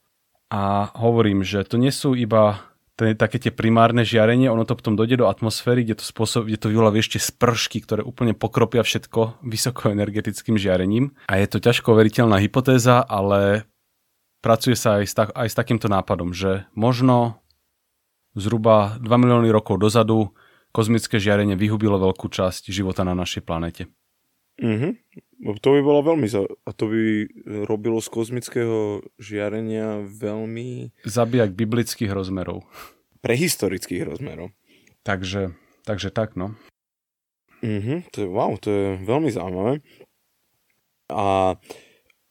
A 0.53 0.93
hovorím, 0.93 1.41
že 1.41 1.65
to 1.65 1.81
nie 1.81 1.89
sú 1.89 2.13
iba 2.13 2.61
ten, 2.95 3.11
také 3.19 3.37
tie 3.39 3.51
primárne 3.51 4.07
žiarenie, 4.07 4.47
ono 4.47 4.63
to 4.63 4.79
potom 4.79 4.95
dojde 4.95 5.19
do 5.19 5.27
atmosféry, 5.27 5.83
kde 5.83 5.99
to, 5.99 6.05
spôsob, 6.07 6.47
kde 6.47 6.59
to 6.59 6.71
vyvolá 6.71 6.95
ešte 6.95 7.19
spršky, 7.19 7.83
ktoré 7.83 8.01
úplne 8.07 8.31
pokropia 8.31 8.87
všetko 8.87 9.43
vysokoenergetickým 9.43 10.55
žiarením. 10.55 11.11
A 11.27 11.43
je 11.43 11.47
to 11.51 11.59
ťažko 11.59 11.91
veriteľná 11.91 12.39
hypotéza, 12.39 13.03
ale 13.03 13.67
pracuje 14.39 14.79
sa 14.79 15.03
aj 15.03 15.05
s, 15.05 15.13
tak, 15.13 15.29
aj 15.35 15.47
s 15.51 15.55
takýmto 15.59 15.91
nápadom, 15.91 16.31
že 16.31 16.63
možno 16.71 17.43
zhruba 18.35 18.95
2 19.03 19.07
milióny 19.07 19.51
rokov 19.51 19.79
dozadu 19.79 20.31
kozmické 20.71 21.19
žiarenie 21.19 21.55
vyhubilo 21.55 21.99
veľkú 21.99 22.27
časť 22.31 22.71
života 22.71 23.03
na 23.07 23.15
našej 23.15 23.43
planete. 23.43 23.91
Mhm. 24.61 24.89
To 25.61 25.67
by 25.75 25.81
bolo 25.83 25.99
veľmi... 26.01 26.27
Za... 26.31 26.47
A 26.47 26.71
to 26.71 26.87
by 26.87 27.27
robilo 27.67 27.99
z 27.99 28.07
kozmického 28.07 29.03
žiarenia 29.19 30.07
veľmi... 30.07 30.95
Zabijak 31.03 31.51
biblických 31.53 32.09
rozmerov. 32.09 32.63
Prehistorických 33.19 34.07
rozmerov. 34.07 34.55
Takže, 35.03 35.53
takže 35.83 36.09
tak, 36.09 36.39
no. 36.39 36.55
Mhm, 37.61 38.09
to 38.13 38.17
je, 38.23 38.27
wow, 38.29 38.55
to 38.55 38.69
je 38.71 38.85
veľmi 39.03 39.29
zaujímavé. 39.33 39.83
A 41.11 41.55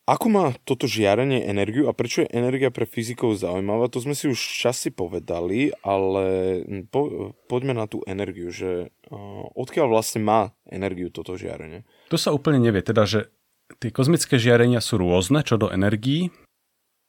ako 0.04 0.26
má 0.28 0.52
toto 0.68 0.84
žiarenie 0.84 1.48
energiu 1.48 1.88
a 1.88 1.96
prečo 1.96 2.20
je 2.20 2.32
energia 2.37 2.68
pre 2.68 2.84
fyzikov 2.84 3.40
zaujímavá, 3.40 3.88
to 3.88 4.04
sme 4.04 4.12
si 4.12 4.28
už 4.28 4.37
časi 4.37 4.92
povedali, 4.92 5.72
ale 5.80 6.60
po, 6.92 7.32
poďme 7.48 7.72
na 7.72 7.88
tú 7.88 8.04
energiu, 8.04 8.52
že 8.52 8.92
uh, 9.08 9.48
odkiaľ 9.56 9.88
vlastne 9.88 10.20
má 10.20 10.52
energiu 10.68 11.08
toto 11.08 11.40
žiarenie? 11.40 11.88
To 12.12 12.16
sa 12.20 12.34
úplne 12.34 12.60
nevie, 12.60 12.84
teda, 12.84 13.08
že 13.08 13.32
tie 13.80 13.88
kozmické 13.88 14.36
žiarenia 14.36 14.80
sú 14.84 15.00
rôzne 15.00 15.40
čo 15.40 15.56
do 15.56 15.72
energií 15.72 16.28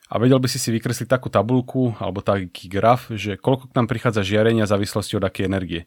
a 0.07 0.21
vedel 0.21 0.37
by 0.37 0.47
si 0.47 0.61
si 0.61 0.69
vykresliť 0.69 1.09
takú 1.09 1.33
tabulku 1.33 1.97
alebo 1.97 2.21
taký 2.21 2.69
graf, 2.69 3.09
že 3.09 3.35
koľko 3.41 3.73
k 3.73 3.75
nám 3.75 3.87
prichádza 3.89 4.21
žiarenia 4.21 4.69
v 4.69 4.73
závislosti 4.77 5.17
od 5.17 5.25
akej 5.25 5.49
energie. 5.49 5.81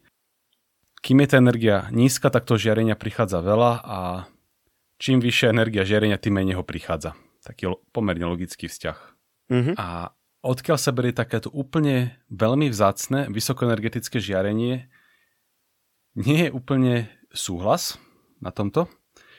Kým 0.98 1.22
je 1.22 1.28
tá 1.30 1.36
energia 1.38 1.86
nízka, 1.94 2.26
tak 2.26 2.42
to 2.42 2.58
žiarenia 2.58 2.98
prichádza 2.98 3.38
veľa 3.38 3.72
a 3.86 3.98
čím 4.98 5.22
vyššia 5.22 5.54
energia 5.54 5.86
žiarenia, 5.86 6.18
tým 6.18 6.34
menej 6.42 6.58
ho 6.58 6.66
prichádza. 6.66 7.14
Taký 7.46 7.70
pomerne 7.94 8.26
logický 8.26 8.66
vzťah. 8.66 8.98
Mm-hmm. 9.48 9.74
A 9.78 10.10
odkiaľ 10.42 10.78
sa 10.82 10.90
berie 10.90 11.14
takéto 11.14 11.54
úplne 11.54 12.18
veľmi 12.34 12.66
vzácne 12.74 13.30
vysokoenergetické 13.30 14.18
žiarenie, 14.18 14.90
nie 16.18 16.38
je 16.42 16.50
úplne 16.50 17.06
súhlas 17.30 17.94
na 18.42 18.50
tomto. 18.50 18.90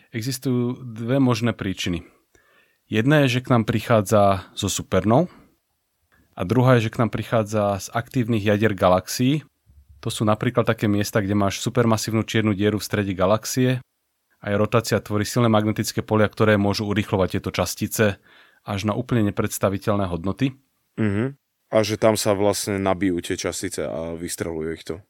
Existujú 0.10 0.82
dve 0.82 1.22
možné 1.22 1.54
príčiny. 1.54 2.06
Jedna 2.90 3.26
je, 3.26 3.38
že 3.38 3.46
k 3.46 3.54
nám 3.54 3.70
prichádza 3.70 4.50
zo 4.58 4.66
supernov 4.66 5.30
a 6.34 6.42
druhá 6.42 6.78
je, 6.78 6.90
že 6.90 6.94
k 6.98 7.06
nám 7.06 7.14
prichádza 7.14 7.78
z 7.78 7.88
aktívnych 7.94 8.42
jadier 8.42 8.74
galaxií. 8.74 9.46
To 10.02 10.10
sú 10.10 10.26
napríklad 10.26 10.66
také 10.66 10.90
miesta, 10.90 11.22
kde 11.22 11.38
máš 11.38 11.62
supermasívnu 11.62 12.26
čiernu 12.26 12.58
dieru 12.58 12.82
v 12.82 12.88
strede 12.88 13.14
galaxie 13.14 13.86
aj 14.40 14.54
rotácia 14.56 14.98
tvorí 15.04 15.28
silné 15.28 15.52
magnetické 15.52 16.00
polia, 16.00 16.32
ktoré 16.32 16.56
môžu 16.56 16.88
urýchlovať 16.88 17.40
tieto 17.40 17.52
častice 17.52 18.06
až 18.64 18.80
na 18.88 18.96
úplne 18.96 19.28
nepredstaviteľné 19.32 20.08
hodnoty. 20.08 20.56
Uh-huh. 20.96 21.36
A 21.70 21.78
že 21.84 22.00
tam 22.00 22.16
sa 22.16 22.34
vlastne 22.34 22.80
nabijú 22.80 23.20
tie 23.20 23.36
častice 23.36 23.84
a 23.86 24.16
vystrelujú 24.16 24.70
ich 24.74 24.84
to. 24.88 25.04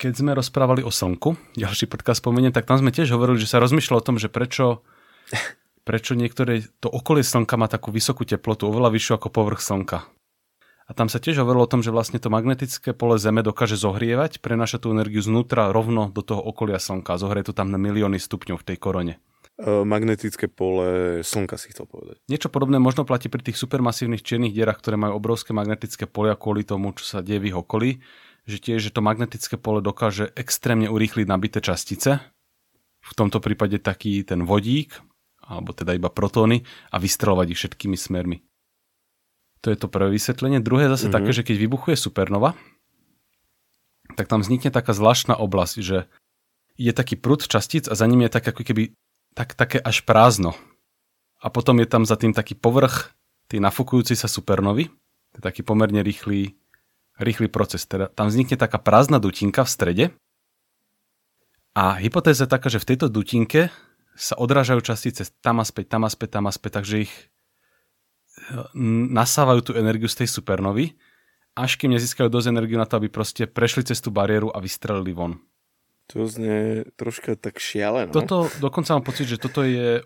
Keď 0.00 0.16
sme 0.16 0.32
rozprávali 0.32 0.80
o 0.80 0.88
Slnku, 0.88 1.36
ďalší 1.60 1.84
podcast 1.84 2.24
spomeniem, 2.24 2.56
tak 2.56 2.64
tam 2.64 2.80
sme 2.80 2.88
tiež 2.88 3.12
hovorili, 3.12 3.36
že 3.36 3.52
sa 3.52 3.60
rozmýšľalo 3.60 4.00
o 4.00 4.06
tom, 4.08 4.16
že 4.16 4.32
prečo, 4.32 4.80
prečo 5.88 6.16
niektoré, 6.16 6.64
to 6.80 6.88
okolie 6.88 7.20
Slnka 7.20 7.60
má 7.60 7.68
takú 7.68 7.92
vysokú 7.92 8.24
teplotu, 8.24 8.64
oveľa 8.64 8.96
vyššiu 8.96 9.20
ako 9.20 9.28
povrch 9.28 9.60
Slnka. 9.60 10.08
A 10.88 10.96
tam 10.96 11.12
sa 11.12 11.20
tiež 11.20 11.44
hovorilo 11.44 11.68
o 11.68 11.70
tom, 11.70 11.84
že 11.84 11.92
vlastne 11.92 12.16
to 12.16 12.32
magnetické 12.32 12.96
pole 12.96 13.20
Zeme 13.20 13.44
dokáže 13.44 13.76
zohrievať, 13.76 14.40
prenáša 14.40 14.80
tú 14.80 14.88
energiu 14.88 15.20
znútra 15.20 15.68
rovno 15.68 16.08
do 16.08 16.24
toho 16.24 16.40
okolia 16.40 16.80
Slnka. 16.80 17.20
Zohrie 17.20 17.44
to 17.44 17.52
tam 17.52 17.68
na 17.68 17.76
milióny 17.76 18.16
stupňov 18.16 18.56
v 18.56 18.66
tej 18.72 18.76
korone. 18.80 19.20
E, 19.60 19.84
magnetické 19.84 20.48
pole 20.48 21.20
Slnka 21.20 21.60
si 21.60 21.76
chcel 21.76 21.84
povedať. 21.84 22.16
Niečo 22.32 22.48
podobné 22.48 22.80
možno 22.80 23.04
platí 23.04 23.28
pri 23.28 23.44
tých 23.44 23.60
supermasívnych 23.60 24.24
čiernych 24.24 24.56
dierach, 24.56 24.80
ktoré 24.80 24.96
majú 24.96 25.20
obrovské 25.20 25.52
magnetické 25.52 26.08
polia 26.08 26.40
kvôli 26.40 26.64
tomu, 26.64 26.96
čo 26.96 27.04
sa 27.04 27.18
deje 27.20 27.44
v 27.44 27.48
ich 27.52 27.56
okolí, 27.60 28.00
že 28.50 28.58
tiež, 28.58 28.90
že 28.90 28.94
to 28.94 29.00
magnetické 29.00 29.54
pole 29.54 29.78
dokáže 29.78 30.34
extrémne 30.34 30.90
urýchliť 30.90 31.26
nabité 31.30 31.62
častice, 31.62 32.18
v 33.00 33.12
tomto 33.16 33.40
prípade 33.40 33.80
taký 33.80 34.22
ten 34.22 34.44
vodík, 34.44 35.00
alebo 35.40 35.72
teda 35.72 35.96
iba 35.96 36.12
protóny 36.12 36.62
a 36.92 37.00
vystrelovať 37.00 37.46
ich 37.56 37.58
všetkými 37.58 37.96
smermi. 37.96 38.44
To 39.64 39.72
je 39.72 39.76
to 39.76 39.92
prvé 39.92 40.12
vysvetlenie. 40.14 40.62
Druhé 40.62 40.88
zase 40.88 41.08
mm-hmm. 41.08 41.16
také, 41.16 41.30
že 41.34 41.44
keď 41.44 41.56
vybuchuje 41.58 41.96
supernova, 41.96 42.56
tak 44.16 44.28
tam 44.28 44.40
vznikne 44.40 44.72
taká 44.72 44.92
zvláštna 44.96 45.36
oblasť, 45.36 45.76
že 45.80 46.08
je 46.80 46.92
taký 46.96 47.20
prúd 47.20 47.44
častíc 47.44 47.84
a 47.88 47.94
za 47.96 48.08
ním 48.08 48.24
je 48.24 48.32
tak 48.32 48.48
ako 48.48 48.62
keby 48.64 48.96
tak, 49.36 49.52
také 49.52 49.76
až 49.80 50.00
prázdno. 50.04 50.56
A 51.40 51.48
potom 51.52 51.76
je 51.80 51.88
tam 51.88 52.04
za 52.04 52.16
tým 52.16 52.32
taký 52.32 52.56
povrch 52.56 53.12
tej 53.48 53.60
nafúkujúcej 53.60 54.16
sa 54.16 54.28
supernovy. 54.28 54.88
To 55.32 55.36
je 55.40 55.44
taký 55.44 55.60
pomerne 55.64 56.00
rýchly, 56.00 56.56
rýchly 57.20 57.52
proces. 57.52 57.84
Teda 57.84 58.08
tam 58.08 58.32
vznikne 58.32 58.56
taká 58.56 58.80
prázdna 58.80 59.20
dutinka 59.20 59.62
v 59.62 59.70
strede. 59.70 60.04
A 61.76 62.00
hypotéza 62.00 62.48
je 62.48 62.52
taká, 62.52 62.66
že 62.66 62.82
v 62.82 62.88
tejto 62.96 63.06
dutinke 63.06 63.70
sa 64.18 64.34
odrážajú 64.34 64.82
častice 64.82 65.30
tam 65.38 65.62
a 65.62 65.64
späť, 65.64 65.94
tam 65.94 66.02
a 66.02 66.10
späť, 66.10 66.28
tam 66.40 66.44
a 66.48 66.52
späť, 66.52 66.82
takže 66.82 67.06
ich 67.06 67.14
nasávajú 69.14 69.60
tú 69.70 69.72
energiu 69.76 70.08
z 70.10 70.24
tej 70.24 70.28
supernovy, 70.32 70.96
až 71.54 71.76
kým 71.78 71.94
nezískajú 71.94 72.26
dosť 72.26 72.50
energiu 72.50 72.80
na 72.80 72.88
to, 72.88 72.98
aby 72.98 73.12
proste 73.12 73.46
prešli 73.46 73.86
cez 73.86 74.00
tú 74.02 74.10
bariéru 74.10 74.50
a 74.50 74.58
vystrelili 74.58 75.14
von. 75.14 75.38
To 76.10 76.26
znie 76.26 76.90
troška 76.98 77.38
tak 77.38 77.62
šialené. 77.62 78.10
Toto, 78.10 78.50
dokonca 78.58 78.98
mám 78.98 79.06
pocit, 79.06 79.30
že 79.30 79.38
toto 79.38 79.62
je 79.62 80.02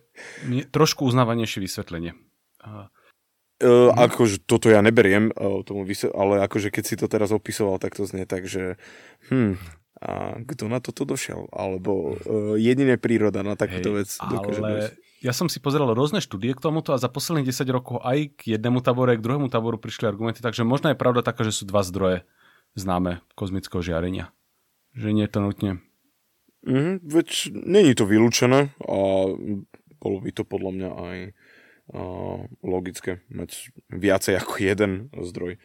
trošku 0.69 1.09
uznávanejšie 1.09 1.65
vysvetlenie. 1.65 2.13
Uh, 3.65 3.89
akože 3.97 4.45
toto 4.45 4.69
ja 4.69 4.85
neberiem, 4.85 5.33
uh, 5.33 5.65
tomu 5.65 5.89
vysvet- 5.89 6.13
ale 6.13 6.45
akože 6.45 6.69
keď 6.69 6.85
si 6.85 6.95
to 7.01 7.09
teraz 7.09 7.33
opisoval, 7.33 7.81
tak 7.81 7.97
to 7.97 8.05
znie 8.05 8.29
tak, 8.29 8.45
že 8.45 8.77
hm, 9.33 9.57
a 10.05 10.37
kto 10.45 10.69
na 10.69 10.85
toto 10.85 11.09
došiel? 11.09 11.49
Alebo 11.49 12.13
uh, 12.13 12.61
jediné 12.61 13.01
príroda 13.01 13.41
na 13.41 13.57
takúto 13.57 13.97
vec 13.97 14.13
dokáže 14.21 14.61
ale 14.61 14.93
ja 15.25 15.33
som 15.33 15.49
si 15.49 15.57
pozeral 15.57 15.89
rôzne 15.97 16.21
štúdie 16.21 16.53
k 16.53 16.61
tomuto 16.61 16.93
a 16.93 17.01
za 17.01 17.09
posledných 17.09 17.49
10 17.49 17.65
rokov 17.73 18.05
aj 18.05 18.37
k 18.37 18.61
jednému 18.61 18.85
táboru, 18.85 19.17
aj 19.17 19.19
k 19.19 19.25
druhému 19.25 19.49
táboru 19.49 19.81
prišli 19.81 20.05
argumenty, 20.05 20.45
takže 20.45 20.69
možno 20.69 20.93
je 20.93 21.01
pravda 21.01 21.25
taká, 21.25 21.49
že 21.49 21.57
sú 21.57 21.65
dva 21.65 21.81
zdroje 21.81 22.29
známe 22.77 23.25
kozmického 23.33 23.81
žiarenia. 23.81 24.29
Že 24.93 25.17
nie 25.17 25.25
je 25.25 25.33
to 25.33 25.41
nutne. 25.41 25.71
Mm, 26.69 27.01
veď 27.01 27.29
není 27.57 27.97
to 27.97 28.05
vylúčené 28.05 28.77
a 28.85 28.99
bolo 29.97 30.17
by 30.21 30.31
to 30.37 30.45
podľa 30.45 30.71
mňa 30.77 30.91
aj 30.93 31.19
logické 32.65 33.21
mať 33.29 33.75
viacej 33.93 34.41
ako 34.41 34.53
jeden 34.57 34.93
zdroj 35.13 35.61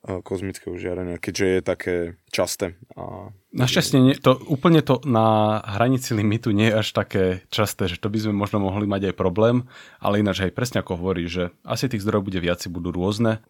kozmického 0.00 0.80
žiarenia, 0.80 1.20
keďže 1.20 1.46
je 1.46 1.60
také 1.60 1.94
časté. 2.32 2.72
A... 2.96 3.36
Našťastie 3.52 4.16
to, 4.24 4.32
úplne 4.48 4.80
to 4.80 5.04
na 5.04 5.60
hranici 5.60 6.16
limitu 6.16 6.56
nie 6.56 6.72
je 6.72 6.80
až 6.80 6.88
také 6.96 7.44
časté, 7.52 7.84
že 7.84 8.00
to 8.00 8.08
by 8.08 8.16
sme 8.16 8.32
možno 8.32 8.64
mohli 8.64 8.88
mať 8.88 9.12
aj 9.12 9.14
problém, 9.20 9.68
ale 10.00 10.24
ináč 10.24 10.40
aj 10.40 10.56
presne 10.56 10.80
ako 10.80 10.96
hovorí, 10.96 11.28
že 11.28 11.52
asi 11.68 11.84
tých 11.84 12.00
zdrojov 12.00 12.32
bude 12.32 12.40
viac, 12.40 12.64
budú 12.72 12.96
rôzne, 12.96 13.44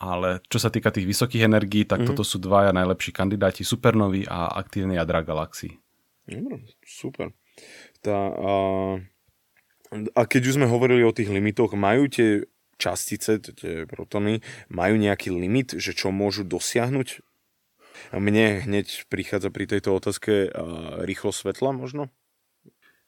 ale 0.00 0.40
čo 0.48 0.56
sa 0.56 0.72
týka 0.72 0.88
tých 0.88 1.04
vysokých 1.04 1.44
energií, 1.44 1.84
tak 1.84 2.02
mm-hmm. 2.02 2.16
toto 2.16 2.24
sú 2.24 2.40
dvaja 2.40 2.72
najlepší 2.72 3.12
kandidáti, 3.12 3.60
supernový 3.60 4.24
a 4.24 4.48
aktívne 4.48 4.96
jadra 4.96 5.20
galaxií. 5.20 5.76
Dobre, 6.24 6.64
super. 6.88 7.36
Tá, 8.00 8.32
a, 8.32 8.52
a 9.92 10.20
keď 10.24 10.42
už 10.48 10.56
sme 10.56 10.66
hovorili 10.66 11.04
o 11.04 11.12
tých 11.12 11.28
limitoch, 11.28 11.76
majú 11.76 12.08
tie 12.08 12.48
častice, 12.80 13.38
tie 13.38 13.84
protony, 13.86 14.40
majú 14.72 14.96
nejaký 14.96 15.30
limit, 15.30 15.76
že 15.76 15.94
čo 15.94 16.10
môžu 16.10 16.42
dosiahnuť? 16.42 17.20
Mne 18.16 18.66
hneď 18.66 19.06
prichádza 19.06 19.52
pri 19.52 19.68
tejto 19.68 19.94
otázke 19.94 20.50
rýchlo 21.04 21.30
svetla 21.30 21.76
možno? 21.76 22.10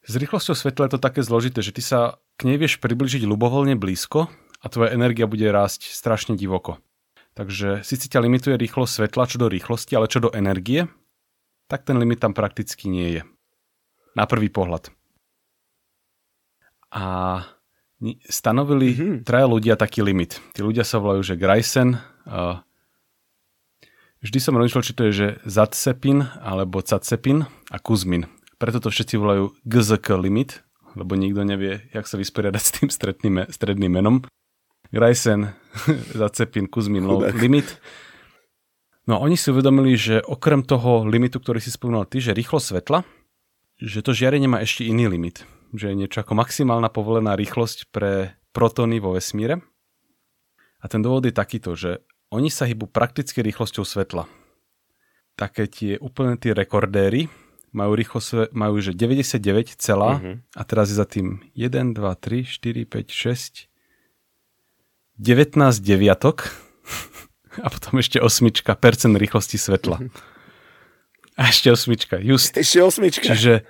S 0.05 0.13
rýchlosťou 0.15 0.53
svetla 0.53 0.85
je 0.87 0.93
to 0.95 1.01
také 1.01 1.25
zložité, 1.25 1.65
že 1.65 1.73
ty 1.73 1.81
sa 1.81 2.21
k 2.37 2.45
nej 2.45 2.61
vieš 2.61 2.77
približiť 2.77 3.25
ľubovoľne 3.25 3.73
blízko 3.73 4.29
a 4.61 4.65
tvoja 4.69 4.93
energia 4.93 5.25
bude 5.25 5.49
rásť 5.49 5.89
strašne 5.89 6.37
divoko. 6.37 6.77
Takže 7.33 7.81
síce 7.81 8.07
ťa 8.07 8.23
limituje 8.23 8.55
rýchlosť 8.55 9.01
svetla 9.01 9.27
čo 9.27 9.41
do 9.41 9.49
rýchlosti, 9.49 9.97
ale 9.97 10.07
čo 10.07 10.21
do 10.21 10.31
energie, 10.31 10.87
tak 11.67 11.83
ten 11.83 11.97
limit 11.97 12.21
tam 12.21 12.37
prakticky 12.37 12.87
nie 12.87 13.19
je. 13.19 13.21
Na 14.13 14.29
prvý 14.29 14.47
pohľad. 14.47 14.93
A 16.91 17.41
stanovili 18.27 18.93
mm-hmm. 18.93 19.15
traja 19.23 19.47
ľudia 19.47 19.75
taký 19.79 20.03
limit. 20.03 20.43
Tí 20.51 20.61
ľudia 20.61 20.83
sa 20.83 20.99
volajú, 20.99 21.23
že 21.23 21.39
Grayson. 21.39 21.97
Uh, 22.27 22.59
vždy 24.19 24.37
som 24.41 24.57
rozmýšľal, 24.57 24.85
či 24.85 24.95
to 24.95 25.03
je, 25.09 25.13
že 25.13 25.27
Zatsepin 25.47 26.27
alebo 26.43 26.83
Catsepin 26.83 27.47
a 27.71 27.77
Kuzmin. 27.79 28.27
Preto 28.59 28.79
to 28.83 28.91
všetci 28.91 29.15
volajú 29.19 29.51
GZK 29.67 30.19
limit, 30.19 30.63
lebo 30.95 31.15
nikto 31.15 31.43
nevie, 31.43 31.87
jak 31.91 32.07
sa 32.07 32.19
vysporiadať 32.19 32.61
s 32.63 32.71
tým 32.71 32.89
stredným, 32.91 33.35
stredným 33.51 33.91
menom. 33.91 34.23
Grayson, 34.91 35.51
Zatsepin, 36.19 36.67
Kuzmin, 36.67 37.07
Chudák. 37.07 37.35
limit. 37.35 37.67
No 39.05 39.21
a 39.21 39.23
oni 39.23 39.37
si 39.37 39.53
uvedomili, 39.53 39.93
že 39.97 40.17
okrem 40.25 40.65
toho 40.65 41.05
limitu, 41.05 41.37
ktorý 41.37 41.61
si 41.61 41.69
spomínal 41.69 42.09
ty, 42.09 42.17
že 42.17 42.33
rýchlo 42.33 42.57
svetla, 42.57 43.05
že 43.77 44.01
to 44.01 44.15
žiarenie 44.15 44.49
má 44.49 44.63
ešte 44.65 44.87
iný 44.87 45.11
limit 45.11 45.45
že 45.73 45.91
je 45.91 45.95
niečo 45.95 46.21
ako 46.21 46.37
maximálna 46.37 46.91
povolená 46.91 47.33
rýchlosť 47.33 47.89
pre 47.89 48.37
protóny 48.53 49.01
vo 49.01 49.17
vesmíre. 49.17 49.63
A 50.79 50.85
ten 50.85 51.01
dôvod 51.01 51.25
je 51.25 51.33
takýto, 51.33 51.73
že 51.73 52.05
oni 52.29 52.53
sa 52.53 52.69
hýbu 52.69 52.91
prakticky 52.91 53.41
rýchlosťou 53.41 53.81
svetla. 53.87 54.29
Také 55.33 55.65
tie 55.65 55.97
úplne 55.97 56.37
tí 56.37 56.53
rekordéry 56.53 57.27
majú 57.75 57.91
rýchlosť, 57.97 58.55
majú 58.55 58.79
že 58.79 58.95
99 58.95 59.75
celá 59.75 60.21
uh-huh. 60.21 60.39
a 60.55 60.61
teraz 60.63 60.93
je 60.93 60.95
za 60.95 61.03
tým 61.03 61.43
1, 61.59 61.91
2, 61.91 61.99
3, 61.99 62.47
4, 62.47 62.87
5, 62.87 63.67
6 63.67 63.67
19 65.15 65.79
deviatok 65.79 66.51
a 67.65 67.67
potom 67.71 67.99
ešte 67.99 68.19
osmička 68.19 68.75
percent 68.75 69.15
rýchlosti 69.15 69.55
svetla. 69.55 70.11
A 71.35 71.51
ešte 71.51 71.67
osmička, 71.71 72.19
just. 72.19 72.55
Ešte 72.55 72.79
osmička. 72.79 73.35
Čiže 73.35 73.67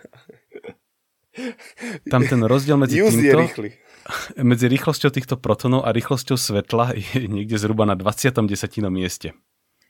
tam 2.12 2.22
ten 2.24 2.42
rozdiel 2.44 2.78
medzi 2.80 3.02
Use 3.02 3.16
týmto, 3.16 3.26
je 3.26 3.34
rýchly. 3.36 3.70
medzi 4.52 4.66
rýchlosťou 4.70 5.10
týchto 5.12 5.36
protonov 5.40 5.84
a 5.84 5.92
rýchlosťou 5.92 6.38
svetla 6.38 6.96
je 6.96 7.26
niekde 7.28 7.58
zhruba 7.58 7.84
na 7.90 7.98
20. 7.98 8.32
desatinom 8.46 8.94
mieste. 8.94 9.34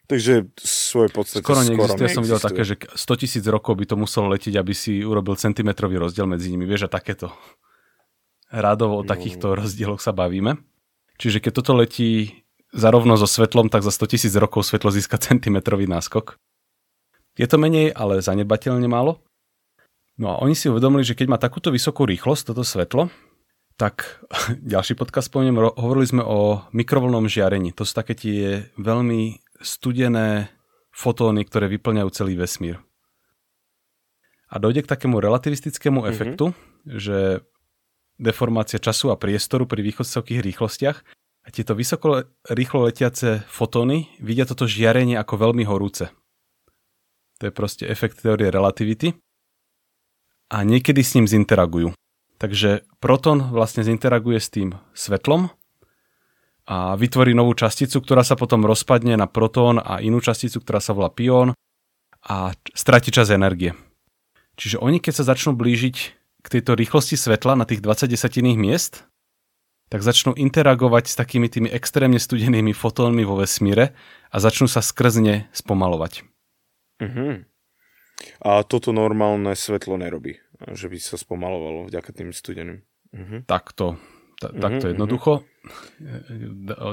Takže 0.06 0.54
svoje 0.62 1.10
podstate 1.10 1.42
skoro 1.42 1.66
neexistuje. 1.66 2.06
Skoro 2.06 2.18
som 2.22 2.24
videl 2.24 2.38
také, 2.42 2.62
že 2.62 2.76
100 2.78 3.22
tisíc 3.26 3.46
rokov 3.50 3.74
by 3.74 3.86
to 3.90 3.96
muselo 3.98 4.30
letieť, 4.30 4.54
aby 4.62 4.74
si 4.78 5.02
urobil 5.02 5.34
centimetrový 5.34 5.98
rozdiel 5.98 6.30
medzi 6.30 6.54
nimi. 6.54 6.70
Vieš, 6.70 6.86
a 6.86 6.90
takéto. 6.94 7.34
Rádovo 8.54 9.02
o 9.02 9.04
no. 9.04 9.10
takýchto 9.10 9.58
rozdieloch 9.58 9.98
sa 9.98 10.14
bavíme. 10.14 10.62
Čiže 11.18 11.42
keď 11.42 11.52
toto 11.58 11.74
letí 11.74 12.46
zarovno 12.70 13.18
so 13.18 13.26
svetlom, 13.26 13.74
tak 13.74 13.82
za 13.82 13.90
100 13.90 14.14
tisíc 14.14 14.34
rokov 14.38 14.70
svetlo 14.70 14.94
získa 14.94 15.18
centimetrový 15.26 15.90
náskok. 15.90 16.38
Je 17.36 17.50
to 17.50 17.58
menej, 17.58 17.90
ale 17.98 18.22
zanedbateľne 18.22 18.86
málo. 18.86 19.26
No 20.16 20.32
a 20.32 20.36
oni 20.40 20.56
si 20.56 20.72
uvedomili, 20.72 21.04
že 21.04 21.16
keď 21.16 21.28
má 21.28 21.38
takúto 21.40 21.76
vysokú 21.76 22.08
rýchlosť, 22.08 22.56
toto 22.56 22.64
svetlo, 22.64 23.12
tak 23.76 24.24
ďalší 24.74 24.96
podcast 24.96 25.28
spomeniem, 25.28 25.76
hovorili 25.76 26.08
sme 26.08 26.24
o 26.24 26.64
mikrovlnom 26.72 27.28
žiarení. 27.28 27.76
To 27.76 27.84
sú 27.84 27.94
také 27.96 28.16
tie 28.16 28.72
veľmi 28.80 29.44
studené 29.60 30.52
fotóny, 30.96 31.44
ktoré 31.44 31.68
vyplňajú 31.68 32.10
celý 32.16 32.40
vesmír. 32.40 32.80
A 34.48 34.56
dojde 34.62 34.88
k 34.88 34.92
takému 34.96 35.20
relativistickému 35.20 36.00
mm-hmm. 36.00 36.14
efektu, 36.16 36.46
že 36.88 37.44
deformácia 38.16 38.80
času 38.80 39.12
a 39.12 39.20
priestoru 39.20 39.68
pri 39.68 39.84
vysokých 39.84 40.40
rýchlostiach 40.40 40.98
a 41.44 41.48
tieto 41.52 41.76
vysoko 41.76 42.24
rýchlo 42.48 42.88
letiace 42.88 43.44
fotóny 43.52 44.08
vidia 44.24 44.48
toto 44.48 44.64
žiarenie 44.64 45.20
ako 45.20 45.52
veľmi 45.52 45.68
horúce. 45.68 46.08
To 47.44 47.52
je 47.52 47.52
proste 47.52 47.84
efekt 47.84 48.24
teórie 48.24 48.48
relativity 48.48 49.12
a 50.50 50.62
niekedy 50.62 51.02
s 51.02 51.16
ním 51.18 51.26
zinteragujú. 51.26 51.94
Takže 52.36 52.84
proton 53.00 53.50
vlastne 53.50 53.82
zinteraguje 53.88 54.40
s 54.44 54.52
tým 54.52 54.76
svetlom 54.92 55.50
a 56.68 56.98
vytvorí 57.00 57.32
novú 57.32 57.56
časticu, 57.56 58.02
ktorá 58.02 58.26
sa 58.26 58.36
potom 58.36 58.66
rozpadne 58.66 59.16
na 59.16 59.30
protón 59.30 59.80
a 59.80 60.02
inú 60.04 60.20
časticu, 60.20 60.60
ktorá 60.60 60.84
sa 60.84 60.92
volá 60.92 61.14
pión 61.14 61.56
a 62.26 62.52
stráti 62.74 63.14
čas 63.14 63.32
energie. 63.32 63.78
Čiže 64.58 64.82
oni, 64.82 65.00
keď 65.00 65.22
sa 65.22 65.30
začnú 65.36 65.54
blížiť 65.56 65.96
k 66.42 66.48
tejto 66.48 66.76
rýchlosti 66.76 67.16
svetla 67.16 67.56
na 67.56 67.66
tých 67.70 67.80
20 67.80 68.12
desatinných 68.12 68.60
miest, 68.60 69.06
tak 69.90 70.02
začnú 70.02 70.34
interagovať 70.34 71.14
s 71.14 71.16
takými 71.16 71.48
tými 71.48 71.70
extrémne 71.70 72.18
studenými 72.18 72.74
fotónmi 72.74 73.22
vo 73.22 73.38
vesmíre 73.38 73.94
a 74.34 74.36
začnú 74.42 74.66
sa 74.66 74.82
skrzne 74.82 75.46
spomalovať. 75.54 76.26
Mm-hmm. 77.02 77.55
A 78.42 78.64
toto 78.64 78.96
normálne 78.96 79.54
svetlo 79.54 80.00
nerobí, 80.00 80.40
že 80.72 80.88
by 80.88 80.98
sa 81.00 81.20
spomalovalo 81.20 81.92
vďaka 81.92 82.12
tým 82.16 82.30
studeným. 82.32 82.80
Mhm. 83.12 83.48
Takto, 83.48 84.00
ta, 84.40 84.52
mhm, 84.52 84.60
takto 84.60 84.84
mhm. 84.88 84.92
jednoducho. 84.96 85.32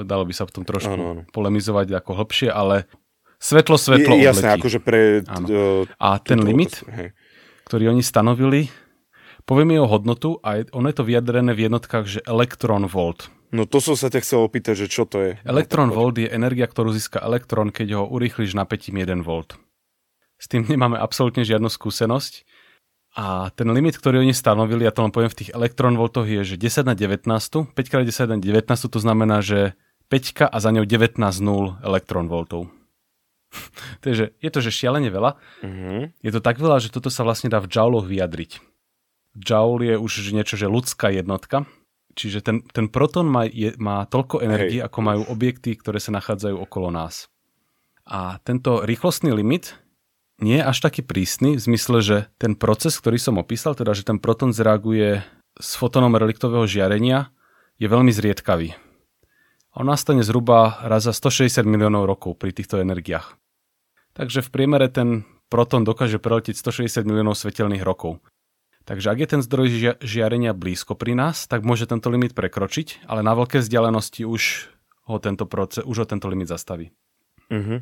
Dalo 0.07 0.23
by 0.25 0.33
sa 0.33 0.49
v 0.49 0.53
tom 0.55 0.63
trošku 0.65 0.97
ano, 0.97 1.05
ano. 1.13 1.21
polemizovať 1.29 1.93
ako 1.93 2.11
hlbšie, 2.17 2.49
ale 2.49 2.89
svetlo, 3.37 3.77
svetlo 3.77 4.17
Je, 4.17 4.25
Jasné, 4.25 4.57
akože 4.57 4.79
pre... 4.81 5.21
Uh, 5.21 5.85
a 6.01 6.17
ten 6.17 6.41
limit, 6.41 6.81
hej. 6.89 7.13
ktorý 7.69 7.93
oni 7.93 8.01
stanovili, 8.01 8.73
poviem 9.45 9.77
jeho 9.77 9.85
hodnotu 9.85 10.41
a 10.41 10.65
ono 10.73 10.89
je 10.89 10.95
to 10.97 11.05
vyjadrené 11.05 11.53
v 11.53 11.69
jednotkách, 11.69 12.05
že 12.09 12.19
elektron 12.25 12.89
volt. 12.89 13.29
No 13.53 13.69
to 13.69 13.77
som 13.77 13.93
sa 13.93 14.09
ťa 14.09 14.25
chcel 14.25 14.41
opýtať, 14.41 14.73
že 14.73 14.87
čo 14.89 15.05
to 15.05 15.21
je. 15.21 15.31
Elektron 15.45 15.93
volt 15.93 16.17
je 16.17 16.25
energia, 16.25 16.65
ktorú 16.65 16.89
získa 16.89 17.21
elektrón, 17.21 17.69
keď 17.69 18.01
ho 18.01 18.03
urýchliš 18.09 18.57
napätím 18.57 18.97
1 19.05 19.21
volt. 19.21 19.61
S 20.43 20.51
tým 20.51 20.67
nemáme 20.67 20.99
absolútne 20.99 21.47
žiadnu 21.47 21.71
skúsenosť. 21.71 22.43
A 23.15 23.47
ten 23.55 23.69
limit, 23.71 23.95
ktorý 23.95 24.19
oni 24.25 24.35
stanovili, 24.35 24.83
ja 24.83 24.91
to 24.91 25.07
len 25.07 25.13
poviem 25.15 25.31
v 25.31 25.39
tých 25.39 25.53
elektronvoltoch, 25.55 26.27
je, 26.27 26.43
že 26.43 26.55
10 26.59 26.83
na 26.83 26.99
19, 26.99 27.23
5 27.29 27.71
x 27.71 27.93
10 27.95 28.27
na 28.27 28.37
19, 28.41 28.67
to 28.67 28.99
znamená, 28.99 29.39
že 29.39 29.79
5 30.11 30.51
a 30.51 30.57
za 30.59 30.69
ňou 30.75 30.83
19 30.83 31.15
nul 31.39 31.79
elektronvoltov. 31.79 32.67
Takže 34.03 34.35
je 34.35 34.49
to, 34.51 34.59
že 34.59 34.75
šialene 34.75 35.07
veľa. 35.07 35.39
Mm-hmm. 35.63 36.01
Je 36.19 36.31
to 36.33 36.41
tak 36.43 36.59
veľa, 36.59 36.83
že 36.83 36.91
toto 36.91 37.07
sa 37.07 37.23
vlastne 37.23 37.47
dá 37.47 37.63
v 37.63 37.69
jouloch 37.69 38.03
vyjadriť. 38.03 38.59
Joule 39.37 39.93
je 39.93 39.95
už 39.95 40.33
niečo, 40.35 40.59
že 40.59 40.67
ľudská 40.67 41.13
jednotka. 41.13 41.69
Čiže 42.13 42.45
ten, 42.45 42.57
ten 42.69 42.91
proton 42.91 43.25
má, 43.25 43.49
je, 43.49 43.73
má 43.81 44.05
toľko 44.05 44.45
energie, 44.45 44.77
ako 44.77 44.99
majú 45.01 45.21
objekty, 45.31 45.73
ktoré 45.73 45.97
sa 45.97 46.13
nachádzajú 46.13 46.61
okolo 46.61 46.93
nás. 46.93 47.31
A 48.05 48.37
tento 48.45 48.85
rýchlostný 48.85 49.33
limit 49.33 49.73
nie 50.41 50.57
je 50.61 50.65
až 50.65 50.77
taký 50.81 51.05
prísny 51.05 51.57
v 51.57 51.61
zmysle, 51.61 51.97
že 52.01 52.17
ten 52.41 52.57
proces, 52.57 52.97
ktorý 52.97 53.21
som 53.21 53.37
opísal, 53.37 53.77
teda 53.77 53.93
že 53.93 54.07
ten 54.07 54.17
proton 54.17 54.49
zreaguje 54.49 55.21
s 55.57 55.69
fotónom 55.77 56.13
reliktového 56.17 56.65
žiarenia, 56.65 57.29
je 57.77 57.85
veľmi 57.85 58.09
zriedkavý. 58.09 58.73
On 59.73 59.85
nastane 59.85 60.21
zhruba 60.21 60.81
raz 60.85 61.09
za 61.09 61.13
160 61.13 61.65
miliónov 61.65 62.05
rokov 62.05 62.37
pri 62.37 62.53
týchto 62.53 62.77
energiách. 62.77 63.37
Takže 64.13 64.45
v 64.45 64.49
priemere 64.53 64.85
ten 64.89 65.25
proton 65.49 65.81
dokáže 65.81 66.21
preletieť 66.21 66.57
160 66.57 67.05
miliónov 67.09 67.33
svetelných 67.33 67.81
rokov. 67.81 68.21
Takže 68.83 69.09
ak 69.09 69.17
je 69.17 69.27
ten 69.29 69.41
zdroj 69.41 69.67
žiarenia 70.03 70.51
blízko 70.51 70.93
pri 70.93 71.15
nás, 71.17 71.47
tak 71.47 71.63
môže 71.63 71.87
tento 71.87 72.11
limit 72.11 72.35
prekročiť, 72.35 73.07
ale 73.07 73.25
na 73.25 73.33
veľké 73.33 73.63
vzdialenosti 73.63 74.27
už 74.27 74.69
ho 75.07 75.17
tento, 75.23 75.47
proces, 75.47 75.81
už 75.87 76.03
ho 76.03 76.05
tento 76.05 76.27
limit 76.27 76.51
zastaví. 76.51 76.91
Uh-huh. 77.47 77.79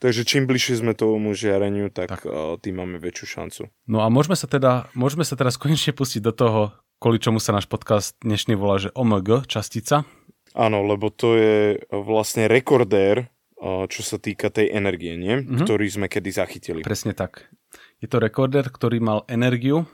Takže 0.00 0.24
čím 0.24 0.48
bližšie 0.48 0.80
sme 0.80 0.96
tomu 0.96 1.36
žiareniu, 1.36 1.92
tak, 1.92 2.08
tak. 2.08 2.24
tým 2.64 2.80
máme 2.80 2.96
väčšiu 2.96 3.26
šancu. 3.28 3.62
No 3.84 4.00
a 4.00 4.08
môžeme 4.08 4.32
sa 4.32 4.48
teda, 4.48 4.88
môžeme 4.96 5.28
sa 5.28 5.36
teraz 5.36 5.60
konečne 5.60 5.92
pustiť 5.92 6.24
do 6.24 6.32
toho, 6.32 6.60
kvôli 6.96 7.20
čomu 7.20 7.36
sa 7.36 7.52
náš 7.52 7.68
podcast 7.68 8.16
dnešný 8.24 8.56
volá, 8.56 8.80
že 8.80 8.88
OMG, 8.96 9.44
častica. 9.44 10.08
Áno, 10.56 10.80
lebo 10.88 11.12
to 11.12 11.36
je 11.36 11.84
vlastne 11.92 12.48
rekordér, 12.48 13.28
čo 13.60 14.00
sa 14.00 14.16
týka 14.16 14.48
tej 14.48 14.72
energie, 14.72 15.20
nie? 15.20 15.44
Mm-hmm. 15.44 15.68
ktorý 15.68 15.86
sme 15.92 16.06
kedy 16.08 16.32
zachytili. 16.32 16.80
Presne 16.80 17.12
tak. 17.12 17.52
Je 18.00 18.08
to 18.08 18.16
rekordér, 18.16 18.72
ktorý 18.72 19.04
mal 19.04 19.28
energiu 19.28 19.84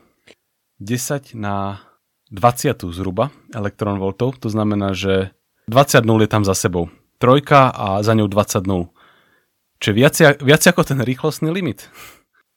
10 0.79 1.35
na 1.35 1.83
20 2.31 2.95
zhruba 2.95 3.35
elektronvoltov, 3.51 4.39
to 4.39 4.47
znamená, 4.55 4.95
že 4.95 5.35
20 5.67 6.07
nul 6.07 6.23
je 6.23 6.31
tam 6.31 6.47
za 6.47 6.55
sebou. 6.55 6.95
Trojka 7.19 7.75
a 7.75 8.07
za 8.07 8.15
ňou 8.15 8.31
20 8.31 8.71
Čiže 9.77 9.93
viac, 9.93 10.15
viac 10.41 10.63
ako 10.65 10.83
ten 10.83 10.99
rýchlostný 11.05 11.53
limit. 11.53 11.89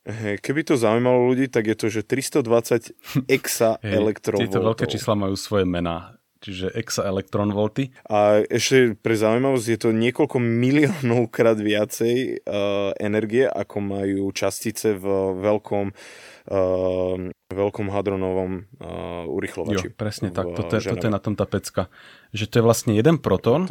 Hey, 0.09 0.39
keby 0.41 0.65
to 0.65 0.79
zaujímalo 0.79 1.27
ľudí, 1.29 1.51
tak 1.51 1.69
je 1.69 1.75
to, 1.75 1.87
že 1.91 2.01
320 2.07 2.95
exa 3.37 3.77
hey, 3.83 3.99
elektronvoltov. 3.99 4.49
Tieto 4.49 4.65
veľké 4.65 4.85
čísla 4.89 5.13
majú 5.13 5.35
svoje 5.35 5.67
mená, 5.67 6.17
čiže 6.39 6.71
exa 6.73 7.03
elektronvolty. 7.05 7.91
A 8.07 8.41
ešte 8.47 8.95
pre 8.95 9.13
zaujímavosť 9.19 9.67
je 9.69 9.79
to 9.79 9.89
niekoľko 9.91 10.39
miliónov 10.39 11.27
krát 11.29 11.59
viacej 11.59 12.41
uh, 12.41 12.95
energie, 12.97 13.45
ako 13.45 13.77
majú 13.83 14.23
častice 14.31 14.95
v 14.95 15.05
veľkom 15.43 15.91
uh, 15.91 17.15
veľkom 17.49 17.87
hadronovom 17.91 18.51
uh, 18.79 19.25
urychlovači. 19.29 19.91
Jo, 19.91 19.99
presne 19.99 20.31
tak. 20.31 20.47
Toto 20.55 20.79
je, 20.79 20.89
toto 20.89 21.05
je 21.05 21.13
na 21.13 21.21
tom 21.21 21.35
tá 21.35 21.43
pecka. 21.45 21.91
Že 22.33 22.45
to 22.49 22.53
je 22.55 22.63
vlastne 22.63 22.93
jeden 22.95 23.19
proton, 23.21 23.67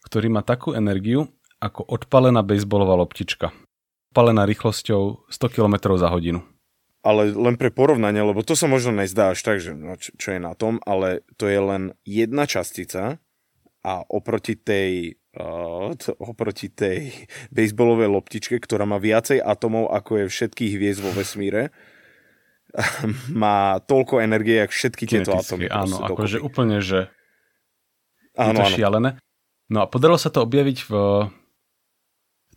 ktorý 0.00 0.26
má 0.32 0.42
takú 0.42 0.72
energiu, 0.72 1.28
ako 1.60 1.84
odpalená 1.86 2.40
bejsbolová 2.40 2.96
loptička. 2.96 3.52
Odpalená 4.10 4.48
rýchlosťou 4.48 5.28
100 5.28 5.54
km 5.54 5.94
za 5.94 6.08
hodinu. 6.10 6.42
Ale 7.00 7.32
len 7.32 7.56
pre 7.56 7.72
porovnanie, 7.72 8.20
lebo 8.20 8.44
to 8.44 8.52
sa 8.52 8.68
možno 8.68 8.92
nezdá 8.92 9.32
až 9.32 9.40
tak, 9.40 9.56
že 9.60 9.72
no, 9.72 9.96
čo, 9.96 10.12
čo 10.20 10.36
je 10.36 10.40
na 10.40 10.52
tom, 10.52 10.80
ale 10.84 11.24
to 11.40 11.48
je 11.48 11.60
len 11.60 11.82
jedna 12.04 12.44
častica 12.44 13.16
a 13.80 13.92
oproti 14.12 14.60
tej 14.60 15.16
uh, 15.40 15.96
oproti 16.20 16.68
tej 16.68 17.12
bejsbolovej 17.48 18.08
loptičke, 18.12 18.56
ktorá 18.60 18.84
má 18.84 19.00
viacej 19.00 19.40
atomov, 19.40 19.88
ako 19.96 20.24
je 20.24 20.24
všetkých 20.28 20.72
hviezd 20.76 21.00
vo 21.00 21.12
vesmíre, 21.16 21.72
má 23.32 23.80
toľko 23.80 24.20
energie, 24.20 24.60
ako 24.60 24.74
všetky 24.74 25.04
tieto 25.08 25.32
atomy. 25.32 25.72
Áno, 25.72 26.04
akože 26.04 26.36
úplne, 26.44 26.84
že 26.84 27.08
áno, 28.36 28.52
je 28.52 28.56
to 28.60 28.64
áno. 28.68 28.76
šialené. 28.76 29.10
No 29.70 29.78
a 29.80 29.86
podarilo 29.86 30.18
sa 30.18 30.28
to 30.28 30.42
objaviť 30.44 30.78
v 30.84 30.92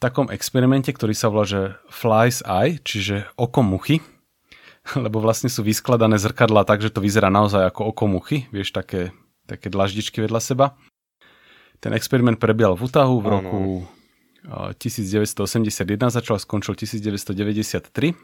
takom 0.04 0.28
experimente, 0.28 0.92
ktorý 0.92 1.16
sa 1.16 1.32
volá, 1.32 1.48
že 1.48 1.80
Fly's 1.88 2.44
Eye, 2.44 2.84
čiže 2.84 3.24
oko 3.39 3.63
muchy, 3.63 4.04
lebo 5.00 5.24
vlastne 5.24 5.48
sú 5.48 5.63
vyskladané 5.63 6.20
zrkadla 6.20 6.68
tak, 6.68 6.84
že 6.84 6.92
to 6.92 7.00
vyzerá 7.00 7.32
naozaj 7.32 7.72
ako 7.72 7.96
oko 7.96 8.06
muchy, 8.12 8.52
vieš, 8.52 8.76
také, 8.76 9.16
také 9.48 9.72
dlaždičky 9.72 10.20
vedľa 10.20 10.44
seba. 10.44 10.76
Ten 11.80 11.96
experiment 11.96 12.36
prebiehal 12.36 12.76
v 12.76 12.84
Utahu 12.88 13.16
v 13.24 13.28
roku 13.28 13.60
1981, 14.48 15.88
začal 16.12 16.36
skončil 16.39 16.76
1993. 16.76 18.16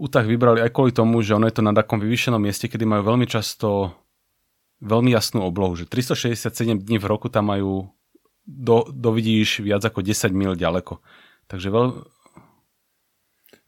Utah 0.00 0.24
vybrali 0.24 0.64
aj 0.64 0.72
kvôli 0.72 0.96
tomu, 0.96 1.20
že 1.20 1.36
ono 1.36 1.44
je 1.44 1.60
to 1.60 1.64
na 1.64 1.76
takom 1.76 2.00
vyvýšenom 2.00 2.40
mieste, 2.40 2.64
kedy 2.64 2.88
majú 2.88 3.12
veľmi 3.12 3.28
často 3.28 3.92
veľmi 4.80 5.12
jasnú 5.12 5.44
oblohu, 5.44 5.76
že 5.76 5.84
367 5.84 6.80
dní 6.80 6.96
v 6.96 7.04
roku 7.04 7.28
tam 7.28 7.52
majú 7.52 7.92
do, 8.50 8.90
dovidíš 8.90 9.62
viac 9.62 9.86
ako 9.86 10.02
10 10.02 10.34
mil 10.34 10.58
ďaleko. 10.58 10.98
Takže 11.46 11.70
veľ... 11.70 11.86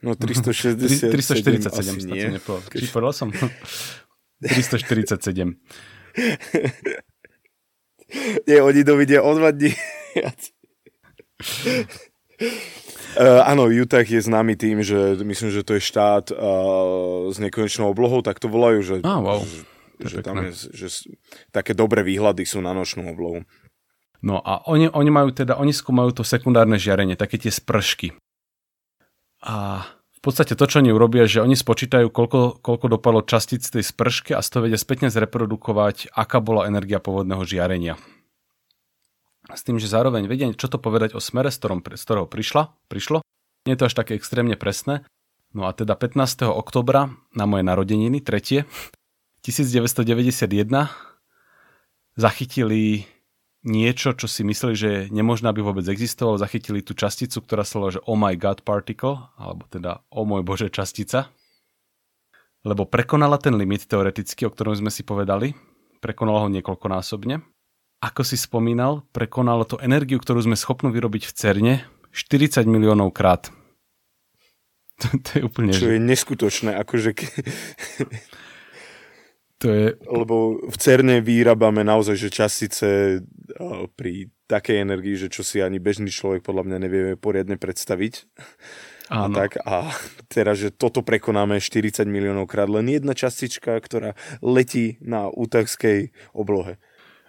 No 0.03 0.11
367 0.19 1.15
347 1.15 1.71
asi 1.71 2.07
nie. 2.11 2.27
Nepovedal. 2.35 2.67
Či 2.75 2.91
povedal 2.91 3.15
som? 3.15 3.29
347. 4.43 5.55
nie, 8.51 8.59
oni 8.59 8.81
dovidia 8.83 9.23
o 9.23 9.31
dva 9.39 9.55
dní 9.55 9.71
Uh, 13.13 13.45
áno, 13.45 13.69
Utah 13.69 14.09
je 14.09 14.25
známy 14.25 14.57
tým, 14.57 14.81
že 14.81 15.21
myslím, 15.21 15.53
že 15.53 15.61
to 15.61 15.77
je 15.77 15.85
štát 15.85 16.33
uh, 16.33 17.29
s 17.29 17.37
nekonečnou 17.37 17.93
oblohou, 17.93 18.25
tak 18.25 18.41
to 18.41 18.49
volajú, 18.49 18.81
že, 18.81 18.95
ah, 19.05 19.21
wow. 19.21 19.45
že, 19.45 19.69
že 20.01 20.19
tam 20.25 20.41
je, 20.49 20.73
že 20.73 20.89
také 21.53 21.77
dobré 21.77 22.01
výhľady 22.01 22.49
sú 22.49 22.65
na 22.65 22.73
nočnú 22.73 23.13
oblohu. 23.13 23.45
No 24.23 24.39
a 24.39 24.63
oni, 24.71 24.87
oni 24.87 25.11
majú 25.11 25.35
teda, 25.35 25.59
oni 25.59 25.75
skúmajú 25.75 26.23
to 26.23 26.23
sekundárne 26.23 26.79
žiarenie, 26.79 27.19
také 27.19 27.43
tie 27.43 27.51
spršky. 27.51 28.15
A 29.43 29.83
v 29.83 30.21
podstate 30.23 30.55
to, 30.55 30.63
čo 30.71 30.79
oni 30.79 30.95
urobia, 30.95 31.27
že 31.27 31.43
oni 31.43 31.59
spočítajú, 31.59 32.07
koľko, 32.15 32.63
koľko 32.63 32.87
dopadlo 32.87 33.27
častíc 33.27 33.67
tej 33.67 33.83
spršky 33.83 34.39
a 34.39 34.41
z 34.41 34.49
toho 34.55 34.63
vedia 34.71 34.79
spätne 34.79 35.11
zreprodukovať, 35.11 36.15
aká 36.15 36.39
bola 36.39 36.71
energia 36.71 37.03
pôvodného 37.03 37.43
žiarenia. 37.43 37.99
S 39.51 39.67
tým, 39.67 39.83
že 39.83 39.91
zároveň 39.91 40.31
vedia, 40.31 40.47
čo 40.55 40.71
to 40.71 40.79
povedať 40.79 41.19
o 41.19 41.21
smere, 41.21 41.51
z, 41.51 41.59
ktorom, 41.59 41.83
z 41.83 42.03
ktorého 42.07 42.31
prišla, 42.31 42.71
prišlo. 42.87 43.27
Nie 43.67 43.75
je 43.75 43.81
to 43.83 43.89
až 43.91 43.99
také 43.99 44.15
extrémne 44.15 44.55
presné. 44.55 45.03
No 45.51 45.67
a 45.67 45.75
teda 45.75 45.99
15. 45.99 46.47
oktobra 46.47 47.11
na 47.35 47.45
moje 47.51 47.67
narodeniny, 47.67 48.23
tretie, 48.23 48.65
1991, 49.43 50.47
zachytili 52.15 53.11
niečo, 53.63 54.15
čo 54.15 54.27
si 54.27 54.43
mysleli, 54.43 54.75
že 54.75 54.89
je 54.89 55.01
nemožné, 55.15 55.51
aby 55.51 55.63
vôbec 55.63 55.87
existovalo, 55.87 56.39
zachytili 56.39 56.83
tú 56.83 56.95
časticu, 56.99 57.43
ktorá 57.43 57.63
sa 57.63 57.79
volá, 57.79 57.91
že 57.95 58.05
Oh 58.07 58.19
my 58.19 58.35
God 58.35 58.67
particle, 58.67 59.31
alebo 59.39 59.67
teda 59.71 60.03
Oh 60.11 60.27
môj 60.27 60.43
Bože 60.43 60.69
častica, 60.69 61.31
lebo 62.63 62.87
prekonala 62.87 63.39
ten 63.39 63.55
limit 63.59 63.87
teoreticky, 63.87 64.47
o 64.47 64.53
ktorom 64.55 64.79
sme 64.79 64.91
si 64.91 65.03
povedali, 65.03 65.55
prekonala 66.03 66.47
ho 66.47 66.49
niekoľkonásobne. 66.51 67.43
Ako 68.03 68.27
si 68.27 68.35
spomínal, 68.35 69.07
prekonalo 69.15 69.63
to 69.63 69.79
energiu, 69.79 70.19
ktorú 70.19 70.43
sme 70.43 70.59
schopní 70.59 70.91
vyrobiť 70.91 71.31
v 71.31 71.33
CERNE 71.39 71.75
40 72.11 72.67
miliónov 72.67 73.15
krát. 73.15 73.51
To, 75.03 75.09
to 75.19 75.31
je 75.35 75.43
úplne... 75.43 75.75
Čo 75.75 75.91
že... 75.91 75.99
je 75.99 76.01
neskutočné, 76.05 76.71
akože... 76.79 77.11
To 79.63 79.71
je... 79.71 79.95
Lebo 80.11 80.59
v 80.67 80.77
CERNE 80.77 81.23
vyrábame 81.23 81.87
naozaj, 81.87 82.19
že 82.19 82.35
častice 82.35 83.23
pri 83.95 84.27
takej 84.51 84.83
energii, 84.83 85.15
že 85.15 85.31
čo 85.31 85.47
si 85.47 85.63
ani 85.63 85.79
bežný 85.79 86.11
človek 86.11 86.43
podľa 86.43 86.67
mňa 86.67 86.79
nevieme 86.83 87.15
poriadne 87.15 87.55
predstaviť. 87.55 88.27
Áno. 89.13 89.31
A 89.31 89.45
tak 89.45 89.61
a 89.63 89.93
teraz, 90.27 90.59
že 90.59 90.75
toto 90.75 91.07
prekonáme 91.07 91.63
40 91.63 92.09
miliónov 92.09 92.49
krát, 92.49 92.67
len 92.67 92.91
jedna 92.91 93.15
častička, 93.15 93.79
ktorá 93.79 94.19
letí 94.43 94.99
na 94.99 95.31
útahskej 95.31 96.11
oblohe. 96.35 96.83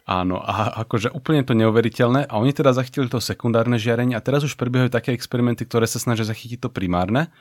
Áno, 0.03 0.41
a 0.41 0.83
akože 0.83 1.15
úplne 1.15 1.47
to 1.47 1.55
neuveriteľné. 1.55 2.27
A 2.27 2.39
oni 2.39 2.51
teda 2.51 2.75
zachytili 2.75 3.07
to 3.07 3.23
sekundárne 3.23 3.79
žiarenie 3.79 4.19
a 4.19 4.25
teraz 4.25 4.43
už 4.43 4.59
prebiehajú 4.59 4.91
také 4.91 5.15
experimenty, 5.15 5.63
ktoré 5.63 5.87
sa 5.87 6.01
snažia 6.01 6.27
zachytiť 6.27 6.67
to 6.67 6.69
primárne. 6.71 7.31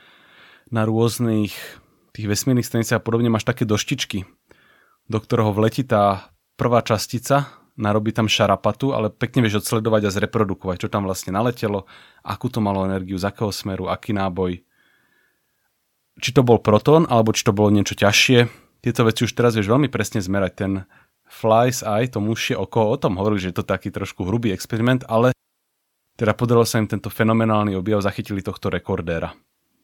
Na 0.71 0.87
rôznych 0.87 1.51
tých 2.13 2.29
vesmírnych 2.29 2.63
staniciach 2.63 3.01
a 3.01 3.03
podobne 3.03 3.27
máš 3.27 3.43
také 3.43 3.67
doštičky, 3.67 4.23
do 5.07 5.17
ktorého 5.19 5.51
vletí 5.51 5.83
tá 5.83 6.31
prvá 6.55 6.79
častica, 6.85 7.49
narobí 7.75 8.13
tam 8.13 8.29
šarapatu, 8.29 8.93
ale 8.93 9.09
pekne 9.09 9.45
vieš 9.45 9.65
odsledovať 9.65 10.09
a 10.09 10.13
zreprodukovať, 10.13 10.85
čo 10.85 10.91
tam 10.93 11.09
vlastne 11.09 11.33
naletelo, 11.33 11.89
akú 12.21 12.47
to 12.49 12.61
malo 12.61 12.85
energiu, 12.85 13.17
z 13.17 13.27
akého 13.29 13.49
smeru, 13.49 13.89
aký 13.89 14.13
náboj. 14.13 14.61
Či 16.21 16.29
to 16.29 16.45
bol 16.45 16.61
proton, 16.61 17.09
alebo 17.09 17.33
či 17.33 17.41
to 17.41 17.55
bolo 17.55 17.73
niečo 17.73 17.97
ťažšie. 17.97 18.45
Tieto 18.85 19.01
veci 19.07 19.25
už 19.25 19.33
teraz 19.33 19.57
vieš 19.57 19.73
veľmi 19.73 19.89
presne 19.89 20.21
zmerať. 20.21 20.51
Ten 20.53 20.71
Fly's 21.25 21.81
Eye, 21.81 22.05
to 22.05 22.21
mušie 22.21 22.53
oko, 22.53 22.93
o 22.93 22.97
tom 23.01 23.17
hovorili, 23.17 23.49
že 23.49 23.49
je 23.49 23.57
to 23.57 23.65
taký 23.65 23.89
trošku 23.89 24.21
hrubý 24.21 24.53
experiment, 24.53 25.01
ale 25.09 25.33
teda 26.13 26.37
podarilo 26.37 26.69
sa 26.69 26.77
im 26.77 26.85
tento 26.85 27.09
fenomenálny 27.09 27.73
objav, 27.73 28.05
zachytili 28.05 28.45
tohto 28.45 28.69
rekordéra. 28.69 29.33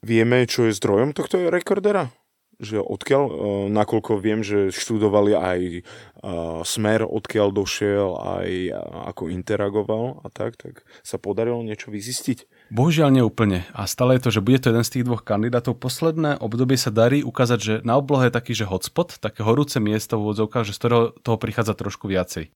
Vieme, 0.05 0.45
čo 0.45 0.69
je 0.69 0.77
zdrojom 0.77 1.17
tohto 1.17 1.41
rekordéra? 1.49 2.13
Že 2.59 2.77
odkiaľ, 2.83 3.23
uh, 3.23 3.33
nakoľko 3.71 4.19
viem, 4.19 4.43
že 4.43 4.69
študovali 4.75 5.31
aj 5.33 5.59
uh, 5.79 6.61
smer, 6.67 7.07
odkiaľ 7.07 7.55
došiel, 7.55 8.19
aj 8.19 8.49
uh, 8.69 8.75
ako 9.09 9.31
interagoval 9.31 10.21
a 10.21 10.27
tak, 10.27 10.59
tak 10.59 10.83
sa 11.01 11.15
podarilo 11.15 11.63
niečo 11.63 11.89
vyzistiť? 11.89 12.69
Bohužiaľ 12.69 13.09
neúplne. 13.15 13.63
A 13.71 13.87
stále 13.87 14.19
je 14.19 14.27
to, 14.27 14.35
že 14.35 14.43
bude 14.43 14.59
to 14.59 14.69
jeden 14.69 14.83
z 14.83 14.99
tých 14.99 15.07
dvoch 15.07 15.23
kandidátov. 15.23 15.79
Posledné 15.79 16.37
obdobie 16.37 16.75
sa 16.75 16.91
darí 16.91 17.23
ukázať, 17.23 17.59
že 17.59 17.73
na 17.87 17.95
oblohe 17.95 18.27
je 18.27 18.35
taký, 18.35 18.53
že 18.53 18.69
hotspot, 18.69 19.17
také 19.23 19.41
horúce 19.41 19.79
miesto 19.79 20.19
v 20.19 20.29
úvodzovkách, 20.29 20.67
že 20.67 20.75
z 20.75 20.79
ktorého 20.83 21.03
toho 21.23 21.37
prichádza 21.39 21.73
trošku 21.73 22.11
viacej. 22.11 22.51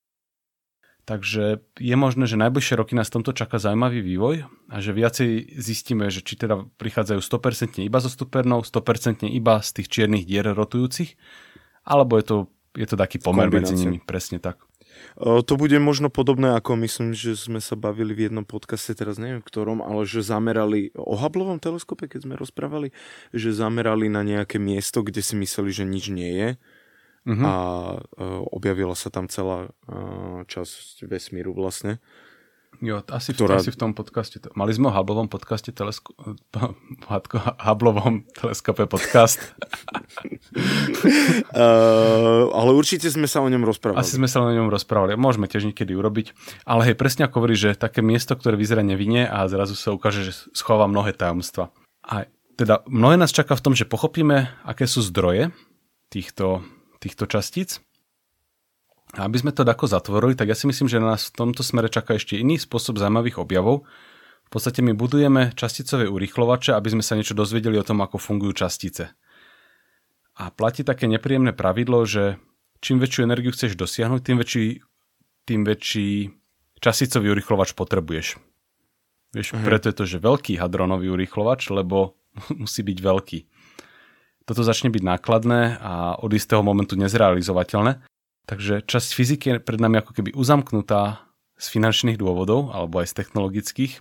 Takže 1.04 1.60
je 1.84 1.96
možné, 2.00 2.32
že 2.32 2.40
najbližšie 2.40 2.80
roky 2.80 2.96
nás 2.96 3.12
v 3.12 3.20
tomto 3.20 3.36
čaká 3.36 3.60
zaujímavý 3.60 4.00
vývoj 4.00 4.48
a 4.72 4.76
že 4.80 4.96
viacej 4.96 5.60
zistíme, 5.60 6.08
že 6.08 6.24
či 6.24 6.40
teda 6.40 6.64
prichádzajú 6.80 7.20
100% 7.20 7.84
iba 7.84 8.00
zo 8.00 8.08
stupernou, 8.08 8.64
100% 8.64 9.28
iba 9.28 9.60
z 9.60 9.70
tých 9.76 9.92
čiernych 9.92 10.24
dier 10.24 10.48
rotujúcich, 10.48 11.20
alebo 11.84 12.16
je 12.16 12.24
to, 12.24 12.38
je 12.80 12.88
to 12.88 12.96
taký 12.96 13.20
pomer 13.20 13.52
medzi 13.52 13.76
nimi, 13.76 14.00
presne 14.00 14.40
tak. 14.40 14.64
To 15.20 15.54
bude 15.60 15.76
možno 15.84 16.08
podobné, 16.08 16.56
ako 16.56 16.80
myslím, 16.88 17.12
že 17.12 17.36
sme 17.36 17.60
sa 17.60 17.76
bavili 17.76 18.16
v 18.16 18.32
jednom 18.32 18.48
podcaste, 18.48 18.96
teraz 18.96 19.20
neviem 19.20 19.44
v 19.44 19.48
ktorom, 19.52 19.84
ale 19.84 20.08
že 20.08 20.24
zamerali 20.24 20.96
o 20.96 21.20
Hubbleovom 21.20 21.60
teleskope, 21.60 22.08
keď 22.08 22.24
sme 22.24 22.40
rozprávali, 22.40 22.96
že 23.36 23.52
zamerali 23.52 24.08
na 24.08 24.24
nejaké 24.24 24.56
miesto, 24.56 25.04
kde 25.04 25.20
si 25.20 25.36
mysleli, 25.36 25.72
že 25.76 25.84
nič 25.84 26.08
nie 26.08 26.32
je 26.32 26.50
uh-huh. 27.26 27.44
a 27.44 27.54
objavila 28.52 28.96
sa 28.96 29.10
tam 29.10 29.28
celá 29.28 29.72
časť 30.48 31.08
vesmíru 31.08 31.56
vlastne. 31.56 32.00
Jo, 32.82 33.06
asi, 33.14 33.38
ktorá... 33.38 33.62
v, 33.62 33.70
asi 33.70 33.72
v 33.72 33.78
tom 33.78 33.92
podcaste. 33.94 34.42
Mali 34.58 34.74
sme 34.74 34.90
o 34.90 34.94
Hubbleovom 34.94 35.30
podcaste 35.30 35.70
telesko... 35.70 36.18
Hubbleovom 37.62 38.26
teleskope 38.34 38.90
podcast. 38.90 39.38
uh, 41.54 42.50
ale 42.60 42.72
určite 42.74 43.14
sme 43.14 43.30
sa 43.30 43.46
o 43.46 43.48
ňom 43.48 43.62
rozprávali. 43.62 44.02
Asi 44.02 44.18
sme 44.18 44.26
sa 44.26 44.42
o 44.42 44.50
ňom 44.50 44.74
rozprávali. 44.74 45.14
Môžeme 45.14 45.46
tiež 45.46 45.70
niekedy 45.70 45.94
urobiť. 45.94 46.34
Ale 46.66 46.92
hej, 46.92 46.96
presne 46.98 47.30
ako 47.30 47.46
hovorí, 47.46 47.54
že 47.54 47.78
také 47.78 48.02
miesto, 48.02 48.34
ktoré 48.34 48.58
vyzerá 48.58 48.82
nevinne 48.82 49.30
a 49.30 49.46
zrazu 49.46 49.78
sa 49.78 49.94
ukáže, 49.94 50.26
že 50.26 50.34
schová 50.58 50.90
mnohé 50.90 51.14
tajomstva. 51.14 51.70
A 52.04 52.26
teda 52.58 52.82
mnohé 52.90 53.16
nás 53.16 53.32
čaká 53.32 53.56
v 53.56 53.64
tom, 53.64 53.74
že 53.78 53.88
pochopíme, 53.88 54.50
aké 54.66 54.90
sú 54.90 55.00
zdroje 55.06 55.54
týchto, 56.12 56.62
týchto 57.04 57.28
častíc 57.28 57.84
a 59.14 59.30
aby 59.30 59.38
sme 59.38 59.54
to 59.54 59.62
tako 59.62 59.86
zatvorili, 59.86 60.34
tak 60.34 60.50
ja 60.50 60.58
si 60.58 60.66
myslím, 60.66 60.90
že 60.90 60.98
na 60.98 61.14
nás 61.14 61.30
v 61.30 61.38
tomto 61.46 61.62
smere 61.62 61.86
čaká 61.86 62.18
ešte 62.18 62.40
iný 62.40 62.58
spôsob 62.58 62.98
zaujímavých 62.98 63.38
objavov. 63.38 63.86
V 64.48 64.50
podstate 64.50 64.82
my 64.82 64.98
budujeme 64.98 65.54
časticové 65.54 66.10
urýchlovače, 66.10 66.74
aby 66.74 66.98
sme 66.98 67.04
sa 67.06 67.14
niečo 67.14 67.38
dozvedeli 67.38 67.78
o 67.78 67.86
tom, 67.86 68.02
ako 68.02 68.18
fungujú 68.18 68.66
častice. 68.66 69.14
A 70.42 70.50
platí 70.50 70.82
také 70.82 71.06
nepríjemné 71.06 71.54
pravidlo, 71.54 72.10
že 72.10 72.42
čím 72.82 72.98
väčšiu 72.98 73.22
energiu 73.30 73.54
chceš 73.54 73.78
dosiahnuť, 73.78 74.22
tým 74.26 74.38
väčší, 74.42 74.66
tým 75.46 75.62
väčší 75.62 76.34
časticový 76.82 77.38
urýchlovač 77.38 77.78
potrebuješ. 77.78 78.42
Vieš, 79.34 79.48
uh-huh. 79.54 79.66
preto 79.66 79.94
je 79.94 79.98
to, 79.98 80.06
že 80.10 80.26
veľký 80.26 80.58
hadronový 80.58 81.14
urýchlovač, 81.14 81.70
lebo 81.70 82.18
musí 82.62 82.82
byť 82.82 82.98
veľký. 82.98 83.40
Toto 84.44 84.62
začne 84.62 84.92
byť 84.92 85.04
nákladné 85.04 85.80
a 85.80 86.20
od 86.20 86.32
istého 86.36 86.60
momentu 86.60 87.00
nezrealizovateľné. 87.00 88.04
Takže 88.44 88.84
časť 88.84 89.10
fyziky 89.16 89.46
je 89.56 89.64
pred 89.64 89.80
nami 89.80 90.04
ako 90.04 90.12
keby 90.20 90.36
uzamknutá 90.36 91.24
z 91.56 91.66
finančných 91.72 92.20
dôvodov 92.20 92.76
alebo 92.76 93.00
aj 93.00 93.16
z 93.16 93.24
technologických. 93.24 93.94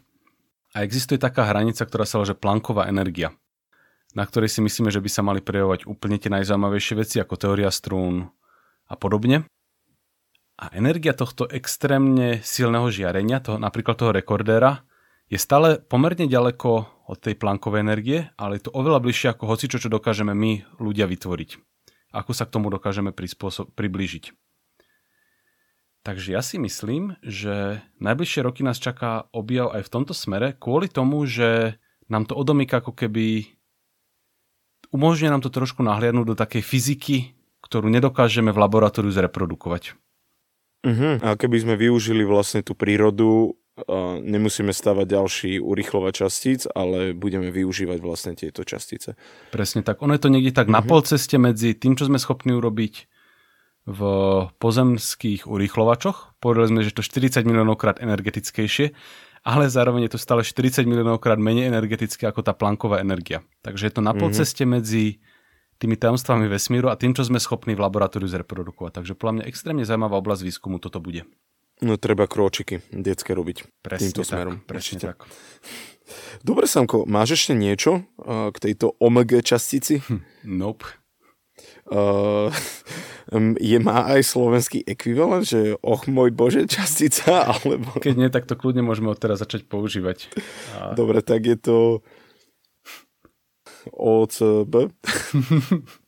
A 0.75 0.83
existuje 0.83 1.21
taká 1.21 1.47
hranica, 1.47 1.87
ktorá 1.87 2.03
sa 2.03 2.19
volá 2.19 2.35
planková 2.35 2.91
energia, 2.91 3.31
na 4.19 4.25
ktorej 4.27 4.51
si 4.51 4.65
myslíme, 4.65 4.91
že 4.91 5.05
by 5.05 5.11
sa 5.13 5.23
mali 5.23 5.45
prejavovať 5.45 5.87
úplne 5.87 6.19
tie 6.19 6.33
najzaujímavejšie 6.33 6.95
veci 6.99 7.17
ako 7.23 7.39
teória 7.39 7.71
strún 7.71 8.27
a 8.89 8.95
podobne. 8.99 9.47
A 10.59 10.65
energia 10.75 11.15
tohto 11.15 11.47
extrémne 11.47 12.43
silného 12.43 12.89
žiarenia, 12.91 13.39
toho, 13.45 13.63
napríklad 13.63 13.95
toho 13.95 14.11
rekordéra, 14.11 14.83
je 15.33 15.39
stále 15.41 15.81
pomerne 15.81 16.29
ďaleko 16.29 16.71
od 17.09 17.19
tej 17.19 17.41
plankovej 17.41 17.81
energie, 17.81 18.19
ale 18.37 18.61
je 18.61 18.69
to 18.69 18.77
oveľa 18.77 19.01
bližšie 19.01 19.33
ako 19.33 19.49
hocičo, 19.49 19.81
čo 19.81 19.89
dokážeme 19.89 20.37
my 20.37 20.77
ľudia 20.77 21.09
vytvoriť 21.09 21.73
ako 22.13 22.31
sa 22.37 22.45
k 22.45 22.53
tomu 22.53 22.69
dokážeme 22.69 23.11
priblížiť. 23.75 24.25
Takže 26.03 26.29
ja 26.35 26.43
si 26.45 26.61
myslím, 26.61 27.17
že 27.25 27.81
najbližšie 28.03 28.41
roky 28.45 28.61
nás 28.67 28.77
čaká 28.77 29.31
objav 29.33 29.73
aj 29.73 29.87
v 29.87 29.93
tomto 29.93 30.13
smere, 30.13 30.53
kvôli 30.53 30.91
tomu, 30.91 31.25
že 31.25 31.79
nám 32.11 32.29
to 32.29 32.37
odomýka 32.37 32.83
ako 32.83 32.93
keby 32.93 33.49
umožňuje 34.93 35.31
nám 35.31 35.43
to 35.47 35.49
trošku 35.49 35.81
nahliadnúť 35.81 36.27
do 36.35 36.37
takej 36.37 36.63
fyziky, 36.63 37.17
ktorú 37.63 37.89
nedokážeme 37.89 38.51
v 38.51 38.61
laboratóriu 38.61 39.15
zreprodukovať. 39.15 39.95
Uh-huh. 40.83 41.23
A 41.23 41.39
keby 41.39 41.63
sme 41.63 41.75
využili 41.79 42.27
vlastne 42.27 42.67
tú 42.67 42.75
prírodu 42.75 43.55
nemusíme 44.21 44.69
stavať 44.69 45.07
ďalší 45.09 45.53
urychlova 45.57 46.13
častíc, 46.13 46.69
ale 46.69 47.17
budeme 47.17 47.49
využívať 47.49 47.99
vlastne 48.05 48.33
tieto 48.37 48.69
častice. 48.69 49.17
Presne 49.49 49.81
tak. 49.81 50.05
Ono 50.05 50.13
je 50.13 50.21
to 50.21 50.29
niekde 50.29 50.53
tak 50.53 50.69
uh-huh. 50.69 50.77
na 50.77 50.83
mhm. 50.85 50.89
polceste 50.89 51.37
medzi 51.41 51.73
tým, 51.73 51.97
čo 51.97 52.05
sme 52.09 52.21
schopní 52.21 52.53
urobiť 52.53 53.09
v 53.83 54.01
pozemských 54.63 55.51
urýchlovačoch. 55.51 56.39
Povedali 56.39 56.71
sme, 56.71 56.81
že 56.87 56.95
to 56.95 57.03
40 57.03 57.43
miliónov 57.43 57.83
krát 57.83 57.99
energetickejšie, 57.99 58.95
ale 59.43 59.67
zároveň 59.67 60.07
je 60.07 60.13
to 60.15 60.21
stále 60.23 60.47
40 60.47 60.87
miliónov 60.87 61.19
krát 61.19 61.41
menej 61.41 61.67
energetické 61.67 62.31
ako 62.31 62.47
tá 62.47 62.55
planková 62.55 63.03
energia. 63.03 63.43
Takže 63.67 63.91
je 63.91 63.95
to 63.97 64.03
na 64.05 64.15
mhm. 64.15 64.21
polceste 64.21 64.63
uh-huh. 64.63 64.79
medzi 64.79 65.19
tými 65.81 65.99
tajomstvami 65.99 66.47
vesmíru 66.47 66.93
a 66.93 67.01
tým, 67.01 67.11
čo 67.11 67.27
sme 67.27 67.43
schopní 67.43 67.75
v 67.75 67.83
laboratóriu 67.83 68.31
zreprodukovať. 68.31 69.03
Takže 69.03 69.19
podľa 69.19 69.35
mňa 69.41 69.49
extrémne 69.51 69.83
zaujímavá 69.83 70.15
oblasť 70.23 70.47
výskumu 70.47 70.79
toto 70.79 71.03
bude. 71.03 71.27
No 71.83 71.99
treba 71.99 72.31
kročiky 72.31 72.79
detské 72.95 73.35
robiť 73.35 73.83
presne 73.83 74.15
týmto 74.15 74.23
tak, 74.23 74.31
smerom. 74.31 74.55
Presne 74.63 74.97
tak. 75.03 75.27
Dobre, 76.47 76.71
Samko, 76.71 77.05
máš 77.11 77.35
ešte 77.39 77.59
niečo 77.59 78.07
uh, 78.23 78.55
k 78.55 78.71
tejto 78.71 78.95
omega 79.03 79.43
častici? 79.43 79.99
Hm, 79.99 80.23
nope. 80.47 80.87
Uh, 81.91 82.49
je 83.59 83.79
má 83.83 84.07
aj 84.09 84.25
slovenský 84.25 84.87
ekvivalent, 84.87 85.47
že 85.47 85.77
och 85.83 86.07
môj 86.07 86.31
bože 86.31 86.71
častica, 86.71 87.45
alebo... 87.53 87.99
Keď 87.99 88.15
nie, 88.15 88.31
tak 88.31 88.47
to 88.47 88.55
kľudne 88.55 88.87
môžeme 88.87 89.11
od 89.11 89.19
teraz 89.19 89.43
začať 89.43 89.67
používať. 89.67 90.31
A... 90.79 90.95
Dobre, 90.95 91.21
tak 91.21 91.43
je 91.47 91.59
to 91.59 91.77
OCB. 93.91 94.95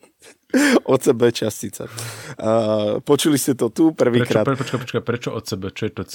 OCB 0.93 1.21
častica. 1.35 1.91
Uh, 2.39 3.03
počuli 3.03 3.39
ste 3.39 3.59
to 3.59 3.71
tu 3.71 3.91
prvýkrát. 3.93 4.47
Prečo, 4.47 4.61
počkaj, 4.61 4.79
počkaj, 4.81 5.03
prečo 5.03 5.29
OCB? 5.35 5.63
Čo 5.75 5.83
je 5.87 5.93
to 5.93 6.03
C? 6.05 6.15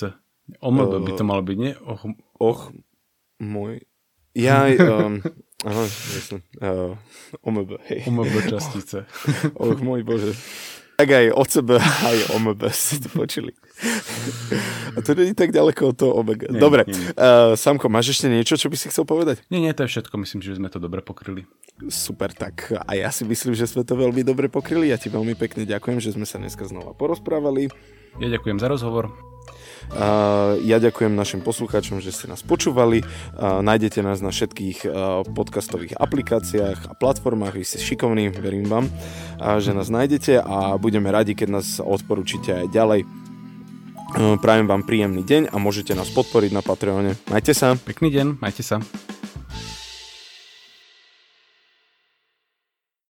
OMB 0.59 0.79
uh, 0.81 1.01
by 1.03 1.11
to 1.13 1.23
malo 1.23 1.41
byť, 1.45 1.57
nie? 1.57 1.73
Och, 1.85 2.01
och 2.41 2.59
môj... 3.37 3.85
Ja, 4.33 4.65
um, 4.69 5.21
aha, 5.67 5.83
myslím. 5.85 6.41
Uh, 6.61 6.95
OMB, 7.43 7.77
hej. 7.89 8.07
OMB 8.07 8.35
častice. 8.53 9.05
och, 9.53 9.81
môj 9.83 10.01
bože. 10.05 10.33
Tak 10.99 11.15
aj 11.15 11.31
OCB, 11.31 11.79
aj 11.79 12.17
OMB 12.35 12.59
ste 12.75 12.99
to 12.99 13.07
počuli. 13.15 13.55
A 14.91 14.99
to 14.99 15.15
je 15.15 15.31
tak 15.31 15.55
ďaleko 15.55 15.81
od 15.91 15.95
toho 15.95 16.11
omega. 16.19 16.51
Nie, 16.51 16.59
dobre, 16.59 16.83
nie, 16.83 16.91
nie. 16.91 17.15
Uh, 17.15 17.55
Samko, 17.55 17.87
máš 17.87 18.19
ešte 18.19 18.27
niečo, 18.27 18.59
čo 18.59 18.67
by 18.67 18.75
si 18.75 18.91
chcel 18.91 19.07
povedať? 19.07 19.39
Nie, 19.47 19.63
nie, 19.63 19.71
to 19.71 19.87
je 19.87 19.95
všetko. 19.95 20.19
Myslím, 20.19 20.43
že 20.43 20.59
sme 20.59 20.67
to 20.67 20.75
dobre 20.75 20.99
pokryli. 20.99 21.47
Super, 21.87 22.35
tak 22.35 22.75
a 22.75 22.91
ja 22.99 23.15
si 23.15 23.23
myslím, 23.23 23.55
že 23.55 23.71
sme 23.71 23.87
to 23.87 23.95
veľmi 23.95 24.27
dobre 24.27 24.51
pokryli. 24.51 24.91
Ja 24.91 24.99
ti 24.99 25.07
veľmi 25.07 25.39
pekne 25.39 25.63
ďakujem, 25.63 26.03
že 26.03 26.11
sme 26.19 26.27
sa 26.27 26.35
dneska 26.35 26.67
znova 26.67 26.91
porozprávali. 26.91 27.71
Ja 28.19 28.27
ďakujem 28.27 28.59
za 28.59 28.67
rozhovor. 28.67 29.07
Ja 30.63 30.77
ďakujem 30.77 31.15
našim 31.15 31.41
poslucháčom, 31.43 31.99
že 32.03 32.11
ste 32.13 32.31
nás 32.31 32.45
počúvali. 32.45 33.03
Nájdete 33.39 34.05
nás 34.05 34.21
na 34.23 34.29
všetkých 34.29 34.85
podcastových 35.33 35.97
aplikáciách 35.97 36.89
a 36.89 36.93
platformách. 36.93 37.57
Vy 37.57 37.65
ste 37.65 37.79
šikovní, 37.81 38.33
verím 38.35 38.69
vám, 38.69 38.85
že 39.59 39.75
nás 39.75 39.91
nájdete 39.91 40.39
a 40.39 40.77
budeme 40.77 41.09
radi, 41.09 41.35
keď 41.35 41.61
nás 41.61 41.83
odporúčite 41.83 42.65
aj 42.65 42.67
ďalej. 42.71 43.01
Prajem 44.41 44.65
vám 44.65 44.81
príjemný 44.89 45.21
deň 45.21 45.53
a 45.53 45.61
môžete 45.61 45.93
nás 45.93 46.09
podporiť 46.09 46.49
na 46.49 46.65
Patreone. 46.65 47.13
Majte 47.29 47.53
sa. 47.53 47.77
Pekný 47.77 48.09
deň, 48.09 48.41
majte 48.41 48.65
sa. 48.65 48.81